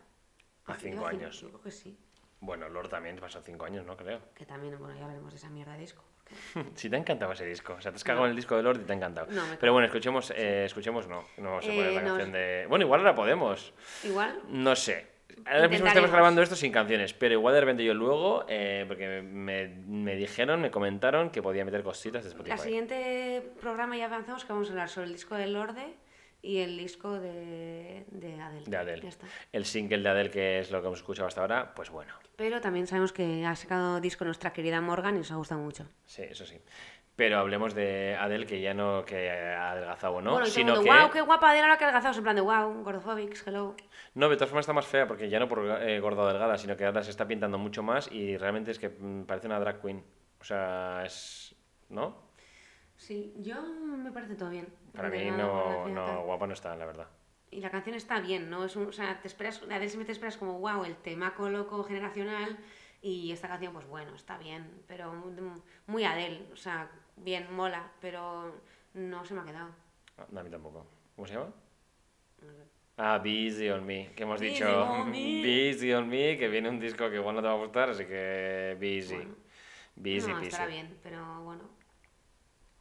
A 0.66 0.76
cinco 0.76 0.96
Lleva 0.98 1.10
años. 1.10 1.40
yo 1.40 1.48
creo 1.50 1.62
que 1.62 1.72
sí 1.72 1.98
Bueno, 2.46 2.68
Lord 2.68 2.90
también 2.90 3.16
pasó 3.16 3.42
cinco 3.42 3.66
años, 3.66 3.86
¿no? 3.86 3.96
Creo. 3.96 4.20
que 4.36 4.46
también 4.46 4.78
bueno 4.78 4.94
ya 5.00 5.08
de 5.08 5.36
esa 5.36 5.50
mierda 5.50 5.74
de 5.74 5.80
disco 5.80 6.04
Sí 6.76 6.90
te 6.90 6.96
ha 6.96 7.00
encantado 7.00 7.32
ese 7.32 7.46
disco. 7.46 7.74
O 7.78 7.82
sea, 7.82 7.92
te 7.92 7.96
has 7.96 8.04
cagado 8.04 8.26
en 8.26 8.32
el 8.32 8.36
disco 8.36 8.58
de 8.58 8.64
Lord 8.64 8.82
y 8.82 8.84
te 8.86 8.92
ha 8.92 8.96
encantado. 8.96 9.28
No, 9.32 9.42
Pero 9.60 9.72
bueno, 9.74 9.86
escuchemos, 9.86 10.32
eh, 10.36 10.66
escuchemos 10.66 11.08
no. 11.08 11.24
No 11.38 11.50
vamos 11.52 11.66
a 11.66 11.68
poner 11.70 11.86
Eh, 11.92 11.96
la 11.96 12.02
no, 12.02 12.08
canción 12.10 12.32
de... 12.34 12.66
Bueno, 12.68 12.86
igual 12.86 13.00
ahora 13.02 13.16
podemos. 13.16 13.74
igual 14.04 14.40
No 14.50 14.76
sé. 14.76 15.08
Ahora 15.46 15.68
mismo 15.68 15.88
estamos 15.88 16.12
grabando 16.12 16.42
esto 16.42 16.56
sin 16.56 16.72
canciones, 16.72 17.14
pero 17.14 17.34
igual 17.34 17.54
de 17.56 17.62
repente 17.62 17.84
yo 17.84 17.94
luego, 17.94 18.46
eh, 18.48 18.86
porque 18.88 19.22
me, 19.22 19.68
me 19.68 20.16
dijeron, 20.16 20.62
me 20.62 20.70
comentaron 20.70 21.30
que 21.32 21.42
podía 21.42 21.66
meter 21.66 21.82
cositas 21.82 22.24
de 22.24 22.30
Spotify. 22.30 22.58
siguiente 22.60 23.42
programa 23.60 23.98
ya 23.98 24.06
avanzamos 24.06 24.46
que 24.46 24.54
vamos 24.54 24.68
a 24.68 24.72
hablar 24.72 24.90
sobre 24.90 25.08
el 25.08 25.14
disco 25.14 25.36
de 25.36 25.48
Lorde 25.48 25.96
y 26.44 26.60
el 26.60 26.78
disco 26.78 27.20
de, 27.20 28.06
de 28.12 28.42
Adele. 28.42 28.66
De 28.68 28.78
Adele. 28.78 29.02
Ya 29.02 29.10
está. 29.10 29.26
El 29.52 29.66
single 29.66 30.04
de 30.04 30.10
Adele, 30.10 30.30
que 30.30 30.60
es 30.60 30.72
lo 30.72 30.82
que 30.82 30.88
hemos 30.88 31.00
escuchado 31.00 31.28
hasta 31.28 31.42
ahora, 31.42 31.74
pues 31.74 31.90
bueno. 31.90 32.14
Pero 32.36 32.60
también 32.60 32.86
sabemos 32.86 33.14
que 33.14 33.46
ha 33.46 33.56
sacado 33.56 34.02
disco 34.02 34.26
nuestra 34.26 34.52
querida 34.52 34.82
Morgan 34.82 35.16
y 35.16 35.20
nos 35.20 35.32
ha 35.32 35.36
gustado 35.36 35.62
mucho. 35.62 35.88
Sí, 36.06 36.24
eso 36.24 36.46
sí. 36.46 36.60
Pero 37.16 37.38
hablemos 37.38 37.74
de 37.74 38.18
Adele, 38.20 38.46
que 38.46 38.60
ya 38.60 38.74
no 38.74 39.06
que 39.06 39.30
ha 39.32 39.72
adelgazado 39.72 40.16
o 40.16 40.22
no, 40.22 40.32
bueno, 40.32 40.46
sino 40.48 40.76
mundo, 40.76 40.92
que... 40.92 41.00
wow, 41.00 41.12
qué 41.12 41.22
guapa 41.22 41.52
Adele 41.52 41.64
ahora 41.64 41.78
que 41.78 41.86
adelgazados, 41.86 42.18
en 42.18 42.24
plan 42.24 42.36
de 42.36 42.42
wow, 42.42 42.84
gordophobics, 42.84 43.48
hello. 43.48 43.76
No, 44.16 44.28
de 44.28 44.36
todas 44.36 44.50
formas 44.50 44.64
está 44.64 44.74
más 44.74 44.88
fea, 44.88 45.08
porque 45.08 45.30
ya 45.30 45.40
no 45.40 45.48
por 45.48 45.64
eh, 45.82 46.00
gorda 46.02 46.24
o 46.24 46.28
delgada, 46.28 46.58
sino 46.58 46.76
que 46.76 46.86
ahora 46.86 47.04
se 47.04 47.12
está 47.12 47.26
pintando 47.28 47.58
mucho 47.58 47.84
más 47.84 48.12
y 48.12 48.36
realmente 48.36 48.72
es 48.72 48.80
que 48.80 48.90
mm, 48.90 49.26
parece 49.26 49.48
una 49.48 49.60
drag 49.60 49.80
queen. 49.82 50.04
O 50.42 50.44
sea, 50.44 51.04
es... 51.06 51.56
¿No? 51.90 52.33
Sí, 53.04 53.34
yo 53.40 53.62
me 53.62 54.14
parece 54.14 54.36
todo 54.36 54.50
bien. 54.50 54.66
Para 54.94 55.10
mí 55.10 55.30
no, 55.30 55.86
no, 55.90 56.06
tal. 56.06 56.24
guapa 56.24 56.48
no 56.48 56.54
está, 56.54 56.74
la 56.78 56.86
verdad. 56.86 57.08
Y 57.52 57.60
la 57.60 57.70
canción 57.70 57.96
está 57.98 58.22
bien, 58.22 58.50
¿no? 58.50 58.64
Es 58.64 58.78
un, 58.78 58.88
o 58.88 58.92
sea, 58.94 59.20
te 59.22 59.28
esperas, 59.28 59.62
Adele 59.64 59.90
siempre 59.90 60.06
te 60.06 60.14
esperas 60.14 60.38
como 60.38 60.58
wow, 60.60 60.86
el 60.86 60.96
temaco 60.96 61.50
loco 61.50 61.84
generacional 61.84 62.58
y 63.02 63.34
esta 63.34 63.50
canción, 63.50 63.74
pues 63.74 63.86
bueno, 63.88 64.16
está 64.16 64.38
bien, 64.38 64.84
pero 64.88 65.14
muy- 65.88 66.06
Adele, 66.06 66.48
o 66.54 66.56
sea, 66.56 66.90
bien, 67.18 67.54
mola, 67.54 67.92
pero 68.00 68.56
no 68.94 69.26
se 69.26 69.34
me 69.34 69.42
ha 69.42 69.44
quedado. 69.44 69.70
Ah, 70.18 70.26
No, 70.32 70.40
a 70.40 70.44
mí 70.44 70.50
tampoco. 70.50 70.88
¿Cómo 71.18 71.28
se 71.28 71.34
llama? 71.34 71.52
Ah, 72.96 73.18
Busy 73.18 73.70
on 73.70 73.86
Me, 73.86 74.14
que 74.16 74.24
hemos 74.24 74.40
Busy 74.40 74.54
dicho. 74.54 74.82
on 74.82 75.12
Me. 75.12 75.42
Busy 75.72 75.92
on 75.94 76.08
Me, 76.08 76.38
que 76.38 76.48
viene 76.48 76.70
un 76.70 76.80
disco 76.80 77.10
que 77.10 77.18
igual 77.18 77.36
no 77.36 77.42
te 77.42 77.48
va 77.50 77.54
a 77.56 77.58
gustar, 77.58 77.90
así 77.90 78.06
que 78.06 78.78
Busy. 78.80 79.16
Bueno. 79.16 79.36
Busy, 79.96 80.28
no, 80.30 80.36
busy. 80.36 80.46
estará 80.48 80.68
bien, 80.68 80.98
pero 81.04 81.42
bueno. 81.44 81.83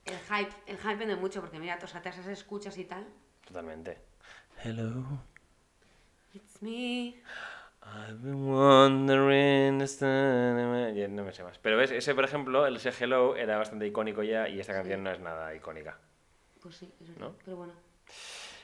El 0.05 0.18
hype, 0.18 0.53
el 0.66 0.78
hype 0.78 0.96
vende 0.96 1.16
mucho 1.16 1.40
porque 1.40 1.59
mira, 1.59 1.78
o 1.82 1.86
sea, 1.86 2.03
te 2.03 2.09
esas 2.09 2.26
escuchas 2.26 2.76
y 2.78 2.84
tal. 2.84 3.07
Totalmente. 3.46 3.98
Hello. 4.64 5.05
It's 6.34 6.61
me. 6.62 7.20
I've 7.84 8.18
been 8.22 8.46
wondering 8.46 9.78
this 9.78 9.98
time- 9.98 10.94
Ya 10.94 11.09
no 11.09 11.24
me 11.24 11.32
sé 11.32 11.42
más. 11.42 11.59
Pero 11.59 11.76
ves, 11.76 11.90
ese 11.90 12.14
por 12.14 12.24
ejemplo, 12.24 12.66
el 12.66 12.76
ese 12.76 12.90
Hello 12.90 13.36
era 13.36 13.59
bastante 13.59 13.86
icónico 13.86 14.22
ya 14.22 14.48
y 14.48 14.61
esta 14.61 14.72
canción 14.72 15.03
no 15.03 15.11
es 15.11 15.20
nada 15.20 15.55
icónica. 15.55 15.98
Pues 16.61 16.76
sí, 16.76 16.92
es 17.00 17.09
verdad, 17.09 17.28
¿No? 17.28 17.36
pero 17.44 17.57
bueno. 17.57 17.72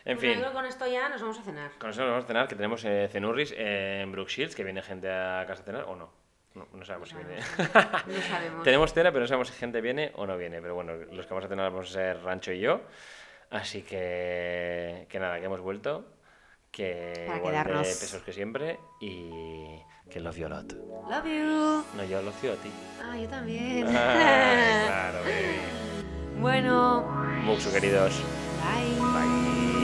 En 0.05 0.17
Bueno, 0.17 0.21
fin, 0.21 0.31
yo 0.31 0.37
creo 0.39 0.49
que 0.51 0.55
con 0.57 0.65
esto 0.67 0.87
ya 0.87 1.09
nos 1.09 1.21
vamos 1.21 1.39
a 1.39 1.43
cenar. 1.43 1.73
con 1.79 1.91
eso 1.91 2.01
nos 2.03 2.11
vamos 2.11 2.25
a 2.25 2.27
cenar, 2.29 2.49
que 2.49 2.55
tenemos 2.55 2.85
eh, 2.85 3.09
cenurris 3.11 3.53
en 3.57 4.11
Brook 4.13 4.29
Shields, 4.29 4.55
que 4.55 4.65
viene 4.65 4.83
gente 4.83 5.11
a 5.11 5.45
casa 5.47 5.63
a 5.63 5.65
cenar 5.67 5.85
o 5.85 5.97
no. 5.97 6.11
No, 6.59 6.67
no 6.73 6.85
sabemos 6.85 7.09
si 7.09 7.15
No 7.15 7.21
viene. 7.21 7.43
sabemos. 7.43 8.07
No 8.07 8.23
sabemos. 8.23 8.63
Tenemos 8.65 8.93
cena, 8.93 9.11
pero 9.11 9.21
no 9.21 9.27
sabemos 9.29 9.49
si 9.49 9.55
gente 9.55 9.81
viene 9.81 10.13
o 10.17 10.27
no 10.27 10.37
viene. 10.37 10.61
Pero 10.61 10.75
bueno, 10.75 10.93
los 10.95 11.27
que 11.27 11.35
vamos 11.35 11.45
a 11.45 11.49
cenar 11.49 11.71
vamos 11.71 11.91
a 11.91 11.93
ser 11.93 12.23
Rancho 12.23 12.53
y 12.53 12.61
yo. 12.61 12.81
Así 13.51 13.83
que, 13.83 15.07
que 15.09 15.19
nada, 15.19 15.39
que 15.39 15.47
hemos 15.47 15.61
vuelto. 15.61 16.05
Que 16.71 17.25
Para 17.27 17.39
igual 17.39 17.53
quedarnos. 17.55 17.87
de 17.87 17.95
pesos 17.95 18.23
que 18.23 18.33
siempre. 18.33 18.79
Y 19.01 19.79
que 20.11 20.21
love 20.21 20.37
you 20.37 20.47
a 20.47 20.49
lot. 20.51 20.73
Love 20.73 21.25
you. 21.25 21.85
No, 21.97 22.05
yo 22.09 22.21
love 22.23 22.43
you 22.43 22.53
a 22.53 22.57
ti. 22.57 22.71
Ah, 23.03 23.17
yo 23.17 23.29
también. 23.29 23.87
Ay, 23.87 23.93
claro, 24.87 25.19
baby. 25.25 26.41
bueno, 26.41 27.03
Muxu, 27.45 27.73
queridos. 27.73 28.21
bye. 28.63 28.95
Bye. 29.01 29.78